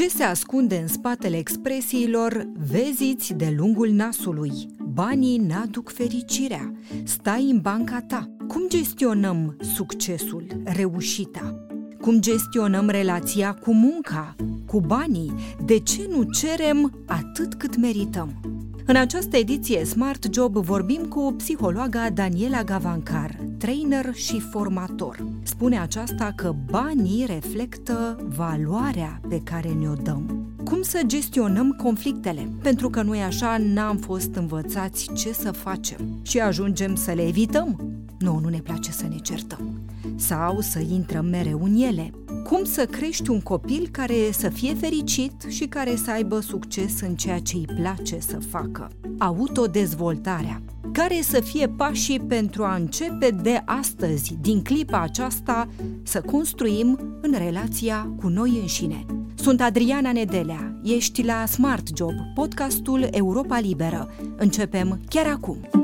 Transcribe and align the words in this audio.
Ce 0.00 0.08
se 0.08 0.22
ascunde 0.22 0.76
în 0.76 0.86
spatele 0.86 1.36
expresiilor 1.36 2.46
veziți 2.70 3.32
de 3.32 3.54
lungul 3.56 3.90
nasului? 3.90 4.52
Banii 4.92 5.38
n-aduc 5.38 5.92
fericirea. 5.92 6.72
Stai 7.04 7.50
în 7.50 7.58
banca 7.58 8.00
ta. 8.00 8.36
Cum 8.48 8.62
gestionăm 8.68 9.56
succesul, 9.74 10.46
reușita? 10.64 11.66
Cum 12.00 12.20
gestionăm 12.20 12.88
relația 12.88 13.54
cu 13.54 13.72
munca, 13.74 14.36
cu 14.66 14.80
banii? 14.80 15.32
De 15.64 15.78
ce 15.78 16.08
nu 16.10 16.22
cerem 16.22 17.04
atât 17.06 17.54
cât 17.54 17.76
merităm? 17.76 18.40
În 18.86 18.96
această 18.96 19.36
ediție 19.36 19.84
Smart 19.84 20.26
Job 20.32 20.56
vorbim 20.56 21.04
cu 21.04 21.34
psihologa 21.36 22.10
Daniela 22.10 22.62
Gavancar, 22.62 23.36
trainer 23.60 24.14
și 24.14 24.40
formator. 24.40 25.24
Spune 25.42 25.80
aceasta 25.80 26.32
că 26.36 26.54
banii 26.70 27.24
reflectă 27.26 28.26
valoarea 28.36 29.20
pe 29.28 29.40
care 29.42 29.68
ne-o 29.68 29.94
dăm. 29.94 30.46
Cum 30.64 30.82
să 30.82 31.00
gestionăm 31.06 31.70
conflictele? 31.70 32.48
Pentru 32.62 32.90
că 32.90 33.02
noi 33.02 33.22
așa 33.22 33.56
n-am 33.58 33.96
fost 33.96 34.34
învățați 34.34 35.12
ce 35.14 35.32
să 35.32 35.50
facem 35.50 35.98
și 36.22 36.40
ajungem 36.40 36.94
să 36.94 37.12
le 37.12 37.26
evităm. 37.26 37.80
Nu, 38.18 38.38
nu 38.38 38.48
ne 38.48 38.58
place 38.58 38.90
să 38.90 39.06
ne 39.08 39.16
certăm. 39.16 39.80
Sau 40.16 40.60
să 40.60 40.78
intrăm 40.78 41.26
mereu 41.26 41.60
în 41.62 41.74
ele. 41.74 42.10
Cum 42.44 42.64
să 42.64 42.84
crești 42.84 43.30
un 43.30 43.40
copil 43.40 43.88
care 43.92 44.14
să 44.32 44.48
fie 44.48 44.74
fericit 44.74 45.32
și 45.48 45.66
care 45.66 45.96
să 45.96 46.10
aibă 46.10 46.40
succes 46.40 47.00
în 47.00 47.14
ceea 47.14 47.38
ce 47.38 47.56
îi 47.56 47.68
place 47.76 48.18
să 48.18 48.38
facă? 48.50 48.90
Autodezvoltarea. 49.18 50.62
Care 50.92 51.20
să 51.22 51.40
fie 51.40 51.68
pașii 51.68 52.20
pentru 52.20 52.64
a 52.64 52.74
începe 52.74 53.30
de 53.42 53.62
astăzi, 53.64 54.36
din 54.40 54.62
clipa 54.62 55.00
aceasta, 55.00 55.68
să 56.02 56.20
construim 56.20 57.18
în 57.20 57.34
relația 57.38 58.12
cu 58.20 58.28
noi 58.28 58.58
înșine? 58.60 59.06
Sunt 59.34 59.60
Adriana 59.60 60.12
Nedelea, 60.12 60.80
ești 60.82 61.24
la 61.24 61.46
Smart 61.46 61.96
Job, 61.96 62.14
podcastul 62.34 63.08
Europa 63.10 63.58
Liberă. 63.58 64.10
Începem 64.36 65.00
chiar 65.08 65.26
acum! 65.26 65.79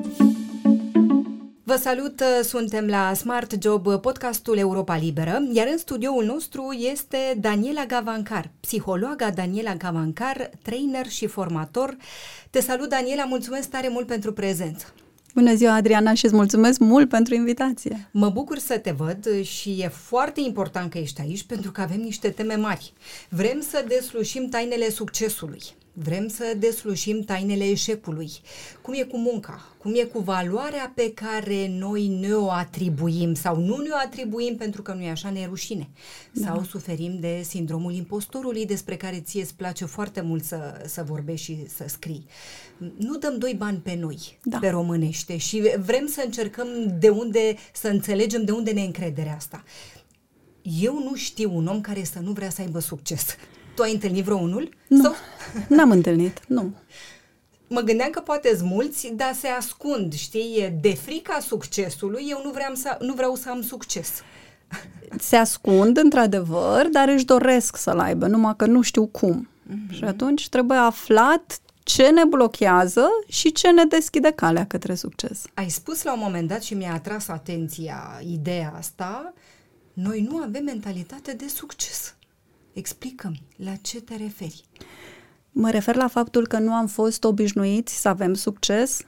Vă 1.69 1.77
salut, 1.77 2.22
suntem 2.42 2.86
la 2.86 3.14
Smart 3.14 3.62
Job, 3.62 4.00
podcastul 4.00 4.59
Europa 4.59 4.97
Liberă, 4.97 5.42
iar 5.53 5.67
în 5.70 5.78
studioul 5.78 6.25
nostru 6.25 6.72
este 6.92 7.19
Daniela 7.41 7.84
Gavancar, 7.84 8.50
psihologa 8.61 9.31
Daniela 9.31 9.75
Gavancar, 9.75 10.50
trainer 10.62 11.06
și 11.06 11.27
formator. 11.27 11.97
Te 12.50 12.61
salut, 12.61 12.89
Daniela, 12.89 13.25
mulțumesc 13.25 13.69
tare 13.69 13.89
mult 13.89 14.06
pentru 14.06 14.33
prezență. 14.33 14.94
Bună 15.34 15.55
ziua, 15.55 15.75
Adriana, 15.75 16.14
și 16.14 16.25
îți 16.25 16.34
mulțumesc 16.34 16.78
mult 16.78 17.09
pentru 17.09 17.34
invitație. 17.34 18.09
Mă 18.11 18.28
bucur 18.28 18.59
să 18.59 18.78
te 18.78 18.91
văd 18.91 19.42
și 19.42 19.70
e 19.81 19.89
foarte 19.89 20.41
important 20.41 20.91
că 20.91 20.98
ești 20.98 21.20
aici 21.20 21.44
pentru 21.44 21.70
că 21.70 21.81
avem 21.81 22.00
niște 22.00 22.28
teme 22.28 22.55
mari. 22.55 22.92
Vrem 23.28 23.61
să 23.61 23.84
deslușim 23.89 24.48
tainele 24.48 24.91
succesului. 24.91 25.62
Vrem 25.98 26.28
să 26.28 26.55
deslușim 26.58 27.20
tainele 27.20 27.64
eșecului. 27.64 28.30
Cum 28.83 28.94
e 28.94 29.02
cu 29.02 29.19
munca? 29.19 29.77
Cum 29.78 29.92
e 29.94 30.03
cu 30.03 30.19
valoarea 30.19 30.92
pe 30.94 31.12
care 31.12 31.69
noi 31.69 32.06
ne 32.06 32.33
o 32.33 32.50
atribuim 32.50 33.34
sau 33.34 33.61
nu 33.61 33.77
ne 33.77 33.88
o 33.92 33.97
atribuim 34.05 34.56
pentru 34.56 34.83
că 34.83 34.92
nu 34.92 35.03
e 35.03 35.11
așa, 35.11 35.30
ne 35.30 35.47
rușine. 35.47 35.88
Da. 36.33 36.47
Sau 36.47 36.62
suferim 36.62 37.20
de 37.20 37.42
sindromul 37.44 37.92
impostorului 37.92 38.66
despre 38.66 38.97
care 38.97 39.20
ție 39.20 39.42
îți 39.42 39.55
place 39.55 39.84
foarte 39.84 40.20
mult 40.20 40.44
să, 40.44 40.83
să 40.86 41.03
vorbești 41.03 41.53
și 41.53 41.69
să 41.69 41.84
scrii. 41.86 42.27
Nu 42.97 43.16
dăm 43.16 43.38
doi 43.38 43.55
bani 43.55 43.78
pe 43.78 43.94
noi, 43.94 44.38
da. 44.42 44.58
pe 44.58 44.69
românește 44.69 45.36
și 45.36 45.72
vrem 45.78 46.06
să 46.06 46.22
încercăm 46.25 46.69
de 46.98 47.08
unde, 47.08 47.56
să 47.72 47.88
înțelegem 47.88 48.44
de 48.44 48.53
unde 48.53 48.70
ne 48.70 48.83
încrederea 48.83 49.34
asta. 49.34 49.64
Eu 50.81 51.03
nu 51.03 51.14
știu 51.14 51.56
un 51.56 51.66
om 51.66 51.81
care 51.81 52.05
să 52.05 52.19
nu 52.19 52.33
vrea 52.33 52.50
să 52.50 52.60
aibă 52.60 52.78
succes. 52.78 53.36
Tu 53.77 53.82
ai 53.82 53.92
întâlnit 53.92 54.24
vreunul? 54.24 54.69
Nu, 54.86 55.02
sau? 55.02 55.14
n-am 55.77 55.91
întâlnit, 55.91 56.41
nu. 56.48 56.72
Mă 57.69 57.80
gândeam 57.80 58.10
că 58.10 58.20
poate 58.20 58.58
mulți, 58.62 59.12
dar 59.14 59.32
se 59.34 59.48
ascund, 59.48 60.14
știi, 60.14 60.78
de 60.80 60.94
frica 60.94 61.38
succesului, 61.41 62.26
eu 62.28 62.41
nu 62.44 62.50
vreau 62.50 62.75
să, 62.75 62.97
nu 63.00 63.15
vreau 63.15 63.34
să 63.34 63.50
am 63.50 63.62
succes. 63.62 64.09
Se 65.19 65.36
ascund, 65.36 65.97
într-adevăr, 65.97 66.88
dar 66.88 67.09
își 67.09 67.25
doresc 67.25 67.76
să-l 67.76 67.98
aibă, 67.98 68.26
numai 68.26 68.56
că 68.56 68.66
nu 68.66 68.82
știu 68.82 69.06
cum. 69.06 69.48
Mm-hmm. 69.48 69.94
Și 69.94 70.04
atunci 70.04 70.48
trebuie 70.48 70.78
aflat 70.78 71.60
ce 71.82 72.09
ne 72.09 72.25
blochează 72.25 73.09
și 73.28 73.53
ce 73.53 73.70
ne 73.70 73.84
deschide 73.84 74.31
calea 74.31 74.66
către 74.66 74.94
succes. 74.94 75.44
Ai 75.54 75.69
spus 75.69 76.03
la 76.03 76.12
un 76.12 76.20
moment 76.22 76.48
dat 76.48 76.62
și 76.62 76.75
mi-a 76.75 76.92
atras 76.92 77.28
atenția 77.28 78.20
ideea 78.32 78.75
asta, 78.76 79.32
noi 79.92 80.26
nu 80.31 80.36
avem 80.36 80.65
mentalitate 80.65 81.32
de 81.32 81.48
succes. 81.48 82.16
Explică-mi, 82.76 83.42
la 83.56 83.72
ce 83.82 84.00
te 84.00 84.16
referi? 84.16 84.64
Mă 85.53 85.70
refer 85.70 85.97
la 85.97 86.09
faptul 86.09 86.47
că 86.47 86.59
nu 86.59 86.72
am 86.72 86.87
fost 86.87 87.25
obișnuiți 87.25 88.00
să 88.00 88.09
avem 88.09 88.34
succes, 88.34 89.00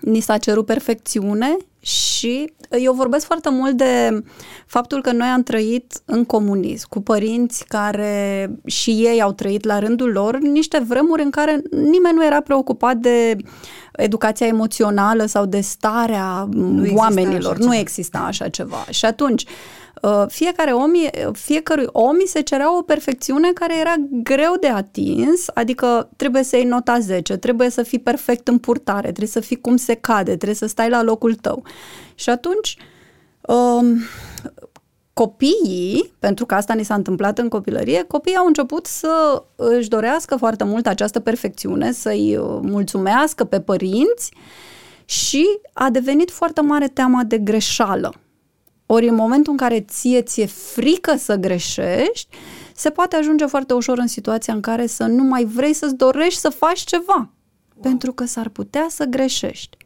ni 0.00 0.20
s-a 0.20 0.38
cerut 0.38 0.66
perfecțiune 0.66 1.56
și 1.80 2.52
eu 2.70 2.92
vorbesc 2.92 3.26
foarte 3.26 3.50
mult 3.50 3.76
de 3.76 4.22
faptul 4.66 5.02
că 5.02 5.12
noi 5.12 5.28
am 5.28 5.42
trăit 5.42 6.02
în 6.04 6.24
comunism, 6.24 6.88
cu 6.88 7.00
părinți 7.00 7.64
care 7.64 8.50
și 8.66 8.90
ei 8.90 9.22
au 9.22 9.32
trăit 9.32 9.64
la 9.64 9.78
rândul 9.78 10.12
lor 10.12 10.38
niște 10.38 10.78
vremuri 10.78 11.22
în 11.22 11.30
care 11.30 11.62
nimeni 11.70 12.14
nu 12.14 12.24
era 12.24 12.40
preocupat 12.40 12.96
de 12.96 13.36
educația 13.92 14.46
emoțională 14.46 15.26
sau 15.26 15.46
de 15.46 15.60
starea 15.60 16.48
nu 16.50 16.94
oamenilor. 16.94 17.58
Nu 17.58 17.74
exista 17.74 18.18
așa 18.18 18.48
ceva. 18.48 18.86
Și 18.90 19.04
atunci, 19.04 19.44
Uh, 19.44 19.79
fiecare 20.28 20.72
om, 20.72 20.90
fiecărui 21.32 21.86
om 21.92 22.16
se 22.26 22.40
cerea 22.40 22.76
o 22.78 22.82
perfecțiune 22.82 23.52
care 23.52 23.78
era 23.78 23.94
greu 24.10 24.56
de 24.60 24.68
atins, 24.68 25.46
adică 25.54 26.10
trebuie 26.16 26.42
să 26.42 26.56
iei 26.56 26.64
nota 26.64 26.98
10, 26.98 27.36
trebuie 27.36 27.70
să 27.70 27.82
fii 27.82 27.98
perfect 27.98 28.48
în 28.48 28.58
purtare, 28.58 29.00
trebuie 29.00 29.26
să 29.26 29.40
fii 29.40 29.60
cum 29.60 29.76
se 29.76 29.94
cade, 29.94 30.36
trebuie 30.36 30.54
să 30.54 30.66
stai 30.66 30.88
la 30.88 31.02
locul 31.02 31.34
tău. 31.34 31.62
Și 32.14 32.30
atunci, 32.30 32.76
um, 33.40 33.98
copiii, 35.12 36.12
pentru 36.18 36.46
că 36.46 36.54
asta 36.54 36.74
ni 36.74 36.84
s-a 36.84 36.94
întâmplat 36.94 37.38
în 37.38 37.48
copilărie, 37.48 38.02
copiii 38.02 38.36
au 38.36 38.46
început 38.46 38.86
să 38.86 39.42
își 39.56 39.88
dorească 39.88 40.36
foarte 40.36 40.64
mult 40.64 40.86
această 40.86 41.20
perfecțiune, 41.20 41.92
să-i 41.92 42.36
uh, 42.36 42.58
mulțumească 42.62 43.44
pe 43.44 43.60
părinți 43.60 44.32
și 45.04 45.46
a 45.72 45.90
devenit 45.90 46.30
foarte 46.30 46.60
mare 46.60 46.88
teama 46.88 47.22
de 47.24 47.38
greșeală. 47.38 48.14
Ori 48.92 49.08
în 49.08 49.14
momentul 49.14 49.52
în 49.52 49.58
care 49.58 49.80
ție 49.80 50.22
ți-e 50.22 50.46
frică 50.46 51.16
să 51.16 51.36
greșești, 51.36 52.36
se 52.74 52.90
poate 52.90 53.16
ajunge 53.16 53.46
foarte 53.46 53.74
ușor 53.74 53.98
în 53.98 54.06
situația 54.06 54.54
în 54.54 54.60
care 54.60 54.86
să 54.86 55.04
nu 55.04 55.22
mai 55.22 55.44
vrei 55.44 55.72
să-ți 55.72 55.94
dorești 55.94 56.40
să 56.40 56.48
faci 56.48 56.80
ceva. 56.80 57.16
Wow. 57.16 57.82
Pentru 57.82 58.12
că 58.12 58.24
s-ar 58.24 58.48
putea 58.48 58.86
să 58.88 59.04
greșești. 59.04 59.76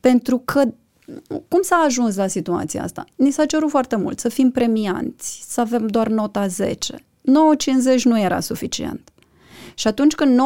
Pentru 0.00 0.38
că 0.38 0.62
cum 1.48 1.62
s-a 1.62 1.76
ajuns 1.76 2.16
la 2.16 2.26
situația 2.26 2.82
asta? 2.82 3.04
Ni 3.16 3.30
s-a 3.30 3.46
cerut 3.46 3.70
foarte 3.70 3.96
mult 3.96 4.18
să 4.18 4.28
fim 4.28 4.50
premianți, 4.50 5.44
să 5.48 5.60
avem 5.60 5.86
doar 5.86 6.08
nota 6.08 6.46
10. 6.46 6.94
9,50 7.96 8.02
nu 8.02 8.20
era 8.20 8.40
suficient. 8.40 9.10
Și 9.74 9.86
atunci 9.86 10.14
când 10.14 10.40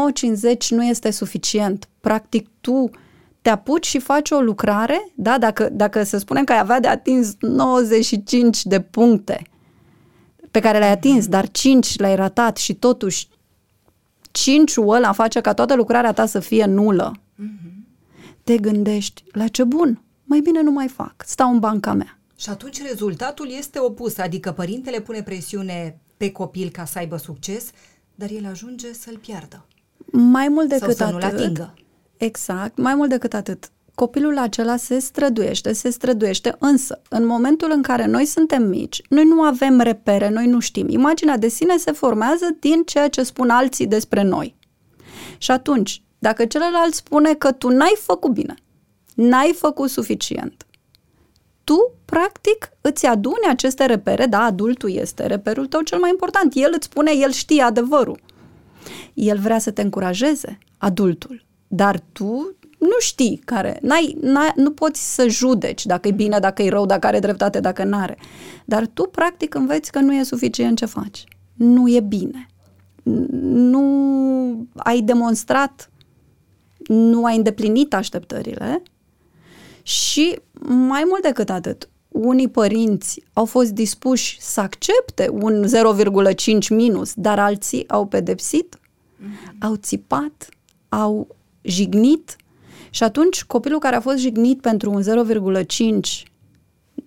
9,50 0.62 0.69
nu 0.69 0.84
este 0.84 1.10
suficient, 1.10 1.89
practic 2.00 2.49
tu 2.60 2.91
te 3.42 3.50
apuci 3.50 3.86
și 3.86 3.98
faci 3.98 4.30
o 4.30 4.41
lucrare, 4.41 5.12
da? 5.14 5.38
dacă, 5.38 5.69
dacă 5.72 6.03
să 6.03 6.19
spunem 6.19 6.44
că 6.44 6.53
ai 6.53 6.58
avea 6.58 6.80
de 6.80 6.88
atins 6.88 7.34
95 7.41 8.64
de 8.64 8.80
puncte 8.80 9.42
pe 10.50 10.60
care 10.60 10.78
le-ai 10.78 10.91
atins, 10.91 11.26
dar 11.26 11.50
5 11.50 11.98
le-ai 11.98 12.16
ratat 12.16 12.56
și 12.56 12.75
totuși 12.75 13.28
5-ul 14.32 14.88
ăla 14.88 15.12
face 15.12 15.41
ca 15.41 15.54
toată 15.54 15.75
lucrarea 15.75 16.12
ta 16.12 16.26
să 16.26 16.41
fie 16.41 16.64
nulă, 16.64 17.12
mm-hmm. 17.16 17.72
te 18.44 18.56
gândești, 18.56 19.25
la 19.32 19.48
ce 19.48 19.64
bun, 19.64 20.03
mai 20.24 20.41
bine 20.41 20.62
nu 20.62 20.70
mai 20.70 20.88
fac, 20.88 21.14
stau 21.26 21.53
în 21.53 21.59
banca 21.59 21.92
mea. 21.92 22.19
Și 22.36 22.50
atunci 22.50 22.82
rezultatul 22.82 23.50
este 23.50 23.78
opus, 23.78 24.19
adică 24.19 24.53
părintele 24.53 25.00
pune 25.00 25.22
presiune 25.22 26.00
pe 26.16 26.30
copil 26.30 26.69
ca 26.70 26.84
să 26.84 26.98
aibă 26.98 27.16
succes, 27.16 27.70
dar 28.14 28.30
el 28.30 28.47
ajunge 28.47 28.92
să-l 28.92 29.16
piardă. 29.16 29.66
Mai 30.12 30.48
mult 30.48 30.68
decât 30.68 30.97
Sau 30.97 30.97
să 30.97 31.04
atât, 31.04 31.15
nu-l 31.15 31.41
atingă. 31.41 31.74
Exact, 32.24 32.78
mai 32.78 32.95
mult 32.95 33.09
decât 33.09 33.34
atât. 33.34 33.71
Copilul 33.95 34.39
acela 34.39 34.77
se 34.77 34.98
străduiește, 34.98 35.72
se 35.72 35.91
străduiește, 35.91 36.57
însă, 36.59 37.03
în 37.09 37.27
momentul 37.27 37.71
în 37.71 37.83
care 37.83 38.07
noi 38.07 38.24
suntem 38.24 38.63
mici, 38.63 39.03
noi 39.09 39.24
nu 39.24 39.42
avem 39.42 39.80
repere, 39.80 40.28
noi 40.28 40.47
nu 40.47 40.60
știm. 40.60 40.89
Imaginea 40.89 41.36
de 41.36 41.48
sine 41.48 41.77
se 41.77 41.92
formează 41.92 42.57
din 42.60 42.83
ceea 42.83 43.09
ce 43.09 43.22
spun 43.22 43.51
alții 43.51 43.86
despre 43.86 44.22
noi. 44.22 44.57
Și 45.39 45.51
atunci, 45.51 46.03
dacă 46.19 46.45
celălalt 46.45 46.95
spune 46.95 47.34
că 47.34 47.53
tu 47.53 47.69
n-ai 47.69 47.95
făcut 47.98 48.33
bine, 48.33 48.54
n-ai 49.15 49.54
făcut 49.59 49.91
suficient, 49.91 50.66
tu, 51.65 51.92
practic, 52.04 52.71
îți 52.80 53.07
aduni 53.07 53.47
aceste 53.48 53.86
repere, 53.86 54.27
da, 54.27 54.42
adultul 54.42 54.91
este 54.95 55.27
reperul 55.27 55.66
tău 55.66 55.80
cel 55.80 55.98
mai 55.98 56.10
important. 56.10 56.53
El 56.54 56.72
îți 56.74 56.86
spune, 56.86 57.13
el 57.15 57.30
știe 57.30 57.63
adevărul. 57.63 58.21
El 59.15 59.39
vrea 59.39 59.59
să 59.59 59.71
te 59.71 59.83
încurajeze, 59.83 60.59
adultul. 60.78 61.51
Dar 61.74 62.03
tu 62.13 62.57
nu 62.78 62.98
știi 62.98 63.41
care, 63.45 63.78
n-ai, 63.83 64.16
n-ai, 64.21 64.53
nu 64.57 64.71
poți 64.71 65.15
să 65.15 65.28
judeci 65.28 65.86
dacă 65.86 66.09
e 66.09 66.10
bine, 66.10 66.39
dacă 66.39 66.63
e 66.63 66.69
rău, 66.69 66.86
dacă 66.86 67.07
are 67.07 67.19
dreptate, 67.19 67.60
dacă 67.60 67.84
nu 67.84 67.97
are. 67.97 68.19
Dar 68.65 68.86
tu 68.86 69.03
practic 69.03 69.54
înveți 69.54 69.92
că 69.92 69.98
nu 69.98 70.15
e 70.15 70.22
suficient 70.22 70.77
ce 70.77 70.84
faci. 70.84 71.24
Nu 71.54 71.89
e 71.89 72.01
bine. 72.01 72.47
nu 73.03 74.66
ai 74.77 75.01
demonstrat, 75.01 75.91
nu 76.86 77.24
ai 77.24 77.36
îndeplinit 77.36 77.95
așteptările 77.95 78.83
și 79.83 80.39
mai 80.69 81.04
mult 81.09 81.22
decât 81.22 81.51
atât, 81.51 81.89
unii 82.09 82.48
părinți 82.48 83.22
au 83.33 83.45
fost 83.45 83.71
dispuși 83.71 84.36
să 84.41 84.60
accepte 84.60 85.28
un 85.30 85.65
0,5 86.34 86.69
minus, 86.71 87.13
dar 87.15 87.39
alții 87.39 87.89
au 87.89 88.07
pedepsit, 88.07 88.77
mm-hmm. 88.77 89.59
au 89.60 89.74
țipat, 89.74 90.48
au 90.89 91.36
jignit 91.62 92.36
și 92.91 93.03
atunci 93.03 93.44
copilul 93.44 93.78
care 93.78 93.97
a 93.97 94.00
fost 94.00 94.18
jignit 94.18 94.60
pentru 94.60 94.91
un 94.91 95.03
0,5 95.66 96.22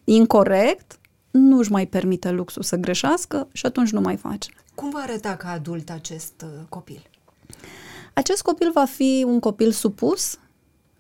incorrect 0.04 1.00
nu 1.32 1.58
își 1.58 1.72
mai 1.72 1.88
permite 1.88 2.32
luxul 2.32 2.62
să 2.62 2.76
greșească 2.76 3.48
și 3.52 3.66
atunci 3.66 3.92
nu 3.92 4.02
mai 4.02 4.16
face. 4.16 4.50
Cum 4.76 4.90
va 4.90 5.00
arăta 5.00 5.36
ca 5.36 5.50
adult 5.50 5.90
acest 5.90 6.34
uh, 6.44 6.66
copil? 6.70 7.10
Acest 8.14 8.42
copil 8.42 8.72
va 8.74 8.86
fi 8.86 9.24
un 9.28 9.40
copil 9.40 9.72
supus, 9.72 10.38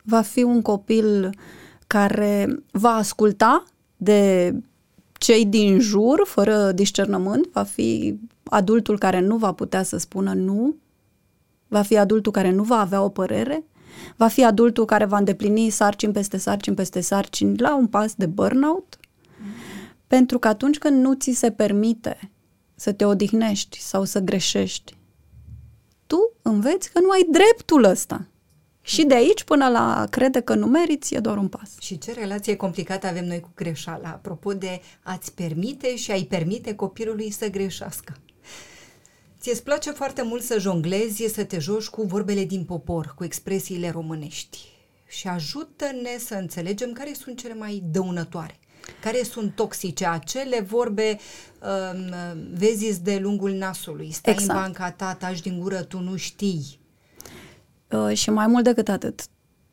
va 0.03 0.21
fi 0.21 0.43
un 0.43 0.61
copil 0.61 1.29
care 1.87 2.63
va 2.71 2.89
asculta 2.89 3.63
de 3.97 4.51
cei 5.13 5.45
din 5.45 5.79
jur, 5.79 6.21
fără 6.25 6.71
discernământ, 6.71 7.47
va 7.51 7.63
fi 7.63 8.19
adultul 8.43 8.97
care 8.97 9.19
nu 9.19 9.37
va 9.37 9.51
putea 9.51 9.83
să 9.83 9.97
spună 9.97 10.33
nu, 10.33 10.75
va 11.67 11.81
fi 11.81 11.97
adultul 11.97 12.31
care 12.31 12.51
nu 12.51 12.63
va 12.63 12.79
avea 12.79 13.01
o 13.01 13.09
părere, 13.09 13.63
va 14.15 14.27
fi 14.27 14.43
adultul 14.43 14.85
care 14.85 15.05
va 15.05 15.17
îndeplini 15.17 15.69
sarcini 15.69 16.13
peste 16.13 16.37
sarcini 16.37 16.75
peste 16.75 17.01
sarcini 17.01 17.57
la 17.57 17.75
un 17.75 17.87
pas 17.87 18.13
de 18.15 18.25
burnout, 18.25 18.99
pentru 20.07 20.39
că 20.39 20.47
atunci 20.47 20.77
când 20.77 21.01
nu 21.01 21.13
ți 21.13 21.31
se 21.31 21.51
permite 21.51 22.31
să 22.75 22.91
te 22.91 23.05
odihnești 23.05 23.79
sau 23.81 24.03
să 24.03 24.19
greșești, 24.19 24.97
tu 26.07 26.33
înveți 26.41 26.91
că 26.91 26.99
nu 26.99 27.09
ai 27.09 27.27
dreptul 27.31 27.83
ăsta. 27.83 28.27
Și 28.81 29.05
de 29.05 29.13
aici 29.13 29.43
până 29.43 29.67
la 29.67 30.07
crede 30.09 30.39
că 30.39 30.55
nu 30.55 30.65
meriți 30.65 31.13
e 31.13 31.19
doar 31.19 31.37
un 31.37 31.47
pas. 31.47 31.69
Și 31.79 31.97
ce 31.97 32.13
relație 32.13 32.55
complicată 32.55 33.07
avem 33.07 33.25
noi 33.25 33.39
cu 33.39 33.51
greșeala, 33.55 34.09
apropo 34.09 34.53
de 34.53 34.81
a-ți 35.03 35.33
permite 35.33 35.95
și 35.95 36.11
a-i 36.11 36.25
permite 36.25 36.75
copilului 36.75 37.31
să 37.31 37.49
greșească. 37.49 38.13
Ți-e 39.45 39.61
place 39.63 39.91
foarte 39.91 40.21
mult 40.21 40.43
să 40.43 40.59
jonglezi, 40.59 41.27
să 41.33 41.43
te 41.43 41.59
joci 41.59 41.87
cu 41.87 42.01
vorbele 42.01 42.43
din 42.43 42.63
popor, 42.63 43.13
cu 43.15 43.23
expresiile 43.23 43.89
românești. 43.89 44.59
Și 45.07 45.27
ajută-ne 45.27 46.17
să 46.19 46.35
înțelegem 46.35 46.91
care 46.91 47.13
sunt 47.13 47.39
cele 47.39 47.53
mai 47.53 47.83
dăunătoare. 47.91 48.59
Care 49.01 49.23
sunt 49.23 49.55
toxice? 49.55 50.05
Acele 50.05 50.61
vorbe 50.61 51.19
um, 51.61 52.13
vezi 52.53 53.01
de 53.01 53.17
lungul 53.21 53.51
nasului, 53.51 54.11
stai 54.11 54.33
exact. 54.33 54.51
în 54.51 54.55
banca 54.63 54.91
ta, 54.91 55.13
taci 55.13 55.41
din 55.41 55.59
gură, 55.59 55.83
tu 55.83 55.99
nu 55.99 56.15
știi. 56.15 56.79
Uh, 57.91 58.17
și 58.17 58.29
mai 58.29 58.47
mult 58.47 58.63
decât 58.63 58.87
atât, 58.87 59.21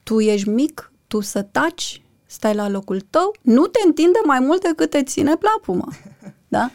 tu 0.03 0.21
ești 0.21 0.49
mic, 0.49 0.93
tu 1.07 1.21
să 1.21 1.43
taci, 1.43 2.03
stai 2.27 2.55
la 2.55 2.69
locul 2.69 3.01
tău, 3.01 3.37
nu 3.43 3.67
te 3.67 3.79
întinde 3.87 4.19
mai 4.25 4.41
mult 4.41 4.63
decât 4.63 4.91
te 4.91 5.03
ține 5.03 5.37
plapuma. 5.37 5.93
Da? 6.49 6.71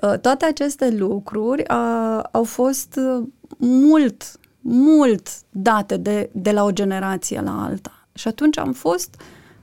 Uh, 0.00 0.18
toate 0.18 0.44
aceste 0.44 0.90
lucruri 0.90 1.64
uh, 1.70 2.20
au 2.30 2.44
fost 2.44 2.96
uh, 2.96 3.26
mult, 3.58 4.40
mult 4.60 5.28
date 5.50 5.96
de, 5.96 6.30
de 6.32 6.50
la 6.50 6.64
o 6.64 6.70
generație 6.70 7.40
la 7.40 7.64
alta. 7.64 8.06
Și 8.14 8.28
atunci 8.28 8.58
am 8.58 8.72
fost 8.72 9.20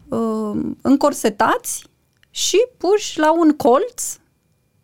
uh, 0.08 0.60
încorsetați 0.82 1.88
și 2.30 2.58
puși 2.78 3.20
la 3.20 3.40
un 3.40 3.52
colț 3.52 4.18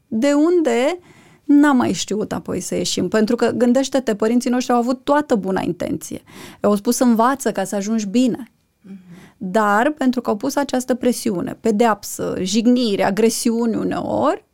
de 0.07 0.33
unde 0.33 0.99
n-am 1.43 1.77
mai 1.77 1.93
știut 1.93 2.31
apoi 2.31 2.59
să 2.59 2.75
ieșim. 2.75 3.07
Pentru 3.07 3.35
că, 3.35 3.51
gândește-te, 3.51 4.15
părinții 4.15 4.49
noștri 4.49 4.73
au 4.73 4.79
avut 4.79 5.03
toată 5.03 5.35
buna 5.35 5.61
intenție. 5.61 6.23
Au 6.61 6.75
spus 6.75 6.99
învață 6.99 7.51
ca 7.51 7.63
să 7.63 7.75
ajungi 7.75 8.05
bine. 8.05 8.51
Mm-hmm. 8.51 9.35
Dar, 9.37 9.91
pentru 9.91 10.21
că 10.21 10.29
au 10.29 10.35
pus 10.35 10.55
această 10.55 10.95
presiune, 10.95 11.57
pedeapsă, 11.61 12.35
jignire, 12.41 13.03
agresiuni 13.03 13.75
uneori, 13.75 14.45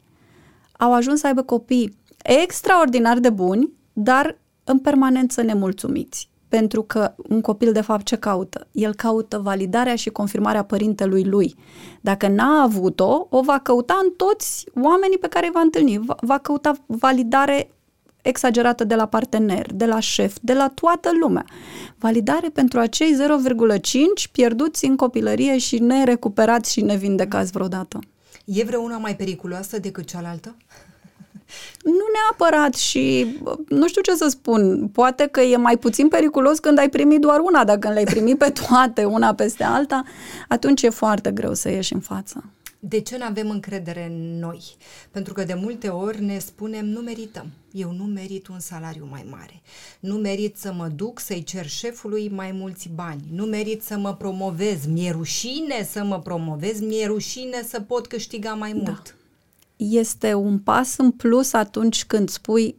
au 0.82 0.94
ajuns 0.94 1.20
să 1.20 1.28
aibă 1.28 1.42
copii 1.42 1.98
extraordinar 2.24 3.20
de 3.20 3.30
buni, 3.30 3.70
dar 3.94 4.38
în 4.64 4.80
permanență 4.80 5.42
nemulțumiți. 5.42 6.30
Pentru 6.48 6.82
că 6.82 7.14
un 7.30 7.42
copil, 7.42 7.72
de 7.72 7.82
fapt, 7.82 8.06
ce 8.06 8.16
caută? 8.16 8.68
El 8.72 8.96
caută 8.96 9.38
validarea 9.38 9.96
și 9.96 10.10
confirmarea 10.10 10.64
părintelui 10.64 11.24
lui. 11.24 11.56
Dacă 12.02 12.28
n-a 12.28 12.62
avut-o, 12.62 13.28
o 13.30 13.42
va 13.42 13.60
căuta 13.60 14.00
în 14.04 14.12
toți 14.12 14.66
oamenii 14.82 15.18
pe 15.18 15.28
care 15.28 15.46
îi 15.46 15.52
va 15.52 15.60
întâlni. 15.60 15.98
Va, 15.98 16.16
va 16.22 16.38
căuta 16.38 16.74
validare 16.86 17.72
exagerată 18.22 18.84
de 18.84 18.96
la 18.96 19.06
partener, 19.06 19.74
de 19.74 19.86
la 19.86 20.00
șef, 20.00 20.38
de 20.42 20.54
la 20.54 20.72
toată 20.74 21.10
lumea. 21.20 21.46
Validare 21.98 22.50
pentru 22.50 22.80
acei 22.80 23.16
0,5 23.78 24.32
pierduți 24.32 24.86
în 24.86 24.96
copilărie 24.96 25.58
și 25.58 25.80
nerecuperați 25.80 26.72
și 26.72 26.82
nevindecați 26.82 27.52
vreodată. 27.52 28.00
E 28.46 28.64
vreuna 28.64 28.98
mai 28.98 29.16
periculoasă 29.16 29.80
decât 29.80 30.06
cealaltă? 30.06 30.56
Nu 31.84 32.06
neapărat 32.14 32.76
și 32.76 33.38
nu 33.68 33.88
știu 33.88 34.02
ce 34.02 34.16
să 34.16 34.28
spun. 34.30 34.88
Poate 34.88 35.28
că 35.32 35.42
e 35.42 35.56
mai 35.58 35.78
puțin 35.78 36.08
periculos 36.08 36.60
când 36.60 36.78
ai 36.78 36.90
primit 36.90 37.20
doar 37.20 37.40
una, 37.40 37.64
dacă 37.64 37.90
le-ai 37.90 38.06
primit 38.06 38.38
pe 38.38 38.54
toate, 38.68 39.04
una 39.04 39.34
peste 39.34 39.64
alta, 39.64 40.04
atunci 40.48 40.82
e 40.82 40.90
foarte 40.90 41.32
greu 41.32 41.54
să 41.54 41.70
ieși 41.70 41.94
în 41.94 42.00
față. 42.00 42.44
De 42.84 43.00
ce 43.00 43.18
nu 43.18 43.24
avem 43.24 43.50
încredere 43.50 44.06
în 44.06 44.40
noi? 44.40 44.62
Pentru 45.12 45.34
că 45.34 45.44
de 45.44 45.54
multe 45.54 45.88
ori 45.88 46.24
ne 46.24 46.38
spunem 46.40 46.86
nu 46.86 47.00
merităm. 47.00 47.52
Eu 47.72 47.92
nu 47.92 48.04
merit 48.04 48.48
un 48.48 48.60
salariu 48.60 49.08
mai 49.10 49.26
mare. 49.30 49.62
Nu 50.00 50.16
merit 50.16 50.58
să 50.58 50.74
mă 50.74 50.88
duc 50.88 51.20
să-i 51.20 51.44
cer 51.44 51.68
șefului 51.68 52.30
mai 52.30 52.52
mulți 52.52 52.90
bani. 52.96 53.24
Nu 53.34 53.46
merit 53.46 53.84
să 53.84 53.98
mă 53.98 54.16
promovez. 54.16 54.86
Mi-e 54.86 55.12
rușine 55.12 55.88
să 55.92 56.04
mă 56.04 56.20
promovez. 56.20 56.80
Mi-e 56.80 57.06
rușine 57.06 57.64
să 57.68 57.82
pot 57.82 58.08
câștiga 58.08 58.54
mai 58.54 58.72
da. 58.72 58.78
mult. 58.92 59.04
Da. 59.04 59.21
Este 59.90 60.34
un 60.34 60.60
pas 60.60 60.98
în 60.98 61.12
plus 61.12 61.54
atunci 61.54 62.06
când 62.06 62.30
spui 62.30 62.76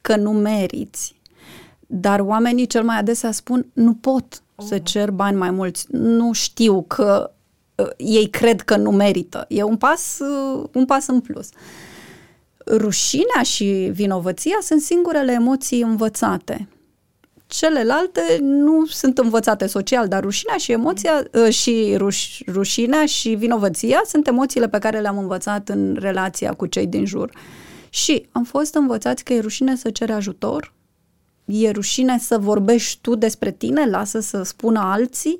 că 0.00 0.16
nu 0.16 0.30
meriți. 0.32 1.20
Dar 1.86 2.20
oamenii 2.20 2.66
cel 2.66 2.84
mai 2.84 2.98
adesea 2.98 3.32
spun 3.32 3.66
nu 3.72 3.94
pot 3.94 4.42
oh. 4.54 4.64
să 4.68 4.78
cer 4.78 5.10
bani 5.10 5.36
mai 5.36 5.50
mulți. 5.50 5.86
Nu 5.90 6.32
știu 6.32 6.82
că 6.82 7.30
Uh, 7.80 7.90
ei 7.96 8.28
cred 8.30 8.60
că 8.60 8.76
nu 8.76 8.90
merită. 8.90 9.44
E 9.48 9.62
un 9.62 9.76
pas, 9.76 10.18
uh, 10.18 10.68
un 10.72 10.84
pas 10.84 11.06
în 11.06 11.20
plus. 11.20 11.48
Rușinea 12.66 13.42
și 13.42 13.90
vinovăția 13.92 14.56
sunt 14.62 14.80
singurele 14.80 15.32
emoții 15.32 15.80
învățate. 15.80 16.68
Celelalte 17.50 18.38
nu 18.40 18.86
sunt 18.86 19.18
învățate 19.18 19.66
social, 19.66 20.08
dar 20.08 20.22
rușinea 20.22 20.56
și 20.56 20.72
emoția 20.72 21.24
uh, 21.32 21.52
și 21.54 21.94
ruș, 21.96 22.40
rușinea 22.46 23.06
și 23.06 23.28
vinovăția 23.28 24.02
sunt 24.06 24.26
emoțiile 24.26 24.68
pe 24.68 24.78
care 24.78 25.00
le-am 25.00 25.18
învățat 25.18 25.68
în 25.68 25.96
relația 26.00 26.52
cu 26.52 26.66
cei 26.66 26.86
din 26.86 27.04
jur. 27.06 27.30
Și 27.88 28.28
am 28.32 28.44
fost 28.44 28.74
învățați 28.74 29.24
că 29.24 29.32
e 29.32 29.40
rușine 29.40 29.76
să 29.76 29.90
cere 29.90 30.12
ajutor, 30.12 30.72
e 31.44 31.70
rușine 31.70 32.18
să 32.18 32.38
vorbești 32.38 32.98
tu 33.00 33.14
despre 33.14 33.50
tine, 33.50 33.86
lasă 33.86 34.20
să 34.20 34.42
spună 34.42 34.80
alții, 34.80 35.38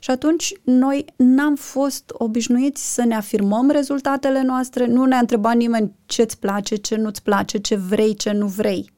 și 0.00 0.10
atunci 0.10 0.52
noi 0.62 1.04
n-am 1.16 1.54
fost 1.54 2.04
obișnuiți 2.12 2.94
să 2.94 3.04
ne 3.04 3.14
afirmăm 3.14 3.70
rezultatele 3.70 4.42
noastre, 4.42 4.86
nu 4.86 5.04
ne-a 5.04 5.18
întrebat 5.18 5.56
nimeni 5.56 5.92
ce-ți 6.06 6.38
place, 6.38 6.74
ce 6.74 6.96
nu-ți 6.96 7.22
place, 7.22 7.58
ce 7.58 7.76
vrei, 7.76 8.14
ce 8.14 8.30
nu 8.30 8.46
vrei. 8.46 8.92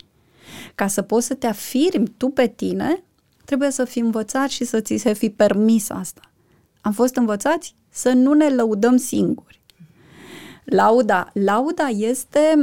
Ca 0.75 0.87
să 0.87 1.03
poți 1.03 1.27
să 1.27 1.35
te 1.35 1.47
afirmi 1.47 2.15
tu 2.17 2.29
pe 2.29 2.47
tine, 2.47 3.03
trebuie 3.45 3.71
să 3.71 3.85
fii 3.85 4.03
învățat 4.03 4.49
și 4.49 4.65
să 4.65 4.81
ți 4.81 4.97
se 4.97 5.13
fi 5.13 5.31
permis 5.31 5.91
asta. 5.91 6.21
Am 6.81 6.93
fost 6.93 7.17
învățați 7.17 7.75
să 7.89 8.13
nu 8.13 8.33
ne 8.33 8.49
lăudăm 8.49 8.97
singuri. 8.97 9.61
Lauda. 10.65 11.31
Lauda 11.33 11.87
este 11.87 12.55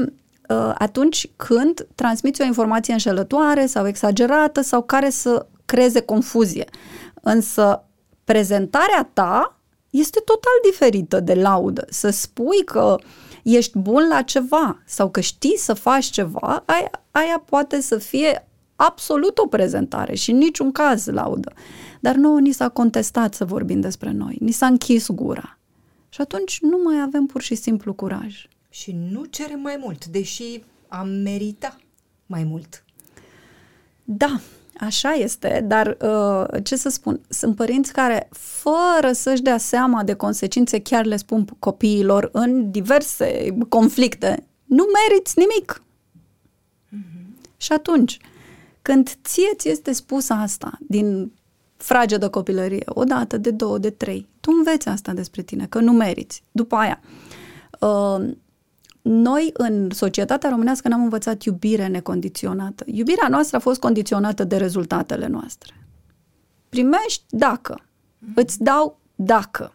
uh, 0.49 0.73
atunci 0.77 1.29
când 1.35 1.87
transmiți 1.95 2.41
o 2.41 2.45
informație 2.45 2.93
înșelătoare 2.93 3.65
sau 3.65 3.87
exagerată 3.87 4.61
sau 4.61 4.81
care 4.81 5.09
să 5.09 5.45
creeze 5.65 6.01
confuzie. 6.01 6.65
Însă 7.21 7.83
prezentarea 8.23 9.09
ta 9.13 9.59
este 9.89 10.19
total 10.19 10.53
diferită 10.63 11.19
de 11.19 11.33
laudă. 11.33 11.85
Să 11.89 12.09
spui 12.09 12.63
că 12.65 12.95
ești 13.53 13.77
bun 13.77 14.07
la 14.07 14.21
ceva 14.21 14.81
sau 14.85 15.09
că 15.09 15.19
știi 15.19 15.57
să 15.57 15.73
faci 15.73 16.05
ceva, 16.05 16.63
aia, 16.65 16.91
aia 17.11 17.43
poate 17.45 17.81
să 17.81 17.97
fie 17.97 18.47
absolut 18.75 19.37
o 19.37 19.47
prezentare 19.47 20.15
și 20.15 20.31
în 20.31 20.37
niciun 20.37 20.71
caz 20.71 21.05
laudă. 21.05 21.53
Dar 21.99 22.15
nouă 22.15 22.39
ni 22.39 22.51
s-a 22.51 22.69
contestat 22.69 23.33
să 23.33 23.45
vorbim 23.45 23.79
despre 23.79 24.11
noi, 24.11 24.37
ni 24.39 24.51
s-a 24.51 24.65
închis 24.65 25.09
gura. 25.09 25.57
Și 26.09 26.21
atunci 26.21 26.59
nu 26.61 26.81
mai 26.83 27.01
avem 27.01 27.25
pur 27.25 27.41
și 27.41 27.55
simplu 27.55 27.93
curaj. 27.93 28.47
Și 28.69 28.95
nu 29.11 29.23
cerem 29.23 29.59
mai 29.59 29.77
mult, 29.79 30.05
deși 30.05 30.63
am 30.87 31.07
merita 31.09 31.77
mai 32.25 32.43
mult. 32.43 32.83
Da, 34.03 34.39
Așa 34.79 35.11
este, 35.11 35.65
dar 35.67 35.97
uh, 36.01 36.63
ce 36.63 36.75
să 36.75 36.89
spun, 36.89 37.21
sunt 37.29 37.55
părinți 37.55 37.93
care, 37.93 38.29
fără 38.31 39.11
să-și 39.11 39.41
dea 39.41 39.57
seama 39.57 40.03
de 40.03 40.13
consecințe, 40.13 40.79
chiar 40.79 41.05
le 41.05 41.17
spun 41.17 41.45
copiilor 41.59 42.29
în 42.31 42.71
diverse 42.71 43.55
conflicte, 43.69 44.47
nu 44.65 44.85
meriți 44.93 45.39
nimic. 45.39 45.83
Mm-hmm. 46.87 47.57
Și 47.57 47.71
atunci, 47.71 48.17
când 48.81 49.17
ție 49.23 49.53
ți 49.57 49.69
este 49.69 49.91
spus 49.91 50.29
asta 50.29 50.77
din 50.79 51.31
frage 51.77 52.17
de 52.17 52.27
copilărie, 52.27 52.83
o 52.85 53.03
dată, 53.03 53.37
de 53.37 53.51
două, 53.51 53.77
de 53.77 53.89
trei, 53.89 54.27
tu 54.39 54.51
înveți 54.57 54.87
asta 54.87 55.13
despre 55.13 55.41
tine, 55.41 55.65
că 55.65 55.79
nu 55.79 55.91
meriți. 55.91 56.43
După 56.51 56.75
aia, 56.75 57.01
uh, 57.79 58.29
noi 59.07 59.49
în 59.53 59.89
societatea 59.89 60.49
românească 60.49 60.87
n-am 60.87 61.03
învățat 61.03 61.43
iubire 61.43 61.87
necondiționată. 61.87 62.83
Iubirea 62.87 63.27
noastră 63.27 63.57
a 63.57 63.59
fost 63.59 63.79
condiționată 63.79 64.43
de 64.43 64.57
rezultatele 64.57 65.27
noastre. 65.27 65.87
Primești 66.69 67.23
dacă. 67.29 67.85
Îți 68.35 68.63
dau 68.63 68.99
dacă. 69.15 69.71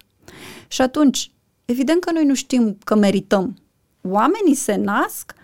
Și 0.69 0.83
atunci, 0.83 1.33
evident 1.65 2.05
că 2.05 2.13
noi 2.13 2.25
nu 2.25 2.35
știm 2.35 2.79
că 2.85 2.95
merităm. 2.95 3.57
Oamenii 4.01 4.55
se 4.55 4.75
nasc 4.75 5.35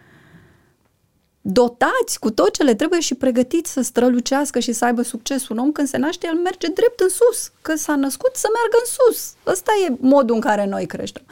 dotați 1.40 2.19
cu 2.21 2.31
tot 2.31 2.52
ce 2.52 2.62
le 2.62 2.75
trebuie 2.75 3.00
și 3.00 3.14
pregătiți 3.14 3.73
să 3.73 3.81
strălucească 3.81 4.59
și 4.59 4.73
să 4.73 4.85
aibă 4.85 5.02
succes. 5.02 5.49
Un 5.49 5.59
om 5.59 5.73
când 5.73 5.88
se 5.88 5.97
naște, 5.97 6.26
el 6.26 6.38
merge 6.38 6.69
drept 6.69 7.00
în 7.00 7.09
sus, 7.09 7.52
că 7.62 7.76
s-a 7.76 7.97
născut 7.97 8.35
să 8.35 8.49
meargă 8.52 8.76
în 8.78 8.90
sus. 8.97 9.35
Ăsta 9.47 9.73
e 9.88 9.97
modul 10.00 10.35
în 10.35 10.40
care 10.40 10.66
noi 10.66 10.87
creștem. 10.87 11.25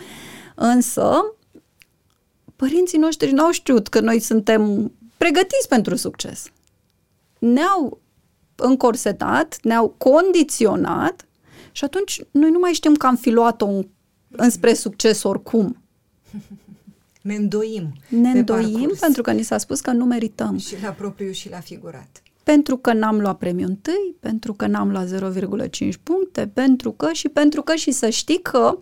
Însă, 0.55 1.35
părinții 2.57 2.99
noștri 2.99 3.31
n-au 3.31 3.51
știut 3.51 3.89
că 3.89 4.01
noi 4.01 4.21
suntem 4.21 4.93
pregătiți 5.17 5.69
pentru 5.69 5.95
succes. 5.95 6.51
Ne-au 7.39 8.01
încorsetat, 8.55 9.59
ne-au 9.63 9.95
condiționat 9.99 11.27
și 11.73 11.85
atunci 11.85 12.23
noi 12.31 12.51
nu 12.51 12.59
mai 12.59 12.73
știm 12.73 12.95
că 12.95 13.07
am 13.07 13.17
fi 13.17 13.31
luat-o 13.31 13.69
înspre 14.31 14.75
succes 14.75 15.23
oricum. 15.23 15.77
Ne 17.25 17.35
îndoim. 17.35 17.93
Ne 18.09 18.31
îndoim 18.31 18.93
pentru 19.01 19.23
că 19.23 19.33
ni 19.33 19.43
s-a 19.43 19.59
spus 19.59 19.81
că 19.81 19.91
nu 19.91 20.05
merităm. 20.05 20.59
Și 20.59 20.75
la 20.83 20.89
propriu 20.89 21.31
și 21.31 21.51
la 21.51 21.61
figurat. 21.61 22.23
Pentru 22.43 22.77
că 22.77 22.93
n-am 22.93 23.21
luat 23.21 23.39
premiul 23.39 23.69
întâi, 23.69 24.17
pentru 24.21 24.53
că 24.55 24.67
n-am 24.67 24.91
luat 24.91 25.09
0,5 25.09 25.89
puncte, 26.03 26.51
pentru 26.55 26.93
că 26.93 27.13
și 27.13 27.29
pentru 27.29 27.63
că 27.63 27.75
și 27.75 27.91
să 27.91 28.09
știi 28.09 28.43
că 28.43 28.79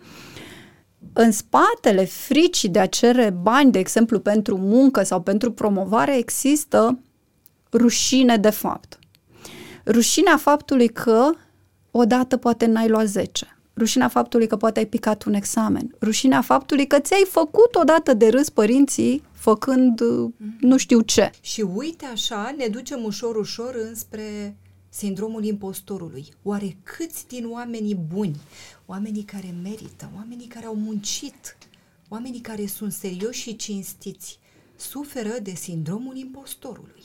în 1.13 1.31
spatele 1.31 2.05
fricii 2.05 2.69
de 2.69 2.79
a 2.79 2.85
cere 2.85 3.29
bani, 3.29 3.71
de 3.71 3.79
exemplu, 3.79 4.19
pentru 4.19 4.57
muncă 4.57 5.03
sau 5.03 5.21
pentru 5.21 5.51
promovare, 5.51 6.17
există 6.17 6.99
rușine 7.71 8.37
de 8.37 8.49
fapt. 8.49 8.99
Rușinea 9.85 10.37
faptului 10.37 10.87
că 10.87 11.29
odată 11.91 12.37
poate 12.37 12.65
n-ai 12.65 12.87
luat 12.87 13.07
10. 13.07 13.57
Rușinea 13.77 14.07
faptului 14.07 14.47
că 14.47 14.57
poate 14.57 14.79
ai 14.79 14.85
picat 14.85 15.23
un 15.23 15.33
examen. 15.33 15.95
Rușinea 16.01 16.41
faptului 16.41 16.87
că 16.87 16.99
ți-ai 16.99 17.25
făcut 17.29 17.75
odată 17.75 18.13
de 18.13 18.27
râs 18.27 18.49
părinții 18.49 19.23
făcând 19.31 20.01
mm-hmm. 20.01 20.59
nu 20.59 20.77
știu 20.77 21.01
ce. 21.01 21.31
Și 21.41 21.61
uite 21.75 22.05
așa, 22.05 22.53
ne 22.57 22.67
ducem 22.67 23.03
ușor, 23.03 23.35
ușor 23.35 23.75
înspre 23.89 24.55
sindromul 24.89 25.43
impostorului. 25.43 26.25
Oare 26.43 26.77
câți 26.83 27.27
din 27.27 27.45
oamenii 27.51 27.95
buni, 27.95 28.35
oamenii 28.85 29.23
care 29.23 29.55
merită, 29.63 30.11
oamenii 30.15 30.47
care 30.47 30.65
au 30.65 30.75
muncit, 30.75 31.57
oamenii 32.09 32.39
care 32.39 32.65
sunt 32.65 32.91
serioși 32.91 33.41
și 33.41 33.55
cinstiți, 33.55 34.39
suferă 34.75 35.39
de 35.41 35.53
sindromul 35.53 36.15
impostorului? 36.15 37.03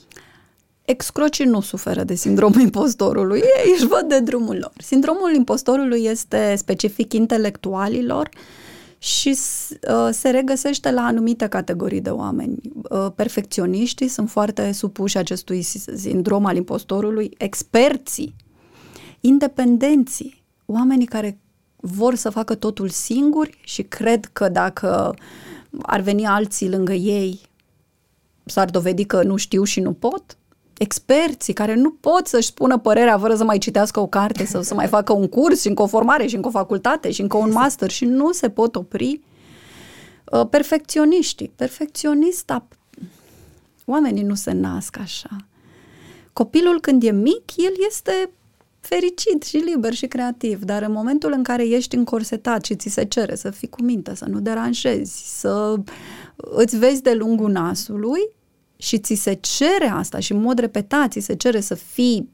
excrocii 0.89 1.45
nu 1.45 1.61
suferă 1.61 2.05
de 2.05 2.15
sindromul 2.15 2.61
impostorului, 2.61 3.39
ei 3.39 3.73
își 3.77 3.87
văd 3.87 4.09
de 4.09 4.21
drumul 4.21 4.57
lor. 4.57 4.73
Sindromul 4.79 5.35
impostorului 5.35 6.05
este 6.05 6.55
specific 6.57 7.13
intelectualilor 7.13 8.29
și 8.99 9.29
uh, 9.29 10.09
se 10.11 10.31
regăsește 10.31 10.91
la 10.91 11.01
anumite 11.01 11.47
categorii 11.47 12.01
de 12.01 12.11
oameni. 12.11 12.57
Uh, 12.91 13.07
perfecționiștii 13.15 14.09
sunt 14.09 14.31
foarte 14.31 14.73
supuși 14.73 15.17
acestui 15.17 15.63
sindrom 15.97 16.45
al 16.45 16.57
impostorului, 16.57 17.31
experții, 17.39 18.35
independenții, 19.21 20.45
oamenii 20.67 21.07
care 21.07 21.39
vor 21.81 22.15
să 22.15 22.31
facă 22.31 22.55
totul 22.55 22.89
singuri 22.89 23.59
și 23.65 23.83
cred 23.83 24.25
că 24.25 24.49
dacă 24.49 25.15
ar 25.83 26.01
veni 26.01 26.27
alții 26.27 26.71
lângă 26.71 26.93
ei, 26.93 27.41
s-ar 28.45 28.71
dovedi 28.71 29.05
că 29.05 29.23
nu 29.23 29.37
știu 29.37 29.65
și 29.65 29.81
nu 29.81 29.93
pot, 29.93 30.37
experții 30.79 31.53
care 31.53 31.75
nu 31.75 31.91
pot 31.91 32.27
să-și 32.27 32.47
spună 32.47 32.79
părerea 32.79 33.19
fără 33.19 33.35
să 33.35 33.45
mai 33.45 33.59
citească 33.59 34.01
o 34.01 34.07
carte 34.07 34.45
sau 34.45 34.63
să 34.63 34.75
mai 34.75 34.87
facă 34.87 35.13
un 35.13 35.29
curs 35.29 35.61
și 35.61 35.69
încă 35.69 35.83
o 35.83 35.87
formare 35.87 36.27
și 36.27 36.35
încă 36.35 36.49
o 36.49 36.51
facultate 36.51 37.11
și 37.11 37.21
încă 37.21 37.37
un 37.37 37.53
master 37.53 37.91
și 37.91 38.05
nu 38.05 38.33
se 38.33 38.51
pot 38.51 38.77
opri. 38.77 39.21
Uh, 40.33 40.47
perfecționiștii. 40.51 41.53
Perfecționista. 41.57 42.67
Oamenii 43.85 44.23
nu 44.23 44.35
se 44.35 44.53
nasc 44.53 44.99
așa. 44.99 45.37
Copilul 46.33 46.81
când 46.81 47.03
e 47.03 47.11
mic, 47.11 47.57
el 47.57 47.73
este 47.89 48.31
fericit 48.81 49.43
și 49.43 49.57
liber 49.57 49.95
și 49.95 50.07
creativ, 50.07 50.63
dar 50.63 50.83
în 50.83 50.93
momentul 50.93 51.33
în 51.33 51.43
care 51.43 51.67
ești 51.67 51.97
încorsetat 51.97 52.65
și 52.65 52.77
ți 52.77 52.89
se 52.89 53.05
cere 53.05 53.35
să 53.35 53.51
fii 53.51 53.69
cu 53.69 53.83
minte, 53.83 54.15
să 54.15 54.25
nu 54.25 54.41
deranjezi, 54.41 55.39
să 55.41 55.75
îți 56.37 56.79
vezi 56.79 57.03
de 57.03 57.15
lungul 57.15 57.51
nasului, 57.51 58.37
și 58.79 58.99
ți 58.99 59.15
se 59.15 59.33
cere 59.33 59.87
asta 59.87 60.19
și 60.19 60.33
în 60.33 60.41
mod 60.41 60.59
repetat 60.59 61.11
ți 61.11 61.21
se 61.21 61.35
cere 61.35 61.61
să 61.61 61.75
fii 61.75 62.31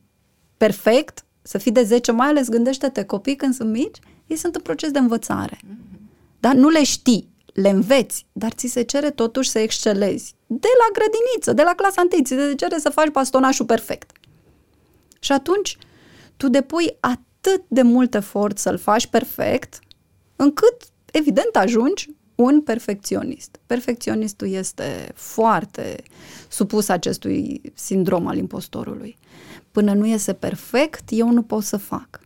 perfect, 0.57 1.25
să 1.43 1.59
fii 1.59 1.73
de 1.73 1.83
10, 1.83 2.13
mai 2.13 2.29
ales 2.29 2.49
gândește-te, 2.49 3.05
copii 3.05 3.37
când 3.37 3.55
sunt 3.55 3.71
mici, 3.71 3.99
ei 4.27 4.37
sunt 4.37 4.55
în 4.55 4.63
proces 4.63 4.91
de 4.91 4.99
învățare. 4.99 5.57
Mm-hmm. 5.57 5.95
Dar 6.41 6.55
nu 6.55 6.69
le 6.69 6.85
știi, 6.85 7.29
le 7.53 7.69
înveți, 7.69 8.27
dar 8.33 8.53
ți 8.53 8.67
se 8.67 8.83
cere 8.83 9.11
totuși 9.11 9.51
să 9.51 9.59
excelezi. 9.59 10.35
De 10.47 10.69
la 10.79 10.93
grădiniță, 10.93 11.53
de 11.53 11.63
la 11.63 11.75
clasa 11.75 12.07
1, 12.13 12.23
ți 12.23 12.35
se 12.35 12.55
cere 12.55 12.79
să 12.79 12.89
faci 12.89 13.09
bastonașul 13.09 13.67
perfect. 13.67 14.11
Și 15.19 15.33
atunci 15.33 15.79
tu 16.37 16.49
depui 16.49 16.97
atât 17.01 17.63
de 17.69 17.83
mult 17.83 18.15
efort 18.15 18.59
să-l 18.59 18.79
faci 18.79 19.07
perfect, 19.07 19.79
încât, 20.37 20.77
evident, 21.13 21.57
ajungi 21.57 22.09
un 22.35 22.61
perfecționist. 22.61 23.61
Perfecționistul 23.67 24.49
este 24.49 25.13
foarte 25.15 26.03
supus 26.49 26.89
acestui 26.89 27.61
sindrom 27.75 28.27
al 28.27 28.37
impostorului. 28.37 29.17
Până 29.71 29.93
nu 29.93 30.07
iese 30.07 30.33
perfect, 30.33 31.03
eu 31.09 31.31
nu 31.31 31.43
pot 31.43 31.63
să 31.63 31.77
fac. 31.77 32.21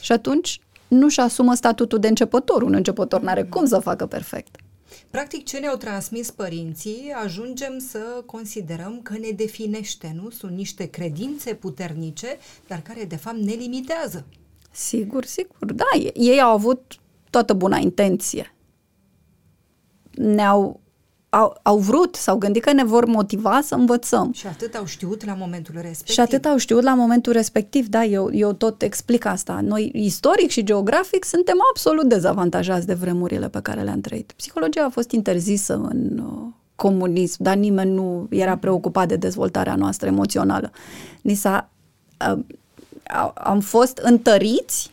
Și 0.00 0.12
atunci 0.12 0.60
nu-și 0.88 1.20
asumă 1.20 1.54
statutul 1.54 1.98
de 1.98 2.08
începător. 2.08 2.62
Un 2.62 2.74
începător 2.74 3.20
nu 3.20 3.28
are 3.28 3.44
cum 3.44 3.66
să 3.66 3.78
facă 3.78 4.06
perfect. 4.06 4.56
Practic, 5.14 5.44
ce 5.44 5.58
ne-au 5.58 5.76
transmis 5.76 6.30
părinții, 6.30 7.12
ajungem 7.24 7.78
să 7.78 8.22
considerăm 8.26 9.00
că 9.02 9.12
ne 9.12 9.30
definește, 9.30 10.16
nu? 10.22 10.30
Sunt 10.30 10.56
niște 10.56 10.86
credințe 10.86 11.54
puternice, 11.54 12.38
dar 12.66 12.82
care, 12.82 13.04
de 13.04 13.16
fapt, 13.16 13.36
ne 13.36 13.52
limitează. 13.52 14.26
Sigur, 14.70 15.24
sigur. 15.24 15.72
Da, 15.72 15.84
ei 16.14 16.40
au 16.40 16.50
avut 16.50 16.98
toată 17.30 17.52
buna 17.52 17.76
intenție 17.76 18.54
ne-au 20.14 20.80
au, 21.34 21.58
au 21.62 21.78
vrut, 21.78 22.14
s-au 22.14 22.36
gândit 22.36 22.62
că 22.62 22.72
ne 22.72 22.84
vor 22.84 23.04
motiva 23.04 23.60
să 23.62 23.74
învățăm. 23.74 24.32
Și 24.32 24.46
atât 24.46 24.74
au 24.74 24.84
știut 24.84 25.24
la 25.24 25.34
momentul 25.34 25.74
respectiv. 25.74 26.14
Și 26.14 26.20
atât 26.20 26.44
au 26.44 26.56
știut 26.56 26.82
la 26.82 26.94
momentul 26.94 27.32
respectiv, 27.32 27.86
da, 27.86 28.04
eu, 28.04 28.30
eu 28.32 28.52
tot 28.52 28.82
explic 28.82 29.24
asta. 29.24 29.60
Noi, 29.62 29.90
istoric 29.94 30.50
și 30.50 30.64
geografic, 30.64 31.24
suntem 31.24 31.56
absolut 31.70 32.08
dezavantajați 32.08 32.86
de 32.86 32.94
vremurile 32.94 33.48
pe 33.48 33.60
care 33.62 33.82
le-am 33.82 34.00
trăit. 34.00 34.32
Psihologia 34.36 34.84
a 34.84 34.88
fost 34.88 35.10
interzisă 35.10 35.74
în 35.74 36.18
uh, 36.18 36.52
comunism, 36.74 37.42
dar 37.42 37.56
nimeni 37.56 37.90
nu 37.90 38.26
era 38.30 38.56
preocupat 38.56 39.08
de 39.08 39.16
dezvoltarea 39.16 39.74
noastră 39.74 40.08
emoțională. 40.08 40.70
Ni 41.20 41.34
s-a, 41.34 41.70
uh, 42.30 42.38
am 43.34 43.60
fost 43.60 43.98
întăriți 43.98 44.92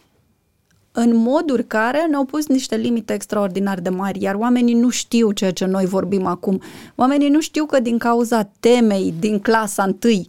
în 0.91 1.15
moduri 1.15 1.67
care 1.67 2.05
ne-au 2.09 2.25
pus 2.25 2.47
niște 2.47 2.75
limite 2.75 3.13
extraordinar 3.13 3.79
de 3.79 3.89
mari, 3.89 4.21
iar 4.21 4.35
oamenii 4.35 4.73
nu 4.73 4.89
știu 4.89 5.31
ceea 5.31 5.51
ce 5.51 5.65
noi 5.65 5.85
vorbim 5.85 6.25
acum. 6.25 6.61
Oamenii 6.95 7.29
nu 7.29 7.41
știu 7.41 7.65
că 7.65 7.79
din 7.79 7.97
cauza 7.97 8.49
temei 8.59 9.13
din 9.19 9.39
clasa 9.39 9.83
întâi 9.83 10.27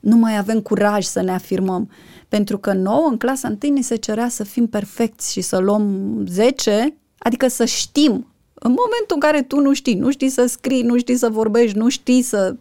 nu 0.00 0.16
mai 0.16 0.36
avem 0.38 0.60
curaj 0.60 1.04
să 1.04 1.22
ne 1.22 1.30
afirmăm. 1.30 1.90
Pentru 2.28 2.58
că 2.58 2.72
nouă, 2.72 3.08
în 3.08 3.16
clasa 3.16 3.48
întâi, 3.48 3.70
ni 3.70 3.82
se 3.82 3.96
cerea 3.96 4.28
să 4.28 4.44
fim 4.44 4.66
perfecți 4.66 5.32
și 5.32 5.40
să 5.40 5.58
luăm 5.58 6.24
10, 6.28 6.94
adică 7.18 7.48
să 7.48 7.64
știm. 7.64 8.12
În 8.54 8.70
momentul 8.70 9.14
în 9.14 9.20
care 9.20 9.42
tu 9.42 9.60
nu 9.60 9.72
știi, 9.72 9.94
nu 9.94 10.10
știi 10.10 10.28
să 10.28 10.46
scrii, 10.46 10.82
nu 10.82 10.98
știi 10.98 11.16
să 11.16 11.28
vorbești, 11.28 11.78
nu 11.78 11.88
știi 11.88 12.22
să 12.22 12.56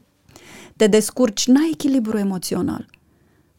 te 0.75 0.87
descurci, 0.87 1.47
n-ai 1.47 1.69
echilibru 1.71 2.17
emoțional. 2.17 2.85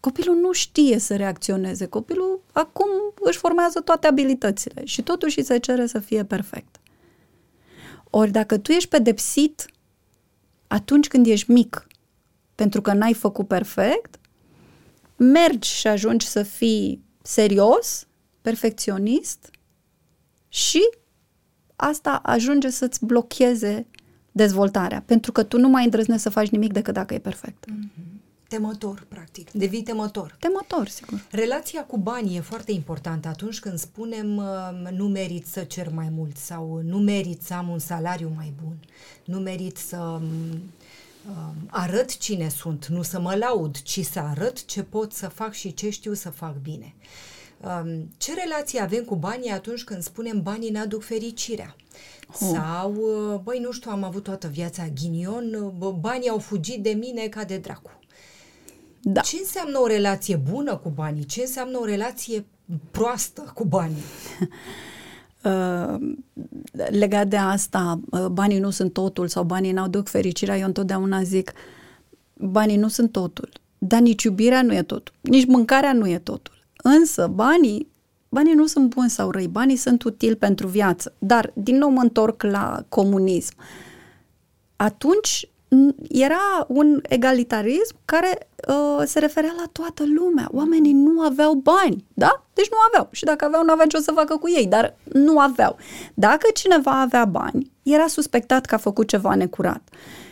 Copilul 0.00 0.36
nu 0.36 0.52
știe 0.52 0.98
să 0.98 1.16
reacționeze. 1.16 1.86
Copilul 1.86 2.40
acum 2.52 2.88
își 3.20 3.38
formează 3.38 3.80
toate 3.80 4.06
abilitățile 4.06 4.84
și 4.84 5.02
totuși 5.02 5.38
îi 5.38 5.44
se 5.44 5.58
cere 5.58 5.86
să 5.86 5.98
fie 5.98 6.24
perfect. 6.24 6.80
Ori 8.10 8.30
dacă 8.30 8.58
tu 8.58 8.72
ești 8.72 8.88
pedepsit 8.88 9.66
atunci 10.66 11.08
când 11.08 11.26
ești 11.26 11.50
mic, 11.50 11.86
pentru 12.54 12.80
că 12.80 12.92
n-ai 12.92 13.14
făcut 13.14 13.46
perfect, 13.46 14.18
mergi 15.16 15.68
și 15.68 15.86
ajungi 15.86 16.26
să 16.26 16.42
fii 16.42 17.02
serios, 17.22 18.06
perfecționist 18.42 19.50
și 20.48 20.80
asta 21.76 22.20
ajunge 22.22 22.70
să-ți 22.70 23.04
blocheze 23.04 23.86
dezvoltarea, 24.32 25.02
pentru 25.06 25.32
că 25.32 25.42
tu 25.42 25.58
nu 25.58 25.68
mai 25.68 25.84
îndrăznești 25.84 26.22
să 26.22 26.30
faci 26.30 26.48
nimic 26.48 26.72
decât 26.72 26.94
dacă 26.94 27.14
e 27.14 27.18
perfect. 27.18 27.64
Mm-hmm. 27.70 28.19
Temător, 28.50 29.06
practic. 29.08 29.50
Devii 29.50 29.82
temător. 29.82 30.36
Temător, 30.38 30.88
sigur. 30.88 31.26
Relația 31.30 31.84
cu 31.84 31.98
banii 31.98 32.36
e 32.36 32.40
foarte 32.40 32.72
importantă 32.72 33.28
atunci 33.28 33.60
când 33.60 33.78
spunem 33.78 34.36
uh, 34.36 34.90
nu 34.90 35.08
merit 35.08 35.46
să 35.46 35.60
cer 35.60 35.92
mai 35.92 36.08
mult 36.08 36.36
sau 36.36 36.80
nu 36.84 36.98
merit 36.98 37.42
să 37.42 37.54
am 37.54 37.68
un 37.68 37.78
salariu 37.78 38.32
mai 38.36 38.52
bun, 38.62 38.76
nu 39.24 39.38
merit 39.38 39.76
să 39.76 39.96
um, 39.96 40.22
uh, 41.30 41.54
arăt 41.66 42.16
cine 42.16 42.48
sunt, 42.48 42.86
nu 42.86 43.02
să 43.02 43.20
mă 43.20 43.34
laud, 43.34 43.82
ci 43.82 44.04
să 44.04 44.18
arăt 44.18 44.64
ce 44.64 44.82
pot 44.82 45.12
să 45.12 45.28
fac 45.28 45.52
și 45.52 45.74
ce 45.74 45.90
știu 45.90 46.12
să 46.12 46.30
fac 46.30 46.56
bine. 46.62 46.94
Um, 47.60 48.10
ce 48.16 48.34
relație 48.34 48.80
avem 48.80 49.04
cu 49.04 49.16
banii 49.16 49.50
atunci 49.50 49.84
când 49.84 50.02
spunem 50.02 50.42
banii 50.42 50.70
ne 50.70 50.78
aduc 50.78 51.02
fericirea? 51.02 51.76
Oh. 52.28 52.48
Sau, 52.52 52.94
uh, 52.94 53.40
băi, 53.42 53.58
nu 53.58 53.72
știu, 53.72 53.90
am 53.90 54.02
avut 54.02 54.22
toată 54.22 54.48
viața 54.48 54.88
ghinion, 54.88 55.72
banii 56.00 56.28
au 56.28 56.38
fugit 56.38 56.82
de 56.82 56.90
mine 56.90 57.28
ca 57.28 57.44
de 57.44 57.56
dracu. 57.56 57.99
Da. 59.02 59.20
Ce 59.20 59.36
înseamnă 59.38 59.78
o 59.78 59.86
relație 59.86 60.36
bună 60.36 60.76
cu 60.76 60.88
banii? 60.88 61.24
Ce 61.24 61.40
înseamnă 61.40 61.78
o 61.78 61.84
relație 61.84 62.46
proastă 62.90 63.50
cu 63.54 63.64
banii? 63.64 64.02
Uh, 65.44 65.94
legat 66.74 67.28
de 67.28 67.36
asta, 67.36 68.00
uh, 68.10 68.26
banii 68.26 68.58
nu 68.58 68.70
sunt 68.70 68.92
totul 68.92 69.28
sau 69.28 69.44
banii 69.44 69.72
n-au 69.72 69.88
duc 69.88 70.08
fericirea, 70.08 70.58
eu 70.58 70.66
întotdeauna 70.66 71.22
zic, 71.22 71.52
banii 72.34 72.76
nu 72.76 72.88
sunt 72.88 73.12
totul, 73.12 73.48
dar 73.78 74.00
nici 74.00 74.22
iubirea 74.22 74.62
nu 74.62 74.74
e 74.74 74.82
totul, 74.82 75.14
nici 75.20 75.46
mâncarea 75.46 75.92
nu 75.92 76.08
e 76.08 76.18
totul. 76.18 76.64
Însă 76.82 77.26
banii, 77.26 77.88
banii 78.28 78.54
nu 78.54 78.66
sunt 78.66 78.94
buni 78.94 79.10
sau 79.10 79.30
răi, 79.30 79.48
banii 79.48 79.76
sunt 79.76 80.02
utili 80.02 80.36
pentru 80.36 80.66
viață. 80.66 81.14
Dar, 81.18 81.52
din 81.54 81.76
nou 81.76 81.90
mă 81.90 82.00
întorc 82.00 82.42
la 82.42 82.84
comunism. 82.88 83.54
Atunci 84.76 85.48
era 86.08 86.64
un 86.68 87.00
egalitarism 87.08 87.96
care 88.04 88.48
uh, 88.68 89.02
se 89.04 89.18
referea 89.18 89.54
la 89.56 89.64
toată 89.72 90.04
lumea. 90.06 90.48
Oamenii 90.52 90.92
nu 90.92 91.20
aveau 91.20 91.54
bani, 91.54 92.04
da? 92.14 92.44
Deci 92.52 92.70
nu 92.70 92.76
aveau. 92.88 93.08
Și 93.10 93.24
dacă 93.24 93.44
aveau, 93.44 93.64
nu 93.64 93.72
aveau 93.72 93.88
ce 93.88 93.96
o 93.96 94.00
să 94.00 94.12
facă 94.12 94.36
cu 94.36 94.48
ei, 94.48 94.66
dar 94.66 94.96
nu 95.12 95.38
aveau. 95.38 95.76
Dacă 96.14 96.48
cineva 96.54 97.00
avea 97.00 97.24
bani, 97.24 97.70
era 97.82 98.06
suspectat 98.06 98.66
că 98.66 98.74
a 98.74 98.78
făcut 98.78 99.08
ceva 99.08 99.34
necurat. 99.34 99.88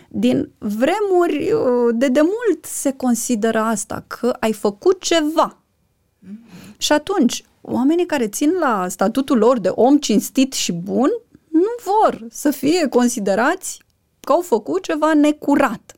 Din 0.08 0.50
vremuri 0.58 1.52
uh, 1.52 1.94
de 1.94 2.08
demult 2.08 2.64
se 2.64 2.92
consideră 2.92 3.58
asta, 3.58 4.04
că 4.06 4.36
ai 4.40 4.52
făcut 4.52 5.00
ceva. 5.02 5.56
Mm-hmm. 5.56 6.76
Și 6.76 6.92
atunci, 6.92 7.44
oamenii 7.60 8.06
care 8.06 8.28
țin 8.28 8.52
la 8.60 8.86
statutul 8.88 9.38
lor 9.38 9.58
de 9.58 9.68
om 9.68 9.98
cinstit 9.98 10.52
și 10.52 10.72
bun, 10.72 11.10
nu 11.48 11.70
vor 11.84 12.26
să 12.30 12.50
fie 12.50 12.86
considerați 12.88 13.86
că 14.28 14.34
au 14.34 14.40
făcut 14.40 14.82
ceva 14.82 15.14
necurat. 15.14 15.94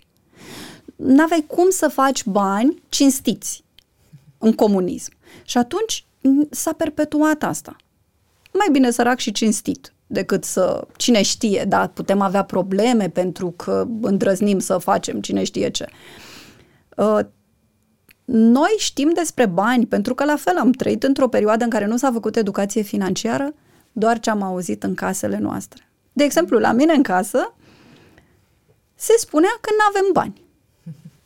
N-aveai 0.96 1.44
cum 1.46 1.70
să 1.70 1.88
faci 1.88 2.24
bani 2.24 2.82
cinstiți 2.88 3.64
în 4.38 4.52
comunism. 4.52 5.12
Și 5.44 5.58
atunci 5.58 6.04
s-a 6.50 6.72
perpetuat 6.72 7.42
asta. 7.42 7.76
Mai 8.52 8.66
bine 8.72 8.90
sărac 8.90 9.18
și 9.18 9.32
cinstit 9.32 9.94
decât 10.06 10.44
să, 10.44 10.86
cine 10.96 11.22
știe, 11.22 11.64
da, 11.68 11.86
putem 11.86 12.20
avea 12.20 12.44
probleme 12.44 13.08
pentru 13.08 13.50
că 13.56 13.86
îndrăznim 14.00 14.58
să 14.58 14.78
facem 14.78 15.20
cine 15.20 15.44
știe 15.44 15.68
ce. 15.70 15.88
Uh, 16.96 17.18
noi 18.24 18.74
știm 18.78 19.10
despre 19.14 19.46
bani, 19.46 19.86
pentru 19.86 20.14
că 20.14 20.24
la 20.24 20.36
fel 20.36 20.56
am 20.56 20.70
trăit 20.70 21.02
într-o 21.02 21.28
perioadă 21.28 21.64
în 21.64 21.70
care 21.70 21.86
nu 21.86 21.96
s-a 21.96 22.12
făcut 22.12 22.36
educație 22.36 22.82
financiară, 22.82 23.54
doar 23.92 24.20
ce 24.20 24.30
am 24.30 24.42
auzit 24.42 24.82
în 24.82 24.94
casele 24.94 25.38
noastre. 25.38 25.90
De 26.12 26.24
exemplu, 26.24 26.58
la 26.58 26.72
mine 26.72 26.92
în 26.92 27.02
casă, 27.02 27.54
se 29.00 29.14
spunea 29.16 29.58
că 29.60 29.70
nu 29.78 29.84
avem 29.88 30.12
bani. 30.12 30.44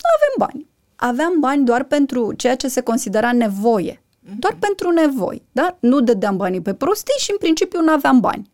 Nu 0.03 0.09
avem 0.17 0.35
bani. 0.39 0.67
Aveam 0.97 1.41
bani 1.41 1.65
doar 1.65 1.85
pentru 1.85 2.33
ceea 2.33 2.57
ce 2.57 2.69
se 2.69 2.81
considera 2.81 3.33
nevoie. 3.33 4.03
Doar 4.39 4.57
pentru 4.59 4.91
nevoi. 4.91 5.43
Da? 5.53 5.77
Nu 5.81 6.01
dădeam 6.01 6.37
banii 6.37 6.61
pe 6.61 6.75
prostii 6.75 7.19
și 7.19 7.31
în 7.31 7.37
principiu 7.37 7.81
nu 7.81 7.93
aveam 7.93 8.21
bani. 8.21 8.51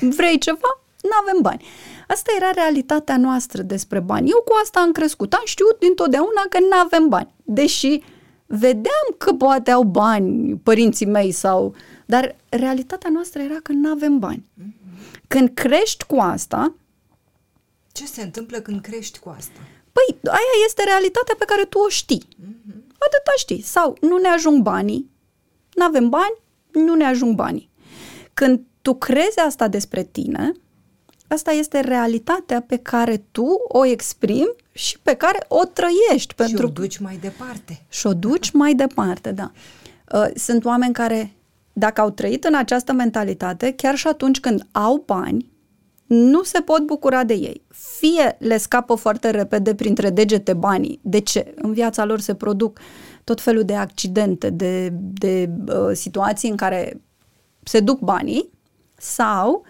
Vrei 0.00 0.38
ceva? 0.38 0.80
Nu 1.02 1.10
avem 1.22 1.38
bani. 1.42 1.64
Asta 2.08 2.32
era 2.36 2.50
realitatea 2.50 3.16
noastră 3.16 3.62
despre 3.62 4.00
bani. 4.00 4.30
Eu 4.30 4.42
cu 4.44 4.52
asta 4.62 4.80
am 4.80 4.92
crescut. 4.92 5.32
Am 5.32 5.42
știut 5.44 5.78
dintotdeauna 5.78 6.42
că 6.48 6.58
nu 6.60 6.76
avem 6.84 7.08
bani. 7.08 7.34
Deși 7.44 8.02
vedeam 8.46 9.06
că 9.16 9.32
poate 9.32 9.70
au 9.70 9.82
bani 9.82 10.56
părinții 10.56 11.06
mei 11.06 11.32
sau... 11.32 11.74
Dar 12.06 12.36
realitatea 12.48 13.10
noastră 13.12 13.42
era 13.42 13.58
că 13.62 13.72
nu 13.72 13.90
avem 13.90 14.18
bani. 14.18 14.44
Când 15.28 15.50
crești 15.54 16.04
cu 16.04 16.16
asta, 16.16 16.74
ce 17.96 18.06
se 18.06 18.22
întâmplă 18.22 18.58
când 18.60 18.80
crești 18.80 19.18
cu 19.18 19.28
asta? 19.36 19.60
Păi, 19.92 20.18
aia 20.24 20.56
este 20.66 20.82
realitatea 20.84 21.34
pe 21.38 21.44
care 21.44 21.64
tu 21.64 21.78
o 21.78 21.88
știi. 21.88 22.28
Mm-hmm. 22.28 22.86
Atâta 22.98 23.32
știi. 23.36 23.62
Sau 23.62 23.96
nu 24.00 24.16
ne 24.16 24.28
ajung 24.28 24.62
banii, 24.62 25.10
nu 25.74 25.84
avem 25.84 26.08
bani, 26.08 26.36
nu 26.72 26.94
ne 26.94 27.04
ajung 27.04 27.34
banii. 27.34 27.70
Când 28.34 28.60
tu 28.82 28.94
crezi 28.94 29.38
asta 29.38 29.68
despre 29.68 30.02
tine, 30.02 30.52
asta 31.28 31.50
este 31.50 31.80
realitatea 31.80 32.60
pe 32.60 32.76
care 32.76 33.24
tu 33.30 33.46
o 33.68 33.84
exprimi 33.84 34.54
și 34.72 34.98
pe 34.98 35.14
care 35.14 35.44
o 35.48 35.64
trăiești. 35.64 36.34
Pentru... 36.34 36.56
Și 36.56 36.64
o 36.64 36.68
duci 36.68 36.98
mai 36.98 37.16
departe. 37.16 37.86
Și 37.88 38.06
o 38.06 38.14
duci 38.14 38.50
mai 38.50 38.74
departe, 38.74 39.32
da. 39.32 39.50
Uh, 40.12 40.26
sunt 40.34 40.64
oameni 40.64 40.92
care, 40.92 41.36
dacă 41.72 42.00
au 42.00 42.10
trăit 42.10 42.44
în 42.44 42.54
această 42.54 42.92
mentalitate, 42.92 43.72
chiar 43.72 43.96
și 43.96 44.06
atunci 44.06 44.40
când 44.40 44.66
au 44.72 45.02
bani, 45.06 45.54
nu 46.06 46.42
se 46.42 46.60
pot 46.60 46.80
bucura 46.80 47.24
de 47.24 47.34
ei. 47.34 47.62
Fie 47.98 48.36
le 48.38 48.56
scapă 48.56 48.94
foarte 48.94 49.30
repede 49.30 49.74
printre 49.74 50.10
degete 50.10 50.52
banii. 50.52 51.00
De 51.02 51.20
ce? 51.20 51.54
În 51.56 51.72
viața 51.72 52.04
lor 52.04 52.20
se 52.20 52.34
produc 52.34 52.78
tot 53.24 53.40
felul 53.40 53.62
de 53.62 53.74
accidente, 53.74 54.50
de, 54.50 54.88
de 54.92 55.50
uh, 55.68 55.90
situații 55.92 56.50
în 56.50 56.56
care 56.56 57.00
se 57.62 57.80
duc 57.80 57.98
banii 57.98 58.50
sau, 58.96 59.64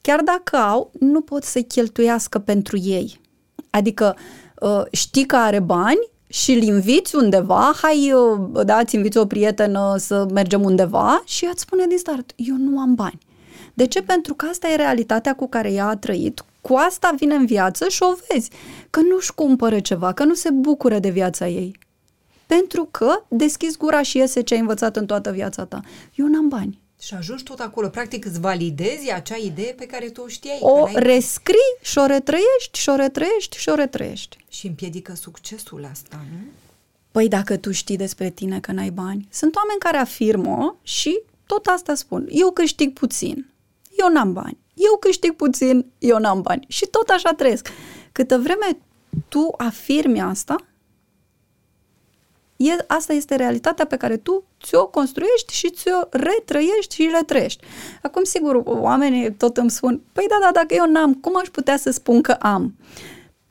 chiar 0.00 0.20
dacă 0.20 0.56
au, 0.56 0.90
nu 0.98 1.20
pot 1.20 1.42
să 1.42 1.60
cheltuiască 1.60 2.38
pentru 2.38 2.78
ei. 2.78 3.20
Adică 3.70 4.16
uh, 4.60 4.82
știi 4.90 5.26
că 5.26 5.36
are 5.36 5.60
bani 5.60 6.10
și 6.26 6.52
îl 6.52 6.62
inviți 6.62 7.16
undeva, 7.16 7.72
hai, 7.82 8.12
uh, 8.12 8.64
da, 8.64 8.78
îți 8.78 8.94
inviți 8.94 9.18
o 9.18 9.26
prietenă 9.26 9.94
să 9.98 10.26
mergem 10.32 10.64
undeva 10.64 11.22
și 11.24 11.44
ea 11.44 11.50
îți 11.52 11.62
spune 11.62 11.86
din 11.86 11.98
start, 11.98 12.32
eu 12.36 12.56
nu 12.56 12.78
am 12.78 12.94
bani. 12.94 13.18
De 13.74 13.86
ce? 13.86 14.02
Pentru 14.02 14.34
că 14.34 14.46
asta 14.46 14.68
e 14.68 14.76
realitatea 14.76 15.34
cu 15.34 15.48
care 15.48 15.72
ea 15.72 15.86
a 15.86 15.96
trăit, 15.96 16.44
cu 16.60 16.74
asta 16.74 17.14
vine 17.16 17.34
în 17.34 17.46
viață 17.46 17.88
și 17.88 18.02
o 18.02 18.14
vezi, 18.28 18.50
că 18.90 19.00
nu-și 19.00 19.34
cumpără 19.34 19.80
ceva, 19.80 20.12
că 20.12 20.24
nu 20.24 20.34
se 20.34 20.50
bucură 20.50 20.98
de 20.98 21.10
viața 21.10 21.48
ei. 21.48 21.78
Pentru 22.46 22.88
că 22.90 23.24
deschizi 23.28 23.76
gura 23.76 24.02
și 24.02 24.16
iese 24.16 24.40
ce 24.40 24.54
ai 24.54 24.60
învățat 24.60 24.96
în 24.96 25.06
toată 25.06 25.30
viața 25.30 25.64
ta. 25.64 25.80
Eu 26.14 26.26
n-am 26.26 26.48
bani. 26.48 26.80
Și 27.00 27.14
ajungi 27.14 27.42
tot 27.42 27.60
acolo. 27.60 27.88
Practic 27.88 28.24
îți 28.24 28.40
validezi 28.40 29.12
acea 29.12 29.36
idee 29.36 29.72
pe 29.72 29.86
care 29.86 30.08
tu 30.08 30.20
o 30.20 30.26
știai. 30.26 30.58
O 30.60 30.88
rescrii 30.94 31.76
și 31.80 31.98
o 31.98 32.06
retrăiești 32.06 32.78
și 32.78 32.88
o 32.88 32.94
retrăiești 32.94 33.58
și 33.58 33.68
o 33.68 33.74
retrăiești. 33.74 34.36
Și 34.48 34.66
împiedică 34.66 35.14
succesul 35.14 35.88
asta, 35.90 36.24
nu? 36.30 36.38
Păi 37.10 37.28
dacă 37.28 37.56
tu 37.56 37.72
știi 37.72 37.96
despre 37.96 38.30
tine 38.30 38.60
că 38.60 38.72
n-ai 38.72 38.90
bani, 38.90 39.28
sunt 39.30 39.56
oameni 39.56 39.78
care 39.78 39.96
afirmă 39.96 40.76
și 40.82 41.20
tot 41.46 41.66
asta 41.66 41.94
spun. 41.94 42.28
Eu 42.30 42.50
câștig 42.50 42.92
puțin 42.92 43.51
eu 43.96 44.08
n-am 44.08 44.32
bani. 44.32 44.58
Eu 44.74 44.96
câștig 45.00 45.32
puțin, 45.32 45.86
eu 45.98 46.18
n-am 46.18 46.42
bani. 46.42 46.64
Și 46.68 46.86
tot 46.86 47.08
așa 47.08 47.32
trăiesc. 47.32 47.68
Câtă 48.12 48.38
vreme 48.38 48.78
tu 49.28 49.54
afirmi 49.56 50.20
asta, 50.20 50.56
e, 52.56 52.84
asta 52.86 53.12
este 53.12 53.34
realitatea 53.34 53.86
pe 53.86 53.96
care 53.96 54.16
tu 54.16 54.44
ți-o 54.62 54.86
construiești 54.86 55.54
și 55.54 55.70
ți-o 55.70 56.00
retrăiești 56.10 56.94
și 56.94 57.10
retrăiești. 57.14 57.64
Acum, 58.02 58.24
sigur, 58.24 58.62
oamenii 58.64 59.32
tot 59.32 59.56
îmi 59.56 59.70
spun, 59.70 60.00
păi 60.12 60.26
da, 60.28 60.38
da, 60.40 60.50
dacă 60.52 60.74
eu 60.74 60.90
n-am, 60.90 61.14
cum 61.14 61.36
aș 61.36 61.48
putea 61.48 61.76
să 61.76 61.90
spun 61.90 62.22
că 62.22 62.32
am? 62.32 62.74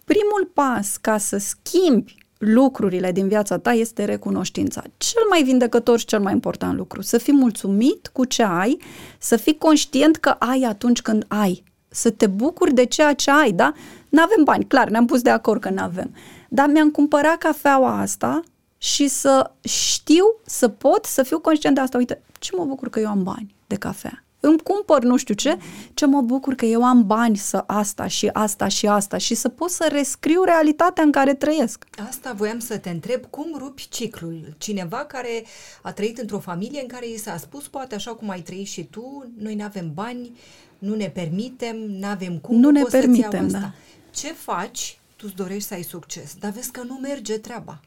Primul 0.05 0.51
pas 0.53 0.97
ca 0.97 1.17
să 1.17 1.37
schimbi 1.37 2.20
lucrurile 2.41 3.11
din 3.11 3.27
viața 3.27 3.57
ta 3.57 3.71
este 3.71 4.05
recunoștința. 4.05 4.83
Cel 4.97 5.21
mai 5.29 5.43
vindecător 5.43 5.99
și 5.99 6.05
cel 6.05 6.19
mai 6.19 6.33
important 6.33 6.77
lucru. 6.77 7.01
Să 7.01 7.17
fii 7.17 7.33
mulțumit 7.33 8.07
cu 8.07 8.25
ce 8.25 8.43
ai, 8.43 8.77
să 9.19 9.35
fii 9.35 9.57
conștient 9.57 10.15
că 10.17 10.29
ai 10.29 10.61
atunci 10.61 11.01
când 11.01 11.25
ai. 11.27 11.63
Să 11.87 12.09
te 12.09 12.27
bucuri 12.27 12.73
de 12.73 12.85
ceea 12.85 13.13
ce 13.13 13.31
ai, 13.31 13.51
da? 13.51 13.73
N-avem 14.09 14.43
bani, 14.43 14.65
clar, 14.65 14.89
ne-am 14.89 15.05
pus 15.05 15.21
de 15.21 15.29
acord 15.29 15.61
că 15.61 15.69
n-avem. 15.69 16.15
Dar 16.49 16.67
mi-am 16.67 16.91
cumpărat 16.91 17.37
cafeaua 17.37 17.99
asta 17.99 18.43
și 18.77 19.07
să 19.07 19.51
știu, 19.61 20.25
să 20.45 20.67
pot 20.67 21.05
să 21.05 21.23
fiu 21.23 21.39
conștient 21.39 21.75
de 21.75 21.81
asta. 21.81 21.97
Uite, 21.97 22.21
ce 22.39 22.55
mă 22.55 22.65
bucur 22.65 22.89
că 22.89 22.99
eu 22.99 23.07
am 23.07 23.23
bani 23.23 23.55
de 23.67 23.75
cafea. 23.75 24.23
Îmi 24.41 24.59
cumpăr 24.59 25.03
nu 25.03 25.17
știu 25.17 25.33
ce, 25.33 25.57
ce 25.93 26.05
mă 26.05 26.21
bucur 26.21 26.53
că 26.53 26.65
eu 26.65 26.83
am 26.83 27.05
bani 27.05 27.37
să 27.37 27.63
asta 27.67 28.07
și 28.07 28.29
asta 28.33 28.67
și 28.67 28.87
asta 28.87 29.17
și 29.17 29.35
să 29.35 29.49
pot 29.49 29.69
să 29.69 29.87
rescriu 29.91 30.43
realitatea 30.43 31.03
în 31.03 31.11
care 31.11 31.33
trăiesc. 31.33 31.85
Asta 32.07 32.33
voiam 32.33 32.59
să 32.59 32.77
te 32.77 32.89
întreb, 32.89 33.25
cum 33.29 33.55
rupi 33.57 33.87
ciclul? 33.89 34.55
Cineva 34.57 34.97
care 34.97 35.43
a 35.81 35.91
trăit 35.91 36.17
într-o 36.17 36.39
familie 36.39 36.81
în 36.81 36.87
care 36.87 37.07
i 37.07 37.17
s-a 37.17 37.37
spus, 37.37 37.67
poate 37.67 37.95
așa 37.95 38.13
cum 38.13 38.29
ai 38.29 38.41
trăit 38.41 38.67
și 38.67 38.83
tu, 38.83 39.31
noi 39.37 39.55
nu 39.55 39.63
avem 39.63 39.93
bani, 39.93 40.31
nu 40.77 40.95
ne 40.95 41.09
permitem, 41.09 41.75
nu 41.75 42.07
avem 42.07 42.37
cum, 42.37 42.59
nu 42.59 42.69
ne 42.69 42.83
permitem, 42.83 43.47
da. 43.47 43.71
Ce 44.11 44.27
faci? 44.27 44.99
Tu 45.15 45.25
îți 45.27 45.35
dorești 45.35 45.67
să 45.67 45.73
ai 45.73 45.83
succes, 45.83 46.33
dar 46.39 46.51
vezi 46.51 46.71
că 46.71 46.83
nu 46.83 46.93
merge 46.93 47.37
treaba. 47.37 47.79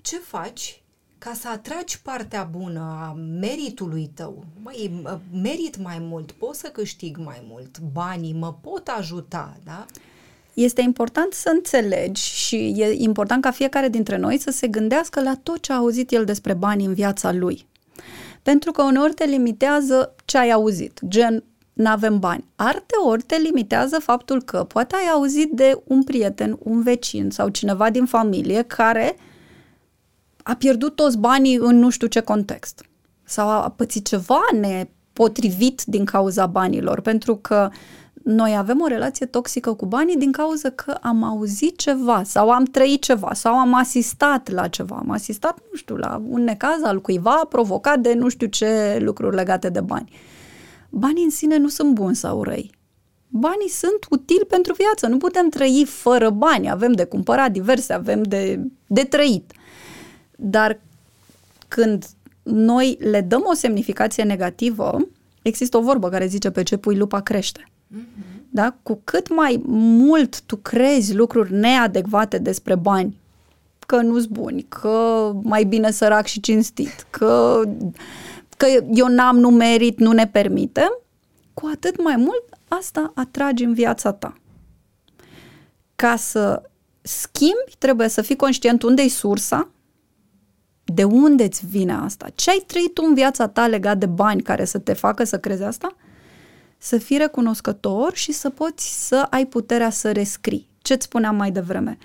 Ce 0.00 0.16
faci 0.16 0.82
ca 1.24 1.32
să 1.40 1.48
atragi 1.48 2.00
partea 2.02 2.48
bună 2.50 2.80
a 2.80 3.16
meritului 3.40 4.10
tău, 4.14 4.44
măi, 4.62 4.90
merit 5.42 5.82
mai 5.82 5.98
mult, 6.00 6.32
pot 6.32 6.54
să 6.54 6.68
câștig 6.72 7.16
mai 7.16 7.44
mult, 7.48 7.78
banii 7.92 8.36
mă 8.38 8.54
pot 8.60 8.88
ajuta, 8.98 9.56
da? 9.64 9.86
Este 10.54 10.80
important 10.80 11.32
să 11.32 11.50
înțelegi 11.54 12.22
și 12.22 12.56
e 12.56 12.94
important 12.98 13.42
ca 13.42 13.50
fiecare 13.50 13.88
dintre 13.88 14.16
noi 14.16 14.38
să 14.38 14.50
se 14.50 14.66
gândească 14.66 15.20
la 15.20 15.34
tot 15.42 15.60
ce 15.60 15.72
a 15.72 15.76
auzit 15.76 16.10
el 16.10 16.24
despre 16.24 16.54
bani 16.54 16.84
în 16.84 16.94
viața 16.94 17.32
lui. 17.32 17.66
Pentru 18.42 18.72
că 18.72 18.82
uneori 18.82 19.14
te 19.14 19.24
limitează 19.24 20.14
ce 20.24 20.38
ai 20.38 20.50
auzit, 20.50 21.00
gen 21.08 21.44
nu 21.72 21.88
avem 21.88 22.18
bani. 22.18 22.44
Arteori 22.56 23.22
te 23.22 23.36
limitează 23.36 23.98
faptul 23.98 24.42
că 24.42 24.64
poate 24.64 24.94
ai 24.94 25.08
auzit 25.12 25.50
de 25.50 25.80
un 25.86 26.02
prieten, 26.02 26.58
un 26.62 26.82
vecin 26.82 27.30
sau 27.30 27.48
cineva 27.48 27.90
din 27.90 28.04
familie 28.04 28.62
care 28.62 29.16
uh, 29.16 29.32
a 30.46 30.54
pierdut 30.54 30.94
toți 30.96 31.18
banii 31.18 31.56
în 31.56 31.78
nu 31.78 31.90
știu 31.90 32.06
ce 32.06 32.20
context 32.20 32.84
sau 33.22 33.48
a 33.48 33.74
pățit 33.76 34.06
ceva 34.06 34.40
nepotrivit 34.52 35.82
din 35.84 36.04
cauza 36.04 36.46
banilor, 36.46 37.00
pentru 37.00 37.36
că 37.36 37.70
noi 38.12 38.56
avem 38.56 38.80
o 38.80 38.86
relație 38.86 39.26
toxică 39.26 39.72
cu 39.74 39.86
banii 39.86 40.16
din 40.16 40.32
cauza 40.32 40.70
că 40.70 40.98
am 41.00 41.22
auzit 41.22 41.78
ceva 41.78 42.22
sau 42.24 42.50
am 42.50 42.64
trăit 42.64 43.02
ceva 43.02 43.32
sau 43.32 43.54
am 43.54 43.74
asistat 43.74 44.50
la 44.50 44.68
ceva. 44.68 44.96
Am 44.96 45.10
asistat, 45.10 45.58
nu 45.70 45.76
știu, 45.76 45.96
la 45.96 46.22
un 46.28 46.44
necaz 46.44 46.82
al 46.82 47.00
cuiva 47.00 47.46
provocat 47.48 47.98
de 47.98 48.14
nu 48.14 48.28
știu 48.28 48.46
ce 48.46 48.98
lucruri 49.00 49.36
legate 49.36 49.68
de 49.68 49.80
bani. 49.80 50.12
Banii 50.90 51.24
în 51.24 51.30
sine 51.30 51.56
nu 51.56 51.68
sunt 51.68 51.94
buni 51.94 52.16
sau 52.16 52.42
răi. 52.42 52.70
Banii 53.28 53.68
sunt 53.68 54.06
utili 54.10 54.44
pentru 54.48 54.74
viață. 54.78 55.06
Nu 55.06 55.16
putem 55.16 55.48
trăi 55.48 55.84
fără 55.88 56.30
bani. 56.30 56.70
Avem 56.70 56.92
de 56.92 57.04
cumpărat 57.04 57.50
diverse, 57.50 57.92
avem 57.92 58.22
de, 58.22 58.60
de 58.86 59.02
trăit. 59.02 59.52
Uh, 59.52 59.62
dar 60.44 60.80
când 61.68 62.06
noi 62.42 62.96
le 63.00 63.20
dăm 63.20 63.44
o 63.46 63.54
semnificație 63.54 64.22
negativă, 64.22 64.96
există 65.42 65.76
o 65.76 65.82
vorbă 65.82 66.08
care 66.08 66.26
zice 66.26 66.50
pe 66.50 66.62
ce 66.62 66.76
pui 66.76 66.96
lupa 66.96 67.20
crește. 67.20 67.68
Mm-hmm. 67.68 68.34
Da? 68.50 68.76
Cu 68.82 69.00
cât 69.04 69.34
mai 69.34 69.62
mult 69.66 70.40
tu 70.40 70.56
crezi 70.56 71.14
lucruri 71.14 71.52
neadecvate 71.52 72.38
despre 72.38 72.74
bani, 72.74 73.16
că 73.86 73.96
nu-s 73.96 74.24
buni, 74.26 74.66
că 74.68 75.30
mai 75.42 75.64
bine 75.64 75.90
sărac 75.90 76.26
și 76.26 76.40
cinstit, 76.40 77.06
că, 77.10 77.62
că 78.56 78.66
eu 78.92 79.06
n-am, 79.06 79.38
nu 79.38 79.50
merit, 79.50 79.98
nu 79.98 80.12
ne 80.12 80.26
permitem, 80.26 80.98
cu 81.54 81.70
atât 81.72 82.02
mai 82.02 82.16
mult 82.16 82.42
asta 82.68 83.12
atragi 83.14 83.64
în 83.64 83.74
viața 83.74 84.12
ta. 84.12 84.36
Ca 85.96 86.16
să 86.16 86.62
schimbi, 87.02 87.76
trebuie 87.78 88.08
să 88.08 88.22
fii 88.22 88.36
conștient 88.36 88.82
unde 88.82 89.02
e 89.02 89.08
sursa, 89.08 89.68
de 90.94 91.04
unde 91.04 91.44
îți 91.44 91.66
vine 91.66 91.92
asta? 91.92 92.26
Ce 92.34 92.50
ai 92.50 92.64
trăit 92.66 92.94
tu 92.94 93.04
în 93.08 93.14
viața 93.14 93.48
ta 93.48 93.66
legat 93.66 93.98
de 93.98 94.06
bani 94.06 94.42
care 94.42 94.64
să 94.64 94.78
te 94.78 94.92
facă 94.92 95.24
să 95.24 95.38
crezi 95.38 95.62
asta? 95.62 95.96
Să 96.78 96.98
fii 96.98 97.16
recunoscător 97.16 98.14
și 98.14 98.32
să 98.32 98.50
poți 98.50 99.06
să 99.06 99.26
ai 99.30 99.46
puterea 99.46 99.90
să 99.90 100.12
rescrii. 100.12 100.68
Ce-ți 100.78 101.04
spuneam 101.04 101.36
mai 101.36 101.50
devreme? 101.50 101.98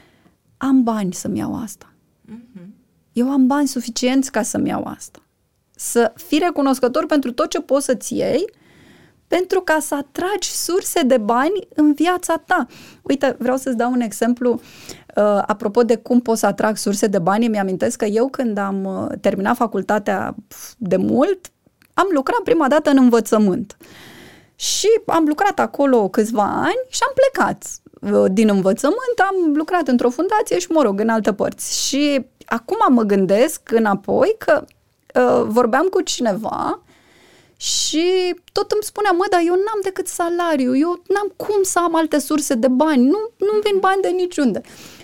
Am 0.58 0.84
bani 0.84 1.14
să-mi 1.14 1.38
iau 1.38 1.62
asta. 1.62 1.94
Mm-hmm. 2.32 2.68
Eu 3.14 3.32
am 3.32 3.48
bani 3.48 3.68
suficienți 3.68 4.32
ca 4.32 4.42
să-mi 4.42 4.70
iau 4.70 4.84
asta. 4.84 5.20
Să 5.76 6.14
fii 6.16 6.40
recunoscător 6.40 7.06
pentru 7.06 7.32
tot 7.32 7.50
ce 7.50 7.62
poți 7.62 7.86
să-ți 7.86 8.16
iei 8.16 8.46
pentru 9.30 9.62
ca 9.62 9.78
să 9.80 9.96
atragi 9.96 10.52
surse 10.52 11.02
de 11.02 11.18
bani 11.18 11.68
în 11.76 11.94
viața 11.94 12.38
ta. 12.38 12.68
Uite, 13.02 13.36
vreau 13.40 13.58
să-ți 13.58 13.78
dau 13.78 13.92
un 13.92 14.02
exemplu 14.02 14.62
uh, 15.20 15.44
apropo 15.46 15.84
de 15.84 15.96
cum 15.96 16.20
pot 16.20 16.38
să 16.38 16.46
atrag 16.46 16.78
surse 16.78 17.08
de 17.08 17.20
bani. 17.20 17.48
Mi-amintesc 17.48 17.98
că 17.98 18.06
eu 18.06 18.28
când 18.28 18.58
am 18.58 18.84
uh, 18.86 19.18
terminat 19.22 19.56
facultatea 19.56 20.36
de 20.78 20.98
mult, 20.98 21.52
am 21.94 22.08
lucrat 22.14 22.40
prima 22.40 22.68
dată 22.68 22.90
în 22.90 22.98
învățământ. 22.98 23.78
Și 24.56 24.88
am 25.06 25.26
lucrat 25.28 25.60
acolo 25.60 26.10
câțiva 26.10 26.44
ani 26.44 26.82
și 26.90 27.00
am 27.08 27.14
plecat 27.14 27.64
uh, 28.02 28.32
din 28.32 28.50
învățământ, 28.50 29.18
am 29.30 29.54
lucrat 29.54 29.88
într-o 29.88 30.10
fundație 30.10 30.60
și, 30.60 30.72
mă 30.72 30.82
rog, 30.82 31.00
în 31.00 31.10
alte 31.10 31.34
părți. 31.34 31.88
Și 31.88 32.26
acum 32.46 32.94
mă 32.94 33.04
gândesc 33.04 33.72
înapoi 33.72 34.36
că 34.38 34.66
uh, 35.16 35.44
vorbeam 35.48 35.86
cu 35.86 36.02
cineva 36.02 36.82
și 37.58 38.36
tot 38.52 38.72
îmi 38.72 38.84
spunea, 38.84 39.12
mă, 39.12 39.26
dar 39.30 39.42
eu 39.46 39.54
n-am 39.54 39.80
decât 39.84 40.08
salariu, 40.08 40.78
eu 40.78 41.02
n-am 41.08 41.34
cum 41.36 41.64
să 41.64 41.80
am 41.80 41.96
alte 41.96 42.20
surse 42.20 42.54
de 42.54 42.68
bani, 42.68 43.04
nu, 43.04 43.32
nu 43.38 43.60
vin 43.64 43.80
bani 43.80 44.02
de 44.02 44.08
niciunde. 44.08 44.62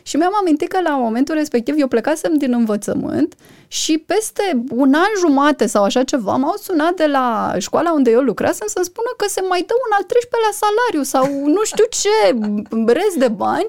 Și 0.07 0.15
mi-am 0.17 0.35
amintit 0.39 0.69
că 0.69 0.81
la 0.81 0.95
momentul 0.95 1.35
respectiv 1.35 1.75
eu 1.77 1.87
plecasem 1.87 2.33
din 2.33 2.53
învățământ 2.53 3.35
și 3.67 3.97
peste 3.97 4.63
un 4.69 4.93
an 4.93 5.11
jumate 5.17 5.65
sau 5.65 5.83
așa 5.83 6.03
ceva 6.03 6.35
m-au 6.35 6.55
sunat 6.61 6.93
de 6.93 7.05
la 7.05 7.55
școala 7.57 7.93
unde 7.93 8.11
eu 8.11 8.21
lucrasem 8.21 8.67
să-mi 8.67 8.85
spună 8.85 9.07
că 9.17 9.25
se 9.27 9.41
mai 9.41 9.61
dă 9.67 9.73
un 9.85 9.91
al 9.97 10.03
13-lea 10.03 10.53
salariu 10.61 11.03
sau 11.03 11.47
nu 11.47 11.63
știu 11.63 11.85
ce, 11.89 12.35
rest 12.85 13.15
de 13.15 13.27
bani. 13.27 13.67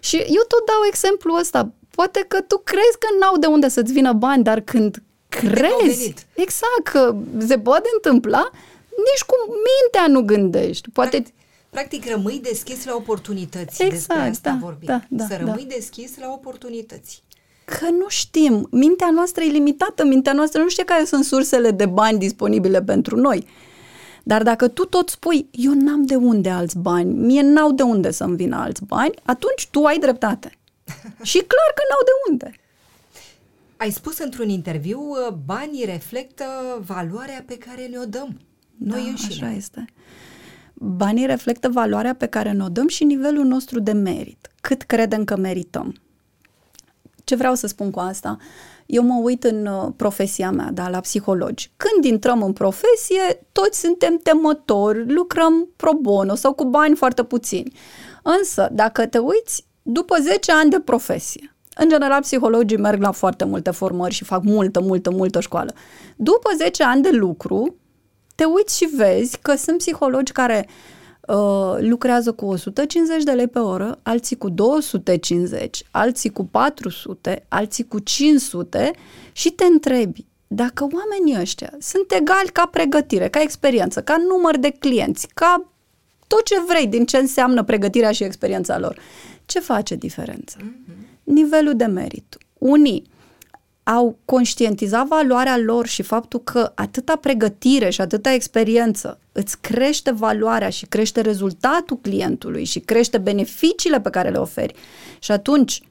Și 0.00 0.16
eu 0.16 0.42
tot 0.48 0.66
dau 0.66 0.82
exemplu 0.86 1.34
ăsta. 1.34 1.70
Poate 1.94 2.24
că 2.28 2.40
tu 2.40 2.58
crezi 2.58 2.98
că 2.98 3.06
n-au 3.20 3.36
de 3.36 3.46
unde 3.46 3.68
să-ți 3.68 3.92
vină 3.92 4.12
bani, 4.12 4.42
dar 4.42 4.60
când 4.60 5.02
crezi. 5.28 6.14
Exact, 6.34 6.82
că 6.92 7.14
se 7.46 7.58
poate 7.58 7.88
întâmpla, 7.94 8.50
nici 8.88 9.24
cu 9.26 9.36
mintea 9.46 10.06
nu 10.08 10.22
gândești. 10.22 10.90
Poate... 10.90 11.24
Practic, 11.72 12.00
practic 12.00 12.14
rămâi 12.14 12.40
deschis 12.42 12.84
la 12.84 12.94
oportunități. 12.94 13.82
Exact, 13.82 13.92
Despre 13.92 14.16
asta 14.16 14.50
da, 14.50 14.56
vorbim. 14.60 14.86
Da, 14.88 15.02
da, 15.08 15.24
Să 15.24 15.36
rămâi 15.36 15.66
da. 15.68 15.74
deschis 15.74 16.18
la 16.18 16.30
oportunități. 16.32 17.22
Că 17.64 17.90
nu 17.90 18.08
știm. 18.08 18.68
Mintea 18.70 19.10
noastră 19.10 19.42
e 19.42 19.50
limitată. 19.50 20.04
Mintea 20.04 20.32
noastră 20.32 20.62
nu 20.62 20.68
știe 20.68 20.84
care 20.84 21.04
sunt 21.04 21.24
sursele 21.24 21.70
de 21.70 21.86
bani 21.86 22.18
disponibile 22.18 22.82
pentru 22.82 23.16
noi. 23.16 23.46
Dar 24.22 24.42
dacă 24.42 24.68
tu 24.68 24.84
tot 24.84 25.08
spui, 25.08 25.48
eu 25.50 25.72
n-am 25.72 26.04
de 26.04 26.14
unde 26.14 26.50
alți 26.50 26.78
bani, 26.78 27.12
mie 27.14 27.42
n-au 27.42 27.72
de 27.72 27.82
unde 27.82 28.10
să-mi 28.10 28.36
vină 28.36 28.56
alți 28.56 28.84
bani, 28.84 29.14
atunci 29.22 29.68
tu 29.70 29.84
ai 29.84 29.98
dreptate. 29.98 30.58
Și 31.30 31.38
clar 31.38 31.72
că 31.74 31.82
n-au 31.90 32.04
de 32.04 32.30
unde. 32.30 32.60
Ai 33.76 33.90
spus 33.90 34.18
într-un 34.18 34.48
interviu, 34.48 35.00
uh, 35.00 35.34
banii 35.44 35.84
reflectă 35.84 36.44
valoarea 36.86 37.44
pe 37.46 37.58
care 37.58 37.86
ne-o 37.86 38.04
dăm. 38.04 38.40
Noi 38.76 39.02
da, 39.02 39.08
înșine. 39.08 39.46
așa 39.46 39.56
este. 39.56 39.84
Banii 40.84 41.26
reflectă 41.26 41.68
valoarea 41.68 42.14
pe 42.14 42.26
care 42.26 42.52
ne-o 42.52 42.68
dăm 42.68 42.88
și 42.88 43.04
nivelul 43.04 43.44
nostru 43.44 43.80
de 43.80 43.92
merit. 43.92 44.50
Cât 44.60 44.82
credem 44.82 45.24
că 45.24 45.36
merităm. 45.36 45.94
Ce 47.24 47.34
vreau 47.34 47.54
să 47.54 47.66
spun 47.66 47.90
cu 47.90 47.98
asta? 47.98 48.36
Eu 48.86 49.02
mă 49.02 49.20
uit 49.22 49.44
în 49.44 49.66
uh, 49.66 49.92
profesia 49.96 50.50
mea, 50.50 50.70
da, 50.72 50.88
la 50.88 51.00
psihologi. 51.00 51.70
Când 51.76 52.04
intrăm 52.04 52.42
în 52.42 52.52
profesie, 52.52 53.46
toți 53.52 53.80
suntem 53.80 54.16
temători, 54.22 55.12
lucrăm 55.12 55.68
pro 55.76 55.92
bono 55.92 56.34
sau 56.34 56.52
cu 56.52 56.64
bani 56.64 56.96
foarte 56.96 57.24
puțini. 57.24 57.72
Însă, 58.22 58.68
dacă 58.72 59.06
te 59.06 59.18
uiți, 59.18 59.66
după 59.82 60.16
10 60.20 60.52
ani 60.52 60.70
de 60.70 60.80
profesie, 60.80 61.54
în 61.74 61.88
general, 61.88 62.20
psihologii 62.20 62.76
merg 62.76 63.00
la 63.00 63.10
foarte 63.10 63.44
multe 63.44 63.70
formări 63.70 64.14
și 64.14 64.24
fac 64.24 64.42
multă, 64.42 64.80
multă, 64.80 65.10
multă 65.10 65.40
școală. 65.40 65.72
După 66.16 66.50
10 66.56 66.82
ani 66.82 67.02
de 67.02 67.10
lucru, 67.10 67.74
te 68.42 68.48
uiți 68.48 68.76
și 68.76 68.88
vezi 68.96 69.38
că 69.38 69.54
sunt 69.54 69.78
psihologi 69.78 70.32
care 70.32 70.68
uh, 71.20 71.76
lucrează 71.78 72.32
cu 72.32 72.44
150 72.44 73.22
de 73.22 73.30
lei 73.30 73.48
pe 73.48 73.58
oră, 73.58 73.98
alții 74.02 74.36
cu 74.36 74.48
250, 74.48 75.82
alții 75.90 76.30
cu 76.30 76.44
400, 76.44 77.44
alții 77.48 77.88
cu 77.88 77.98
500 77.98 78.90
și 79.32 79.50
te 79.50 79.64
întrebi 79.64 80.24
dacă 80.46 80.86
oamenii 80.92 81.40
ăștia 81.40 81.72
sunt 81.78 82.12
egali 82.12 82.48
ca 82.52 82.68
pregătire, 82.70 83.28
ca 83.28 83.40
experiență, 83.40 84.02
ca 84.02 84.16
număr 84.28 84.56
de 84.56 84.70
clienți, 84.70 85.26
ca 85.34 85.64
tot 86.26 86.44
ce 86.44 86.54
vrei 86.66 86.86
din 86.86 87.06
ce 87.06 87.16
înseamnă 87.16 87.62
pregătirea 87.62 88.12
și 88.12 88.24
experiența 88.24 88.78
lor, 88.78 88.98
ce 89.46 89.60
face 89.60 89.94
diferență? 89.94 90.56
Mm-hmm 90.58 91.12
nivelul 91.22 91.76
de 91.76 91.84
merit. 91.84 92.38
Unii 92.58 93.10
au 93.82 94.18
conștientizat 94.24 95.06
valoarea 95.06 95.58
lor 95.58 95.86
și 95.86 96.02
faptul 96.02 96.40
că 96.40 96.72
atâta 96.74 97.16
pregătire 97.16 97.90
și 97.90 98.00
atâta 98.00 98.32
experiență 98.32 99.18
îți 99.32 99.60
crește 99.60 100.10
valoarea 100.10 100.68
și 100.68 100.86
crește 100.86 101.20
rezultatul 101.20 101.98
clientului 102.02 102.64
și 102.64 102.80
crește 102.80 103.18
beneficiile 103.18 104.00
pe 104.00 104.10
care 104.10 104.28
le 104.28 104.38
oferi. 104.38 104.74
Și 105.18 105.32
atunci 105.32 105.82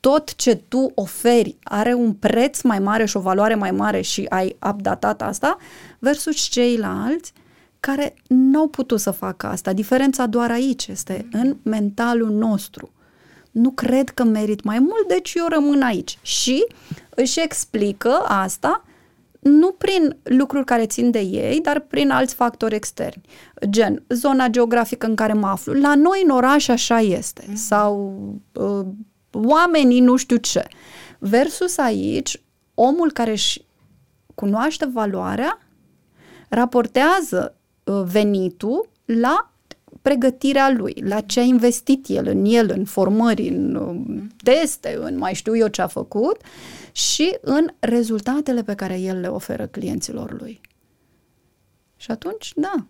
tot 0.00 0.34
ce 0.34 0.54
tu 0.54 0.92
oferi 0.94 1.56
are 1.62 1.94
un 1.94 2.12
preț 2.12 2.60
mai 2.60 2.78
mare 2.78 3.04
și 3.04 3.16
o 3.16 3.20
valoare 3.20 3.54
mai 3.54 3.70
mare 3.70 4.00
și 4.00 4.26
ai 4.28 4.56
updatat 4.68 5.22
asta, 5.22 5.56
versus 5.98 6.36
ceilalți 6.36 7.32
care 7.80 8.14
nu 8.28 8.58
au 8.58 8.68
putut 8.68 9.00
să 9.00 9.10
facă 9.10 9.46
asta. 9.46 9.72
Diferența 9.72 10.26
doar 10.26 10.50
aici 10.50 10.86
este 10.86 11.28
în 11.32 11.56
mentalul 11.62 12.30
nostru. 12.30 12.92
Nu 13.52 13.70
cred 13.70 14.08
că 14.08 14.22
merit 14.22 14.62
mai 14.62 14.78
mult, 14.78 15.08
deci 15.08 15.32
eu 15.34 15.46
rămân 15.48 15.82
aici. 15.82 16.18
Și 16.22 16.66
își 17.10 17.40
explică 17.40 18.24
asta 18.26 18.84
nu 19.40 19.70
prin 19.70 20.16
lucruri 20.22 20.64
care 20.64 20.86
țin 20.86 21.10
de 21.10 21.18
ei, 21.20 21.60
dar 21.60 21.80
prin 21.80 22.10
alți 22.10 22.34
factori 22.34 22.74
externi. 22.74 23.22
Gen, 23.68 24.02
zona 24.08 24.48
geografică 24.48 25.06
în 25.06 25.14
care 25.14 25.32
mă 25.32 25.46
aflu. 25.46 25.72
La 25.72 25.94
noi 25.94 26.20
în 26.24 26.30
oraș 26.30 26.68
așa 26.68 27.00
este. 27.00 27.44
Mm. 27.48 27.54
Sau 27.54 28.14
uh, 28.52 28.86
oamenii 29.32 30.00
nu 30.00 30.16
știu 30.16 30.36
ce. 30.36 30.64
Versus 31.18 31.78
aici, 31.78 32.42
omul 32.74 33.12
care 33.12 33.30
își 33.30 33.64
cunoaște 34.34 34.86
valoarea, 34.86 35.58
raportează 36.48 37.56
uh, 37.84 38.02
venitul 38.04 38.88
la 39.04 39.51
pregătirea 40.02 40.70
lui, 40.70 41.02
la 41.04 41.20
ce 41.20 41.40
a 41.40 41.42
investit 41.42 42.08
el 42.08 42.26
în 42.26 42.44
el, 42.44 42.70
în 42.70 42.84
formări, 42.84 43.48
în 43.48 43.74
uh, 43.74 44.22
teste, 44.42 44.96
în 45.00 45.18
mai 45.18 45.34
știu 45.34 45.56
eu 45.56 45.68
ce 45.68 45.82
a 45.82 45.86
făcut 45.86 46.40
și 46.92 47.36
în 47.40 47.66
rezultatele 47.78 48.62
pe 48.62 48.74
care 48.74 49.00
el 49.00 49.20
le 49.20 49.28
oferă 49.28 49.66
clienților 49.66 50.40
lui. 50.40 50.60
Și 51.96 52.10
atunci, 52.10 52.52
da, 52.56 52.86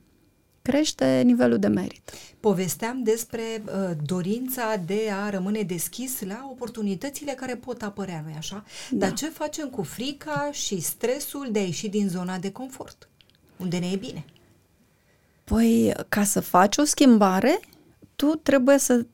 crește 0.62 1.22
nivelul 1.24 1.58
de 1.58 1.66
merit. 1.66 2.10
Povesteam 2.40 3.02
despre 3.02 3.42
uh, 3.64 3.90
dorința 4.04 4.76
de 4.86 5.00
a 5.24 5.30
rămâne 5.30 5.62
deschis 5.62 6.20
la 6.20 6.48
oportunitățile 6.50 7.32
care 7.32 7.56
pot 7.56 7.82
apărea, 7.82 8.22
nu-i 8.24 8.34
așa? 8.36 8.64
Da. 8.90 9.06
Dar 9.06 9.16
ce 9.16 9.28
facem 9.28 9.68
cu 9.68 9.82
frica 9.82 10.50
și 10.52 10.80
stresul 10.80 11.48
de 11.50 11.58
a 11.58 11.62
ieși 11.62 11.88
din 11.88 12.08
zona 12.08 12.38
de 12.38 12.52
confort, 12.52 13.08
unde 13.56 13.78
ne 13.78 13.90
e 13.90 13.96
bine? 13.96 14.24
Păi, 15.44 15.92
ca 16.08 16.24
să 16.24 16.40
faci 16.40 16.76
o 16.76 16.84
schimbare, 16.84 17.60
tu 18.16 18.26
trebuie 18.26 18.78
să 18.78 19.06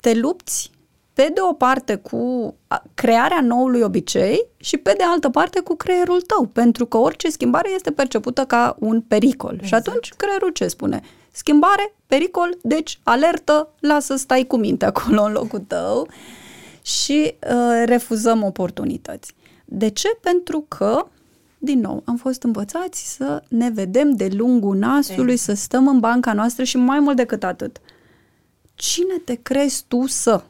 te 0.00 0.14
lupți 0.14 0.70
pe 1.12 1.30
de 1.34 1.40
o 1.40 1.52
parte 1.52 1.94
cu 1.94 2.54
crearea 2.94 3.40
noului 3.40 3.80
obicei 3.80 4.46
și 4.56 4.76
pe 4.76 4.94
de 4.96 5.02
altă 5.02 5.30
parte 5.30 5.60
cu 5.60 5.74
creierul 5.74 6.20
tău, 6.20 6.46
pentru 6.46 6.86
că 6.86 6.96
orice 6.96 7.30
schimbare 7.30 7.70
este 7.74 7.92
percepută 7.92 8.44
ca 8.44 8.76
un 8.78 9.00
pericol. 9.00 9.52
Exact. 9.52 9.66
Și 9.66 9.74
atunci 9.74 10.12
creierul 10.16 10.50
ce 10.50 10.66
spune? 10.68 11.00
Schimbare, 11.30 11.94
pericol, 12.06 12.58
deci 12.62 13.00
alertă, 13.02 13.68
lasă 13.80 14.16
stai 14.16 14.44
cu 14.44 14.56
minte 14.56 14.84
acolo 14.84 15.22
în 15.22 15.32
locul 15.32 15.58
tău 15.58 16.08
și 16.82 17.34
uh, 17.50 17.82
refuzăm 17.84 18.42
oportunități. 18.42 19.34
De 19.64 19.88
ce? 19.88 20.08
Pentru 20.20 20.64
că 20.68 21.06
din 21.62 21.80
nou, 21.80 22.02
am 22.04 22.16
fost 22.16 22.42
învățați 22.42 23.14
să 23.14 23.42
ne 23.48 23.70
vedem 23.70 24.16
de 24.16 24.28
lungul 24.32 24.76
nasului, 24.76 25.32
exact. 25.32 25.58
să 25.58 25.64
stăm 25.64 25.88
în 25.88 26.00
banca 26.00 26.32
noastră 26.32 26.64
și 26.64 26.76
mai 26.76 27.00
mult 27.00 27.16
decât 27.16 27.44
atât. 27.44 27.80
Cine 28.74 29.14
te 29.24 29.34
crezi 29.34 29.84
tu 29.88 30.06
să? 30.06 30.44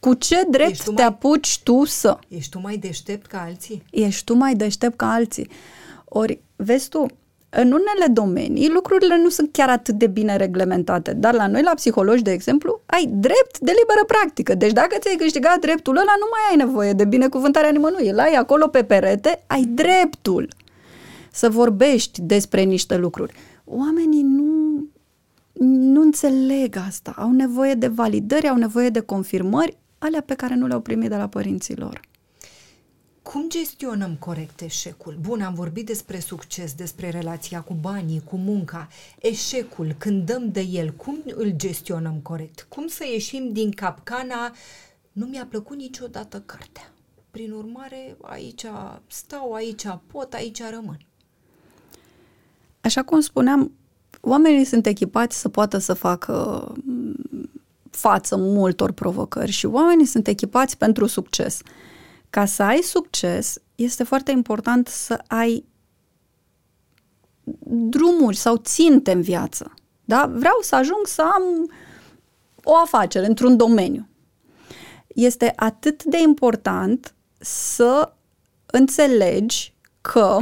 Cu 0.00 0.14
ce 0.14 0.46
drept 0.50 0.84
te 0.84 0.90
mai, 0.90 1.04
apuci 1.04 1.60
tu 1.62 1.84
să? 1.84 2.18
Ești 2.28 2.50
tu 2.50 2.60
mai 2.60 2.76
deștept 2.76 3.26
ca 3.26 3.42
alții? 3.42 3.82
Ești 3.90 4.24
tu 4.24 4.34
mai 4.34 4.54
deștept 4.54 4.96
ca 4.96 5.12
alții. 5.12 5.50
Ori, 6.04 6.40
vezi 6.56 6.88
tu, 6.88 7.06
în 7.50 7.66
unele 7.66 8.06
domenii 8.12 8.68
lucrurile 8.68 9.18
nu 9.22 9.28
sunt 9.28 9.48
chiar 9.52 9.68
atât 9.68 9.94
de 9.94 10.06
bine 10.06 10.36
reglementate, 10.36 11.12
dar 11.12 11.34
la 11.34 11.46
noi, 11.46 11.62
la 11.62 11.74
psihologi, 11.74 12.22
de 12.22 12.30
exemplu, 12.30 12.80
ai 12.86 13.06
drept 13.06 13.58
de 13.58 13.72
liberă 13.80 14.04
practică. 14.06 14.54
Deci 14.54 14.72
dacă 14.72 14.96
ți-ai 14.98 15.16
câștigat 15.16 15.58
dreptul 15.60 15.96
ăla, 15.96 16.14
nu 16.18 16.26
mai 16.30 16.40
ai 16.50 16.56
nevoie 16.56 16.92
de 16.92 17.04
binecuvântarea 17.04 17.70
nimănui. 17.70 18.08
Îl 18.08 18.18
ai 18.18 18.32
acolo 18.32 18.66
pe 18.66 18.84
perete, 18.84 19.44
ai 19.46 19.62
dreptul 19.62 20.48
să 21.32 21.48
vorbești 21.48 22.20
despre 22.22 22.62
niște 22.62 22.96
lucruri. 22.96 23.34
Oamenii 23.64 24.22
nu, 24.22 24.84
nu 25.68 26.00
înțeleg 26.00 26.76
asta. 26.86 27.14
Au 27.16 27.30
nevoie 27.30 27.74
de 27.74 27.86
validări, 27.86 28.48
au 28.48 28.56
nevoie 28.56 28.88
de 28.88 29.00
confirmări, 29.00 29.76
alea 29.98 30.22
pe 30.26 30.34
care 30.34 30.54
nu 30.54 30.66
le-au 30.66 30.80
primit 30.80 31.08
de 31.08 31.16
la 31.16 31.28
părinții 31.28 31.76
lor. 31.76 32.00
Cum 33.32 33.48
gestionăm 33.48 34.16
corect 34.18 34.60
eșecul? 34.60 35.18
Bun, 35.20 35.40
am 35.40 35.54
vorbit 35.54 35.86
despre 35.86 36.18
succes, 36.18 36.74
despre 36.74 37.10
relația 37.10 37.60
cu 37.60 37.74
banii, 37.80 38.22
cu 38.24 38.36
munca. 38.36 38.88
Eșecul, 39.18 39.94
când 39.98 40.26
dăm 40.26 40.50
de 40.52 40.60
el, 40.60 40.90
cum 40.90 41.22
îl 41.24 41.52
gestionăm 41.56 42.14
corect? 42.22 42.66
Cum 42.68 42.86
să 42.86 43.04
ieșim 43.12 43.52
din 43.52 43.70
capcana 43.70 44.52
nu 45.12 45.26
mi-a 45.26 45.46
plăcut 45.50 45.76
niciodată 45.76 46.42
cartea. 46.46 46.92
Prin 47.30 47.52
urmare, 47.52 48.16
aici 48.22 48.64
stau, 49.06 49.52
aici 49.52 49.84
pot, 50.06 50.32
aici 50.32 50.62
rămân. 50.70 50.98
Așa 52.80 53.02
cum 53.02 53.20
spuneam, 53.20 53.72
oamenii 54.20 54.64
sunt 54.64 54.86
echipați 54.86 55.40
să 55.40 55.48
poată 55.48 55.78
să 55.78 55.94
facă 55.94 56.66
față 57.90 58.36
multor 58.36 58.92
provocări 58.92 59.50
și 59.50 59.66
oamenii 59.66 60.06
sunt 60.06 60.26
echipați 60.26 60.76
pentru 60.76 61.06
succes. 61.06 61.60
Ca 62.30 62.44
să 62.44 62.62
ai 62.62 62.80
succes, 62.82 63.58
este 63.74 64.04
foarte 64.04 64.30
important 64.30 64.88
să 64.88 65.22
ai 65.26 65.64
drumuri 67.68 68.36
sau 68.36 68.56
ținte 68.56 69.12
în 69.12 69.20
viață. 69.22 69.74
Da? 70.04 70.26
Vreau 70.26 70.58
să 70.62 70.74
ajung 70.74 71.06
să 71.06 71.22
am 71.22 71.72
o 72.62 72.76
afacere 72.76 73.26
într-un 73.26 73.56
domeniu. 73.56 74.08
Este 75.06 75.52
atât 75.56 76.04
de 76.04 76.18
important 76.20 77.14
să 77.38 78.12
înțelegi 78.66 79.74
că 80.00 80.38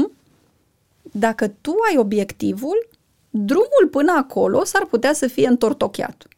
dacă 1.03 1.49
tu 1.49 1.75
ai 1.91 1.99
obiectivul, 1.99 2.89
drumul 3.31 3.89
până 3.91 4.13
acolo 4.13 4.65
s-ar 4.65 4.85
putea 4.85 5.13
să 5.13 5.27
fie 5.27 5.49
întortocheat. 5.49 6.29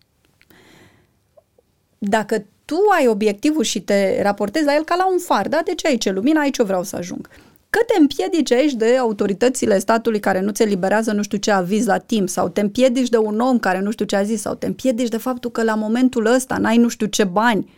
Dacă 1.99 2.47
tu 2.71 2.77
ai 2.99 3.07
obiectivul 3.07 3.63
și 3.63 3.81
te 3.81 4.23
raportezi 4.23 4.65
la 4.65 4.75
el 4.75 4.85
ca 4.85 4.95
la 4.95 5.07
un 5.11 5.19
far, 5.19 5.49
da? 5.49 5.61
Deci 5.65 5.85
aici 5.85 6.05
e 6.05 6.11
lumina, 6.11 6.41
aici 6.41 6.57
eu 6.57 6.65
vreau 6.65 6.83
să 6.83 6.97
ajung. 6.97 7.29
Că 7.71 7.79
te 7.87 7.99
împiedici 7.99 8.53
aici 8.53 8.73
de 8.73 8.97
autoritățile 8.97 9.79
statului 9.79 10.21
care 10.21 10.41
nu 10.41 10.51
ți 10.51 10.63
eliberează 10.63 11.13
nu 11.13 11.23
știu 11.23 11.39
ce 11.39 11.51
aviz 11.51 11.87
la 11.87 11.99
timp 11.99 12.29
sau 12.29 12.49
te 12.49 12.61
împiedici 12.61 13.09
de 13.09 13.17
un 13.17 13.41
om 13.41 13.59
care 13.59 13.81
nu 13.81 13.91
știu 13.91 14.05
ce 14.05 14.17
a 14.17 14.23
zis 14.23 14.41
sau 14.41 14.55
te 14.55 14.67
împiedici 14.67 15.09
de 15.09 15.17
faptul 15.17 15.51
că 15.51 15.63
la 15.63 15.75
momentul 15.75 16.27
ăsta 16.27 16.59
n-ai 16.59 16.77
nu 16.77 16.89
știu 16.89 17.07
ce 17.07 17.25
bani, 17.25 17.73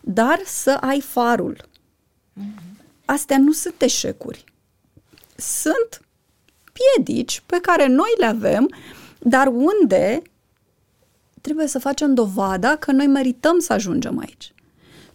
dar 0.00 0.40
să 0.44 0.76
ai 0.80 1.00
farul. 1.00 1.68
Astea 3.04 3.38
nu 3.38 3.52
sunt 3.52 3.82
eșecuri. 3.82 4.44
Sunt 5.36 6.00
piedici 6.72 7.42
pe 7.46 7.58
care 7.62 7.86
noi 7.86 8.14
le 8.18 8.26
avem, 8.26 8.70
dar 9.18 9.46
unde 9.46 10.22
trebuie 11.46 11.66
să 11.66 11.78
facem 11.78 12.14
dovada 12.14 12.76
că 12.76 12.92
noi 12.92 13.06
merităm 13.06 13.58
să 13.58 13.72
ajungem 13.72 14.18
aici. 14.18 14.54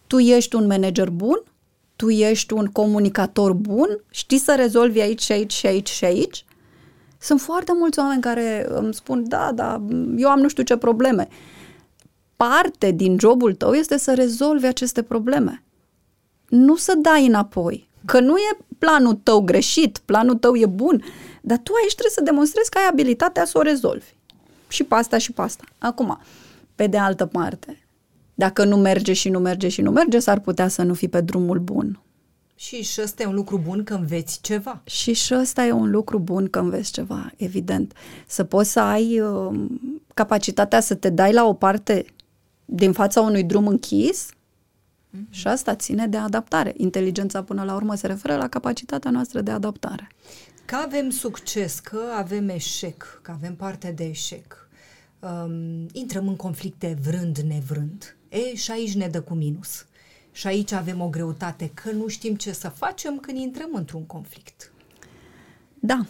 Tu 0.06 0.18
ești 0.18 0.54
un 0.54 0.66
manager 0.66 1.10
bun, 1.10 1.42
tu 1.96 2.10
ești 2.10 2.52
un 2.52 2.66
comunicator 2.66 3.52
bun, 3.52 4.00
știi 4.10 4.38
să 4.38 4.54
rezolvi 4.54 5.00
aici 5.00 5.22
și 5.22 5.32
aici 5.32 5.52
și 5.52 5.66
aici 5.66 5.88
și 5.88 6.04
aici. 6.04 6.44
Sunt 7.18 7.40
foarte 7.40 7.72
mulți 7.74 7.98
oameni 7.98 8.20
care 8.20 8.66
îmi 8.68 8.94
spun, 8.94 9.28
da, 9.28 9.52
da, 9.54 9.82
eu 10.16 10.28
am 10.28 10.38
nu 10.40 10.48
știu 10.48 10.62
ce 10.62 10.76
probleme. 10.76 11.28
Parte 12.36 12.90
din 12.90 13.18
jobul 13.18 13.54
tău 13.54 13.72
este 13.72 13.98
să 13.98 14.14
rezolvi 14.14 14.66
aceste 14.66 15.02
probleme. 15.02 15.62
Nu 16.48 16.76
să 16.76 16.94
dai 16.98 17.26
înapoi. 17.26 17.88
Că 18.04 18.20
nu 18.20 18.36
e 18.36 18.58
planul 18.78 19.14
tău 19.22 19.40
greșit, 19.40 19.98
planul 20.04 20.34
tău 20.34 20.54
e 20.54 20.66
bun, 20.66 21.04
dar 21.42 21.58
tu 21.58 21.72
aici 21.82 21.92
trebuie 21.92 22.14
să 22.14 22.22
demonstrezi 22.22 22.70
că 22.70 22.78
ai 22.78 22.88
abilitatea 22.90 23.44
să 23.44 23.58
o 23.58 23.62
rezolvi 23.62 24.14
și 24.72 24.84
pasta 24.84 25.18
și 25.18 25.32
pasta. 25.32 25.64
Acum, 25.78 26.18
pe 26.74 26.86
de 26.86 26.98
altă 26.98 27.26
parte, 27.26 27.86
dacă 28.34 28.64
nu 28.64 28.76
merge 28.76 29.12
și 29.12 29.28
nu 29.28 29.38
merge 29.38 29.68
și 29.68 29.80
nu 29.80 29.90
merge, 29.90 30.18
s-ar 30.18 30.40
putea 30.40 30.68
să 30.68 30.82
nu 30.82 30.94
fi 30.94 31.08
pe 31.08 31.20
drumul 31.20 31.58
bun. 31.58 32.00
Și 32.54 32.82
și 32.82 33.00
ăsta 33.02 33.22
e 33.22 33.26
un 33.26 33.34
lucru 33.34 33.58
bun 33.58 33.84
că 33.84 33.94
înveți 33.94 34.40
ceva. 34.40 34.82
Și 34.84 35.12
și 35.12 35.34
ăsta 35.34 35.64
e 35.64 35.72
un 35.72 35.90
lucru 35.90 36.18
bun 36.18 36.48
că 36.48 36.58
înveți 36.58 36.92
ceva, 36.92 37.32
evident. 37.36 37.92
Să 38.26 38.44
poți 38.44 38.70
să 38.70 38.80
ai 38.80 39.20
uh, 39.20 39.60
capacitatea 40.14 40.80
să 40.80 40.94
te 40.94 41.10
dai 41.10 41.32
la 41.32 41.44
o 41.44 41.52
parte 41.54 42.04
din 42.64 42.92
fața 42.92 43.20
unui 43.20 43.44
drum 43.44 43.66
închis 43.66 44.28
mm-hmm. 44.30 45.30
și 45.30 45.46
asta 45.46 45.74
ține 45.74 46.06
de 46.06 46.16
adaptare. 46.16 46.74
Inteligența 46.76 47.42
până 47.42 47.62
la 47.62 47.74
urmă 47.74 47.94
se 47.94 48.06
referă 48.06 48.36
la 48.36 48.48
capacitatea 48.48 49.10
noastră 49.10 49.40
de 49.40 49.50
adaptare. 49.50 50.08
Că 50.64 50.76
avem 50.76 51.10
succes, 51.10 51.78
că 51.78 51.98
avem 52.16 52.48
eșec, 52.48 53.20
că 53.22 53.30
avem 53.30 53.54
parte 53.54 53.92
de 53.96 54.04
eșec, 54.04 54.61
um, 55.22 55.86
intrăm 55.92 56.28
în 56.28 56.36
conflicte 56.36 56.98
vrând, 57.02 57.38
nevrând. 57.38 58.16
E, 58.28 58.54
și 58.54 58.70
aici 58.70 58.94
ne 58.94 59.08
dă 59.08 59.20
cu 59.20 59.34
minus. 59.34 59.86
Și 60.32 60.46
aici 60.46 60.72
avem 60.72 61.00
o 61.00 61.08
greutate, 61.08 61.70
că 61.74 61.90
nu 61.90 62.08
știm 62.08 62.34
ce 62.34 62.52
să 62.52 62.68
facem 62.68 63.18
când 63.18 63.38
intrăm 63.38 63.70
într-un 63.72 64.06
conflict. 64.06 64.72
Da, 65.74 66.06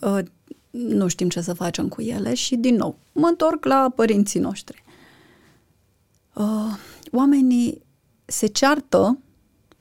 uh, 0.00 0.24
nu 0.70 1.08
știm 1.08 1.28
ce 1.28 1.40
să 1.40 1.52
facem 1.52 1.88
cu 1.88 2.00
ele 2.00 2.34
și, 2.34 2.56
din 2.56 2.74
nou, 2.74 2.98
mă 3.12 3.26
întorc 3.26 3.64
la 3.64 3.92
părinții 3.94 4.40
noștri. 4.40 4.84
Uh, 6.34 6.78
oamenii 7.12 7.82
se 8.24 8.46
ceartă 8.46 9.18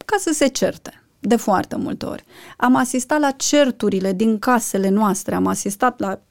ca 0.06 0.16
să 0.20 0.34
se 0.34 0.48
certe, 0.48 1.04
de 1.20 1.36
foarte 1.36 1.76
multe 1.76 2.06
ori. 2.06 2.24
Am 2.58 2.76
asistat 2.76 3.20
la 3.20 3.32
certurile 3.32 4.14
din 4.14 4.40
casele 4.40 4.90
noastre, 4.90 5.36
am 5.36 5.48
asistat 5.48 6.00
la 6.00 6.22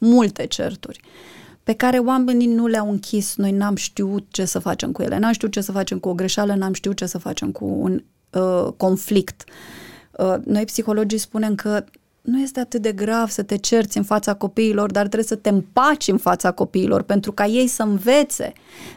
multe 0.00 0.46
certuri 0.46 1.00
pe 1.66 1.72
care 1.72 1.98
oamenii 1.98 2.46
nu 2.46 2.66
le-au 2.66 2.90
închis, 2.90 3.36
noi 3.36 3.52
n-am 3.52 3.76
știut 3.76 4.26
ce 4.30 4.44
să 4.44 4.58
facem 4.58 4.92
cu 4.92 5.02
ele, 5.02 5.18
n-am 5.18 5.32
știut 5.32 5.52
ce 5.52 5.60
să 5.60 5.72
facem 5.72 5.98
cu 5.98 6.08
o 6.08 6.14
greșeală, 6.14 6.54
n-am 6.54 6.72
știut 6.72 6.96
ce 6.96 7.06
să 7.06 7.18
facem 7.18 7.50
cu 7.50 7.64
un 7.64 8.02
uh, 8.30 8.72
conflict. 8.76 9.44
Uh, 10.18 10.34
noi 10.44 10.64
psihologii 10.64 11.18
spunem 11.18 11.54
că 11.54 11.84
nu 12.20 12.40
este 12.40 12.60
atât 12.60 12.82
de 12.82 12.92
grav 12.92 13.28
să 13.28 13.42
te 13.42 13.56
cerți 13.56 13.96
în 13.96 14.02
fața 14.02 14.34
copiilor, 14.34 14.90
dar 14.90 15.02
trebuie 15.02 15.28
să 15.28 15.34
te 15.34 15.48
împaci 15.48 16.08
în 16.08 16.18
fața 16.18 16.50
copiilor 16.50 17.02
pentru 17.02 17.32
ca 17.32 17.46
ei 17.46 17.66
să 17.66 17.82
învețe, 17.82 18.52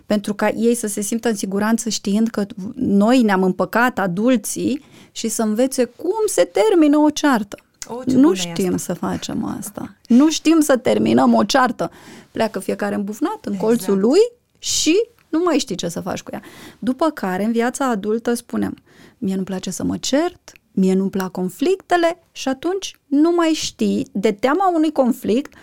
pentru 0.06 0.34
ca 0.34 0.50
ei 0.50 0.76
să 0.76 0.88
se 0.88 1.02
simtă 1.02 1.30
în 1.30 1.36
siguranță 1.36 1.90
știind 1.90 2.28
că 2.28 2.46
noi 2.76 3.22
ne-am 3.22 3.44
împăcat, 3.44 4.00
adulții, 4.00 4.84
și 5.12 5.28
să 5.28 5.42
învețe 5.42 5.86
cum 5.86 6.24
se 6.26 6.44
termină 6.44 6.98
o 6.98 7.10
ceartă. 7.10 7.58
O, 7.90 8.02
nu 8.06 8.34
știm 8.34 8.78
să 8.78 8.94
facem 8.94 9.56
asta. 9.58 9.96
Nu 10.08 10.30
știm 10.30 10.60
să 10.60 10.78
terminăm 10.78 11.34
o 11.34 11.44
ceartă. 11.44 11.92
Pleacă 12.32 12.60
fiecare 12.60 12.96
îmbufnat 12.96 13.46
în 13.46 13.54
exact. 13.54 13.68
colțul 13.68 14.00
lui 14.00 14.20
și 14.60 14.96
nu 15.30 15.42
mai 15.46 15.58
știi 15.58 15.76
ce 15.76 15.88
să 15.88 16.00
faci 16.00 16.22
cu 16.22 16.30
ea. 16.34 16.42
După 16.80 17.10
care, 17.10 17.44
în 17.44 17.52
viața 17.52 17.90
adultă, 17.90 18.34
spunem, 18.34 18.76
mie 19.18 19.36
nu 19.36 19.44
place 19.44 19.70
să 19.70 19.84
mă 19.84 19.98
cert, 19.98 20.52
mie 20.72 20.94
nu-mi 20.94 21.10
plac 21.10 21.32
conflictele 21.32 22.24
și 22.32 22.48
atunci 22.48 23.00
nu 23.06 23.32
mai 23.32 23.50
știi, 23.50 24.08
de 24.12 24.32
teama 24.32 24.72
unui 24.76 24.92
conflict, 24.92 25.54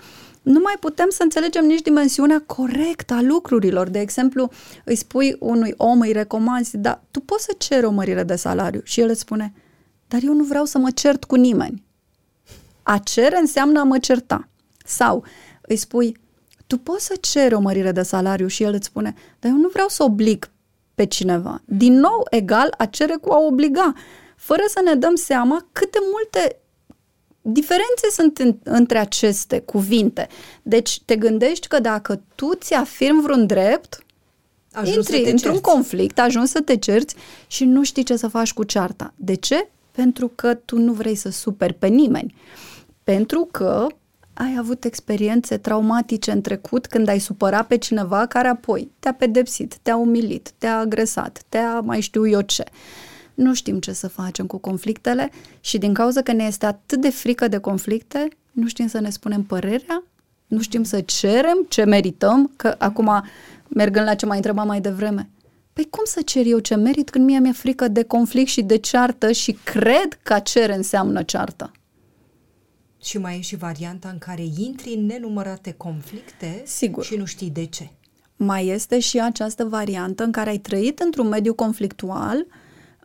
nu 0.42 0.60
mai 0.62 0.74
putem 0.80 1.06
să 1.10 1.22
înțelegem 1.22 1.64
nici 1.64 1.82
dimensiunea 1.82 2.42
corectă 2.46 3.14
a 3.14 3.22
lucrurilor. 3.22 3.88
De 3.88 4.00
exemplu, 4.00 4.50
îi 4.84 4.96
spui 4.96 5.36
unui 5.38 5.74
om, 5.76 6.00
îi 6.00 6.12
recomanzi, 6.12 6.76
dar 6.76 7.02
tu 7.10 7.20
poți 7.20 7.44
să 7.44 7.54
ceri 7.58 7.86
o 7.86 7.90
mărire 7.90 8.22
de 8.22 8.36
salariu 8.36 8.80
și 8.84 9.00
el 9.00 9.08
îți 9.08 9.20
spune, 9.20 9.52
dar 10.08 10.20
eu 10.24 10.32
nu 10.32 10.44
vreau 10.44 10.64
să 10.64 10.78
mă 10.78 10.90
cert 10.90 11.24
cu 11.24 11.34
nimeni. 11.34 11.85
A 12.86 12.98
cere 12.98 13.38
înseamnă 13.38 13.80
a 13.80 13.82
mă 13.82 13.98
certa. 13.98 14.48
Sau 14.84 15.24
îi 15.60 15.76
spui, 15.76 16.16
tu 16.66 16.78
poți 16.78 17.04
să 17.04 17.16
ceri 17.20 17.54
o 17.54 17.60
mărire 17.60 17.92
de 17.92 18.02
salariu 18.02 18.46
și 18.46 18.62
el 18.62 18.74
îți 18.74 18.86
spune, 18.86 19.14
dar 19.38 19.50
eu 19.50 19.56
nu 19.56 19.68
vreau 19.68 19.88
să 19.88 20.02
oblig 20.02 20.50
pe 20.94 21.06
cineva. 21.06 21.62
Din 21.64 21.92
nou, 21.98 22.26
egal 22.30 22.74
a 22.78 22.86
cere 22.86 23.16
cu 23.20 23.32
a 23.32 23.38
obliga 23.38 23.92
fără 24.36 24.62
să 24.68 24.80
ne 24.84 24.94
dăm 24.94 25.14
seama 25.14 25.66
cât 25.72 25.92
de 25.92 25.98
multe 26.12 26.60
diferențe 27.40 28.10
sunt 28.10 28.38
în, 28.38 28.56
între 28.62 28.98
aceste 28.98 29.60
cuvinte. 29.60 30.28
Deci 30.62 31.00
te 31.04 31.16
gândești 31.16 31.68
că 31.68 31.80
dacă 31.80 32.22
tu 32.34 32.54
ți 32.54 32.74
afirmi 32.74 33.22
vreun 33.22 33.46
drept, 33.46 34.04
ajuns 34.72 34.96
intri 34.96 35.30
într-un 35.30 35.52
cerți. 35.52 35.70
conflict, 35.70 36.18
ajungi 36.18 36.50
să 36.50 36.60
te 36.60 36.76
cerți 36.76 37.14
și 37.46 37.64
nu 37.64 37.82
știi 37.82 38.02
ce 38.02 38.16
să 38.16 38.28
faci 38.28 38.52
cu 38.52 38.62
cearta. 38.62 39.12
De 39.16 39.34
ce? 39.34 39.68
Pentru 39.90 40.28
că 40.34 40.54
tu 40.54 40.78
nu 40.78 40.92
vrei 40.92 41.14
să 41.14 41.30
superi 41.30 41.74
pe 41.74 41.86
nimeni. 41.86 42.34
Pentru 43.06 43.48
că 43.50 43.86
ai 44.34 44.56
avut 44.58 44.84
experiențe 44.84 45.56
traumatice 45.56 46.30
în 46.30 46.40
trecut 46.40 46.86
când 46.86 47.08
ai 47.08 47.18
supărat 47.18 47.66
pe 47.66 47.76
cineva 47.76 48.26
care 48.26 48.48
apoi 48.48 48.90
te-a 48.98 49.14
pedepsit, 49.14 49.76
te-a 49.82 49.96
umilit, 49.96 50.50
te-a 50.58 50.78
agresat, 50.78 51.42
te-a 51.48 51.80
mai 51.80 52.00
știu 52.00 52.28
eu 52.28 52.40
ce 52.40 52.64
nu 53.34 53.54
știm 53.54 53.80
ce 53.80 53.92
să 53.92 54.08
facem 54.08 54.46
cu 54.46 54.58
conflictele 54.58 55.30
și 55.60 55.78
din 55.78 55.94
cauza 55.94 56.22
că 56.22 56.32
ne 56.32 56.44
este 56.44 56.66
atât 56.66 57.00
de 57.00 57.10
frică 57.10 57.48
de 57.48 57.58
conflicte, 57.58 58.28
nu 58.52 58.68
știm 58.68 58.86
să 58.86 59.00
ne 59.00 59.10
spunem 59.10 59.42
părerea, 59.42 60.02
nu 60.46 60.60
știm 60.60 60.82
să 60.82 61.00
cerem 61.00 61.66
ce 61.68 61.84
merităm, 61.84 62.52
că 62.56 62.74
acum, 62.78 63.24
mergând 63.68 64.06
la 64.06 64.14
ce 64.14 64.26
mai 64.26 64.36
întreba 64.36 64.62
mai 64.62 64.80
devreme, 64.80 65.28
Păi 65.72 65.86
cum 65.90 66.04
să 66.04 66.22
cer 66.22 66.46
eu 66.46 66.58
ce 66.58 66.74
merit 66.74 67.10
când 67.10 67.24
mie 67.24 67.38
mi-e 67.38 67.52
frică 67.52 67.88
de 67.88 68.02
conflict 68.02 68.48
și 68.48 68.62
de 68.62 68.76
ceartă 68.76 69.32
și 69.32 69.58
cred 69.64 70.18
că 70.22 70.32
a 70.32 70.38
cere 70.38 70.74
înseamnă 70.74 71.22
ceartă? 71.22 71.72
Și 73.06 73.18
mai 73.18 73.36
e 73.36 73.40
și 73.40 73.56
varianta 73.56 74.08
în 74.08 74.18
care 74.18 74.44
intri 74.58 74.94
în 74.94 75.06
nenumărate 75.06 75.74
conflicte 75.76 76.62
Sigur. 76.64 77.04
și 77.04 77.16
nu 77.16 77.24
știi 77.24 77.50
de 77.50 77.64
ce. 77.64 77.90
Mai 78.36 78.66
este 78.66 78.98
și 78.98 79.20
această 79.20 79.64
variantă 79.64 80.24
în 80.24 80.32
care 80.32 80.50
ai 80.50 80.58
trăit 80.58 80.98
într-un 80.98 81.28
mediu 81.28 81.54
conflictual 81.54 82.46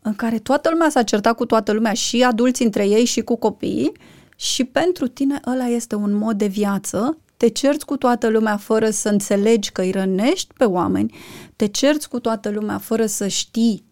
în 0.02 0.16
care 0.16 0.40
toată 0.40 0.70
lumea 0.70 0.90
s-a 0.90 1.04
certat 1.04 1.36
cu 1.36 1.46
toată 1.46 1.72
lumea, 1.72 1.94
și 1.94 2.24
adulți 2.24 2.64
între 2.64 2.88
ei 2.88 3.06
și 3.06 3.22
cu 3.22 3.36
copiii, 3.36 3.92
și 4.36 4.64
pentru 4.64 5.08
tine 5.08 5.40
ăla 5.46 5.66
este 5.66 5.96
un 5.96 6.14
mod 6.14 6.38
de 6.38 6.48
viață, 6.48 7.18
te 7.38 7.48
cerți 7.50 7.86
cu 7.86 7.98
toată 7.98 8.28
lumea 8.28 8.58
fără 8.58 8.90
să 8.90 9.10
înțelegi 9.10 9.72
că 9.72 9.82
îi 9.82 9.92
rănești 9.92 10.54
pe 10.54 10.66
oameni, 10.66 11.16
te 11.56 11.68
cerți 11.68 12.10
cu 12.10 12.20
toată 12.20 12.50
lumea 12.50 12.78
fără 12.78 13.06
să 13.06 13.28
știi 13.28 13.86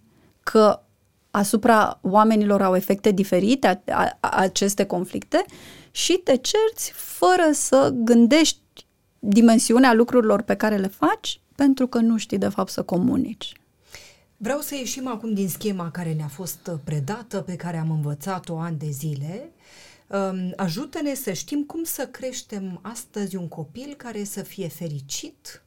că 0.43 0.81
asupra 1.31 1.99
oamenilor 2.01 2.61
au 2.61 2.75
efecte 2.75 3.11
diferite 3.11 3.67
a, 3.67 3.81
a, 4.19 4.29
aceste 4.29 4.83
conflicte 4.83 5.45
și 5.99 6.21
te 6.23 6.35
cerți 6.35 6.91
fără 6.91 7.49
să 7.53 7.91
gândești 7.93 8.59
dimensiunea 9.19 9.93
lucrurilor 9.93 10.41
pe 10.41 10.55
care 10.55 10.77
le 10.77 10.87
faci 10.87 11.39
pentru 11.55 11.87
că 11.87 11.99
nu 11.99 12.17
știi 12.17 12.37
de 12.37 12.47
fapt 12.47 12.71
să 12.71 12.83
comunici. 12.83 13.51
Vreau 14.37 14.59
să 14.59 14.75
ieșim 14.75 15.07
acum 15.07 15.33
din 15.33 15.49
schema 15.49 15.91
care 15.91 16.13
ne-a 16.13 16.27
fost 16.27 16.71
predată, 16.83 17.41
pe 17.41 17.55
care 17.55 17.77
am 17.77 17.91
învățat-o 17.91 18.59
ani 18.59 18.77
de 18.77 18.89
zile. 18.89 19.51
Um, 20.07 20.53
ajută-ne 20.55 21.13
să 21.13 21.33
știm 21.33 21.63
cum 21.63 21.83
să 21.83 22.07
creștem 22.07 22.79
astăzi 22.81 23.35
un 23.35 23.47
copil 23.47 23.93
care 23.97 24.23
să 24.23 24.41
fie 24.41 24.67
fericit 24.67 25.61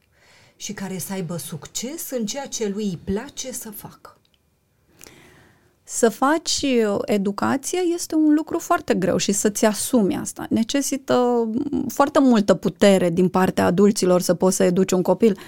și 0.55 0.73
care 0.73 0.97
să 0.97 1.13
aibă 1.13 1.37
succes 1.37 2.09
în 2.09 2.25
ceea 2.25 2.47
ce 2.47 2.67
lui 2.67 2.85
îi 2.85 2.99
place 3.03 3.51
să 3.51 3.71
facă. 3.71 4.17
Să 5.95 6.09
faci 6.09 6.65
educație 7.05 7.79
este 7.93 8.15
un 8.15 8.33
lucru 8.33 8.59
foarte 8.59 8.93
greu 8.93 9.17
și 9.17 9.31
să-ți 9.31 9.65
asumi 9.65 10.15
asta. 10.15 10.45
Necesită 10.49 11.49
foarte 11.87 12.19
multă 12.19 12.53
putere 12.53 13.09
din 13.09 13.27
partea 13.27 13.65
adulților 13.65 14.21
să 14.21 14.33
poți 14.33 14.55
să 14.55 14.63
educi 14.63 14.91
un 14.91 15.01
copil. 15.01 15.31
Uh, 15.31 15.41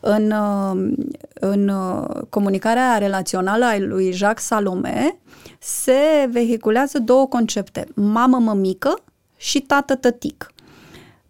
în, 0.00 0.30
uh, 0.30 0.92
în 1.34 1.68
uh, 1.68 2.22
comunicarea 2.28 2.98
relațională 2.98 3.64
a 3.64 3.78
lui 3.78 4.12
Jacques 4.12 4.46
Salome 4.46 5.18
se 5.58 6.28
vehiculează 6.30 6.98
două 6.98 7.26
concepte, 7.26 7.86
mamă-mămică 7.94 8.94
și 9.36 9.60
tată-tătic. 9.60 10.52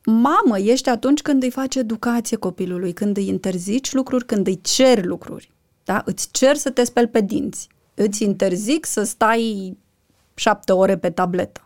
Mamă 0.04 0.58
ești 0.58 0.88
atunci 0.88 1.22
când 1.22 1.42
îi 1.42 1.50
faci 1.50 1.74
educație 1.74 2.36
copilului, 2.36 2.92
când 2.92 3.16
îi 3.16 3.28
interzici 3.28 3.92
lucruri, 3.92 4.26
când 4.26 4.46
îi 4.46 4.60
ceri 4.62 5.06
lucruri. 5.06 5.50
Da? 5.84 6.02
Îți 6.04 6.28
cer 6.30 6.56
să 6.56 6.70
te 6.70 6.84
speli 6.84 7.06
pe 7.06 7.20
dinți. 7.20 7.68
Îți 8.02 8.22
interzic 8.22 8.86
să 8.86 9.02
stai 9.02 9.76
șapte 10.34 10.72
ore 10.72 10.96
pe 10.96 11.10
tabletă. 11.10 11.60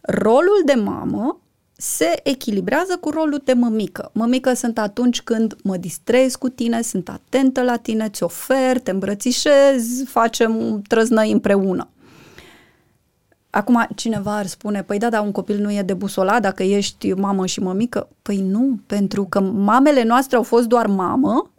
Rolul 0.00 0.62
de 0.64 0.74
mamă 0.74 1.40
se 1.72 2.20
echilibrează 2.22 2.96
cu 3.00 3.10
rolul 3.10 3.40
de 3.44 3.52
mămică. 3.52 4.10
Mămică 4.14 4.52
sunt 4.52 4.78
atunci 4.78 5.22
când 5.22 5.56
mă 5.62 5.76
distrez 5.76 6.34
cu 6.34 6.48
tine, 6.48 6.82
sunt 6.82 7.08
atentă 7.08 7.62
la 7.62 7.76
tine, 7.76 8.08
ți 8.08 8.22
ofer, 8.22 8.80
te 8.80 8.90
îmbrățișez, 8.90 10.04
facem 10.06 10.82
trăznăi 10.88 11.32
împreună. 11.32 11.88
Acum, 13.50 13.86
cineva 13.94 14.36
ar 14.36 14.46
spune, 14.46 14.82
păi 14.82 14.98
da, 14.98 15.08
dar 15.08 15.24
un 15.24 15.32
copil 15.32 15.58
nu 15.58 15.72
e 15.72 15.82
de 15.82 15.94
busola 15.94 16.40
dacă 16.40 16.62
ești 16.62 17.12
mamă 17.12 17.46
și 17.46 17.60
mămică. 17.60 18.08
Păi 18.22 18.40
nu, 18.40 18.78
pentru 18.86 19.24
că 19.24 19.40
mamele 19.40 20.02
noastre 20.02 20.36
au 20.36 20.42
fost 20.42 20.66
doar 20.66 20.86
mamă. 20.86 21.50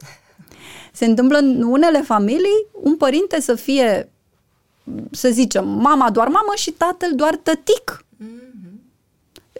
Se 0.95 1.05
întâmplă 1.05 1.37
în 1.37 1.61
unele 1.61 2.01
familii 2.01 2.67
un 2.71 2.95
părinte 2.95 3.41
să 3.41 3.55
fie, 3.55 4.11
să 5.11 5.29
zicem, 5.29 5.67
mama 5.67 6.09
doar 6.09 6.27
mamă 6.27 6.51
și 6.55 6.71
tatăl 6.71 7.15
doar 7.15 7.35
tătic. 7.35 8.05
Mm 8.17 8.43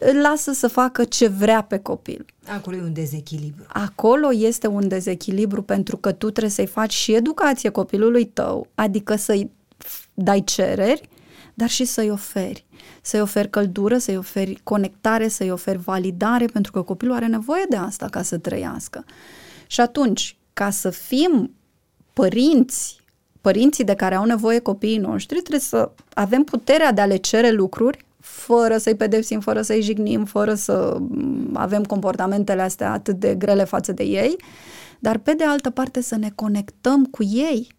îl 0.06 0.22
lasă 0.22 0.52
să 0.52 0.68
facă 0.68 1.04
ce 1.04 1.28
vrea 1.28 1.62
pe 1.62 1.78
copil. 1.78 2.26
Acolo 2.48 2.76
e 2.76 2.82
un 2.82 2.94
dezechilibru. 2.94 3.66
Acolo 3.68 4.34
este 4.34 4.68
un 4.68 4.88
dezechilibru 4.88 5.62
pentru 5.62 5.98
că 5.98 6.12
tu 6.12 6.30
trebuie 6.30 6.52
să-i 6.52 6.66
faci 6.66 6.94
și 6.94 7.14
educație 7.14 7.70
copilului 7.70 8.26
tău, 8.26 8.68
adică 8.76 9.16
să-i 9.16 9.52
dai 10.14 10.44
cereri, 10.44 11.10
dar 11.54 11.70
și 11.70 11.86
să-i 11.86 12.10
oferi. 12.10 12.66
Să-i 13.02 13.22
oferi 13.22 13.50
căldură, 13.50 13.98
să-i 13.98 14.18
oferi 14.18 14.60
conectare, 14.64 15.28
să-i 15.28 15.52
oferi 15.52 15.78
validare, 15.78 16.46
pentru 16.46 16.72
că 16.72 16.82
copilul 16.82 17.16
are 17.16 17.28
nevoie 17.28 17.66
de 17.70 17.76
asta 17.76 18.08
ca 18.08 18.22
să 18.22 18.38
trăiască. 18.38 19.06
Și 19.68 19.82
atunci, 19.82 20.38
ca 20.54 20.70
să 20.70 20.90
fim 20.90 21.52
părinți, 22.14 23.02
părinții 23.42 23.84
de 23.84 23.96
care 23.96 24.16
au 24.16 24.26
nevoie 24.26 24.60
copiii 24.60 24.98
noștri, 24.98 25.40
trebuie 25.40 25.60
să 25.60 25.92
avem 26.14 26.44
puterea 26.44 26.92
de 26.92 27.02
a 27.02 27.06
le 27.06 27.16
cere 27.16 27.52
lucruri 27.52 28.06
fără 28.20 28.78
să-i 28.78 28.96
pedepsim, 28.96 29.40
fără 29.40 29.62
să-i 29.62 29.82
jignim, 29.82 30.26
fără 30.26 30.54
să 30.54 30.98
mm, 31.00 31.50
avem 31.54 31.84
comportamentele 31.84 32.62
astea 32.62 32.92
atât 32.92 33.20
de 33.20 33.36
grele 33.36 33.64
față 33.64 33.92
de 33.92 34.04
ei, 34.04 34.36
dar 35.00 35.18
pe 35.18 35.34
de 35.34 35.44
altă 35.44 35.70
parte 35.70 36.02
să 36.02 36.16
ne 36.16 36.32
conectăm 36.36 37.06
cu 37.06 37.24
ei. 37.24 37.76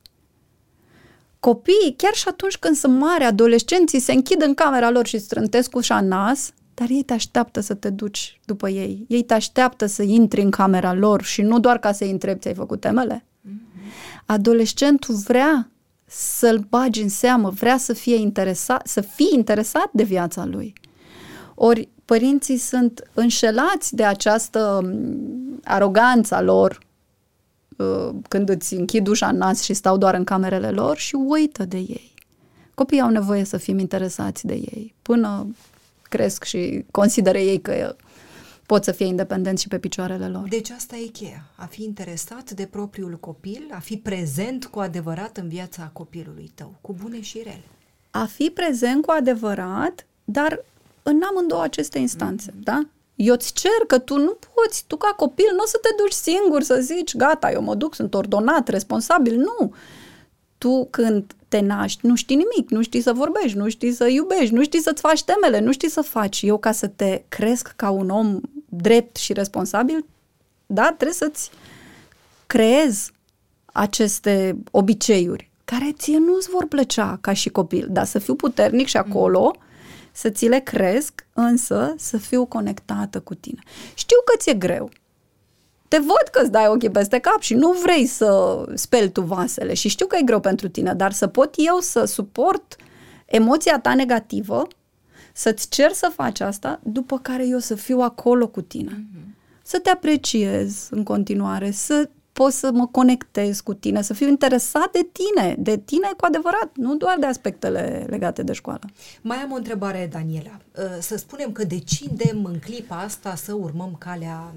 Copiii, 1.40 1.94
chiar 1.96 2.14
și 2.14 2.28
atunci 2.28 2.56
când 2.56 2.76
sunt 2.76 2.98
mari, 2.98 3.24
adolescenții 3.24 4.00
se 4.00 4.12
închid 4.12 4.42
în 4.42 4.54
camera 4.54 4.90
lor 4.90 5.06
și 5.06 5.18
strântesc 5.18 5.76
ușa 5.76 6.00
nas, 6.00 6.52
dar 6.74 6.88
ei 6.90 7.02
te 7.02 7.12
așteaptă 7.12 7.60
să 7.60 7.74
te 7.74 7.90
duci 7.90 8.40
după 8.44 8.68
ei. 8.68 9.04
Ei 9.08 9.22
te 9.22 9.34
așteaptă 9.34 9.86
să 9.86 10.02
intri 10.02 10.40
în 10.40 10.50
camera 10.50 10.92
lor 10.92 11.22
și 11.22 11.42
nu 11.42 11.60
doar 11.60 11.78
ca 11.78 11.92
să-i 11.92 12.10
întrebi 12.10 12.40
ți-ai 12.40 12.54
făcut 12.54 12.80
temele. 12.80 13.24
Adolescentul 14.26 15.14
vrea 15.14 15.70
să-l 16.06 16.66
bagi 16.68 17.02
în 17.02 17.08
seamă, 17.08 17.50
vrea 17.50 17.76
să 17.76 17.92
fie 17.92 18.16
interesat, 18.16 18.86
să 18.86 19.00
fie 19.00 19.34
interesat 19.34 19.90
de 19.92 20.02
viața 20.02 20.44
lui. 20.44 20.72
Ori 21.54 21.88
părinții 22.04 22.56
sunt 22.56 23.10
înșelați 23.14 23.94
de 23.94 24.04
această 24.04 24.80
mm, 24.84 25.60
aroganța 25.64 26.40
lor 26.40 26.78
uh, 27.76 28.10
când 28.28 28.48
îți 28.48 28.74
închid 28.74 29.06
ușa 29.06 29.28
în 29.28 29.36
nas 29.36 29.62
și 29.62 29.74
stau 29.74 29.96
doar 29.96 30.14
în 30.14 30.24
camerele 30.24 30.70
lor 30.70 30.96
și 30.96 31.14
uită 31.14 31.64
de 31.64 31.76
ei. 31.76 32.14
Copiii 32.74 33.00
au 33.00 33.10
nevoie 33.10 33.44
să 33.44 33.56
fim 33.56 33.78
interesați 33.78 34.46
de 34.46 34.54
ei 34.54 34.94
până 35.02 35.46
cresc 36.08 36.44
și 36.44 36.84
consideră 36.90 37.38
ei 37.38 37.60
că 37.60 37.96
pot 38.66 38.84
să 38.84 38.92
fie 38.92 39.06
independenți 39.06 39.62
și 39.62 39.68
pe 39.68 39.78
picioarele 39.78 40.28
lor. 40.28 40.48
Deci 40.48 40.70
asta 40.70 40.96
e 40.96 41.06
cheia, 41.06 41.44
a 41.56 41.66
fi 41.66 41.84
interesat 41.84 42.50
de 42.50 42.66
propriul 42.66 43.16
copil, 43.20 43.68
a 43.70 43.78
fi 43.78 43.96
prezent 43.96 44.64
cu 44.64 44.78
adevărat 44.78 45.36
în 45.36 45.48
viața 45.48 45.90
copilului 45.92 46.50
tău, 46.54 46.74
cu 46.80 46.96
bune 47.02 47.20
și 47.20 47.38
rele. 47.38 47.64
A 48.10 48.24
fi 48.24 48.50
prezent 48.50 49.04
cu 49.04 49.10
adevărat, 49.10 50.06
dar 50.24 50.64
în 51.02 51.22
amândouă 51.30 51.62
aceste 51.62 51.98
instanțe, 51.98 52.50
mm-hmm. 52.50 52.62
da? 52.62 52.86
Eu 53.14 53.34
îți 53.34 53.52
cer 53.52 53.86
că 53.86 53.98
tu 53.98 54.16
nu 54.16 54.38
poți, 54.54 54.84
tu 54.86 54.96
ca 54.96 55.08
copil 55.16 55.46
nu 55.52 55.62
o 55.62 55.66
să 55.66 55.78
te 55.82 55.88
duci 55.96 56.12
singur 56.12 56.62
să 56.62 56.80
zici, 56.80 57.16
gata, 57.16 57.50
eu 57.50 57.62
mă 57.62 57.74
duc, 57.74 57.94
sunt 57.94 58.14
ordonat, 58.14 58.68
responsabil, 58.68 59.36
nu. 59.36 59.74
Tu 60.64 60.88
când 60.90 61.34
te 61.48 61.60
naști, 61.60 62.06
nu 62.06 62.14
știi 62.14 62.36
nimic, 62.36 62.70
nu 62.70 62.82
știi 62.82 63.00
să 63.00 63.12
vorbești, 63.12 63.56
nu 63.56 63.68
știi 63.68 63.92
să 63.92 64.08
iubești, 64.08 64.54
nu 64.54 64.62
știi 64.62 64.80
să-ți 64.80 65.00
faci 65.00 65.24
temele, 65.24 65.60
nu 65.60 65.72
știi 65.72 65.90
să 65.90 66.00
faci. 66.00 66.42
Eu 66.42 66.58
ca 66.58 66.72
să 66.72 66.86
te 66.86 67.22
cresc 67.28 67.72
ca 67.76 67.90
un 67.90 68.10
om 68.10 68.40
drept 68.68 69.16
și 69.16 69.32
responsabil, 69.32 70.04
da, 70.66 70.84
trebuie 70.86 71.12
să-ți 71.12 71.50
creezi 72.46 73.12
aceste 73.64 74.56
obiceiuri 74.70 75.50
care 75.64 75.92
ție 75.92 76.18
nu-ți 76.18 76.50
vor 76.50 76.66
plăcea 76.66 77.18
ca 77.20 77.32
și 77.32 77.48
copil, 77.48 77.86
dar 77.90 78.04
să 78.04 78.18
fiu 78.18 78.34
puternic 78.34 78.86
și 78.86 78.96
acolo, 78.96 79.52
mm. 79.54 79.62
să 80.12 80.30
ți 80.30 80.46
le 80.46 80.58
cresc, 80.58 81.26
însă 81.32 81.94
să 81.96 82.16
fiu 82.16 82.46
conectată 82.46 83.20
cu 83.20 83.34
tine. 83.34 83.60
Știu 83.94 84.16
că 84.24 84.36
ți-e 84.38 84.54
greu, 84.54 84.90
te 85.88 85.98
văd 85.98 86.28
că 86.30 86.40
îți 86.40 86.50
dai 86.50 86.66
ochii 86.66 86.90
peste 86.90 87.18
cap 87.18 87.40
și 87.40 87.54
nu 87.54 87.72
vrei 87.72 88.06
să 88.06 88.62
speli 88.74 89.10
tu 89.10 89.20
vasele 89.20 89.74
și 89.74 89.88
știu 89.88 90.06
că 90.06 90.16
e 90.16 90.24
greu 90.24 90.40
pentru 90.40 90.68
tine, 90.68 90.94
dar 90.94 91.12
să 91.12 91.26
pot 91.26 91.54
eu 91.56 91.78
să 91.80 92.04
suport 92.04 92.76
emoția 93.24 93.80
ta 93.80 93.94
negativă, 93.94 94.66
să-ți 95.32 95.68
cer 95.68 95.92
să 95.92 96.12
faci 96.14 96.40
asta, 96.40 96.80
după 96.82 97.18
care 97.18 97.46
eu 97.46 97.58
să 97.58 97.74
fiu 97.74 97.98
acolo 97.98 98.46
cu 98.46 98.60
tine. 98.60 98.92
Mm-hmm. 98.92 99.34
Să 99.62 99.78
te 99.78 99.90
apreciez 99.90 100.88
în 100.90 101.02
continuare, 101.02 101.70
să 101.70 102.08
pot 102.32 102.52
să 102.52 102.70
mă 102.72 102.86
conectez 102.86 103.60
cu 103.60 103.74
tine, 103.74 104.02
să 104.02 104.14
fiu 104.14 104.28
interesat 104.28 104.90
de 104.90 105.08
tine, 105.12 105.56
de 105.58 105.76
tine 105.76 106.08
cu 106.16 106.24
adevărat, 106.24 106.70
nu 106.74 106.96
doar 106.96 107.16
de 107.18 107.26
aspectele 107.26 108.06
legate 108.08 108.42
de 108.42 108.52
școală. 108.52 108.80
Mai 109.22 109.36
am 109.36 109.52
o 109.52 109.56
întrebare, 109.56 110.08
Daniela. 110.12 110.58
Să 111.00 111.16
spunem 111.16 111.52
că 111.52 111.64
decidem 111.64 112.44
în 112.44 112.58
clipa 112.58 112.96
asta 112.96 113.34
să 113.34 113.52
urmăm 113.52 113.96
calea 113.98 114.54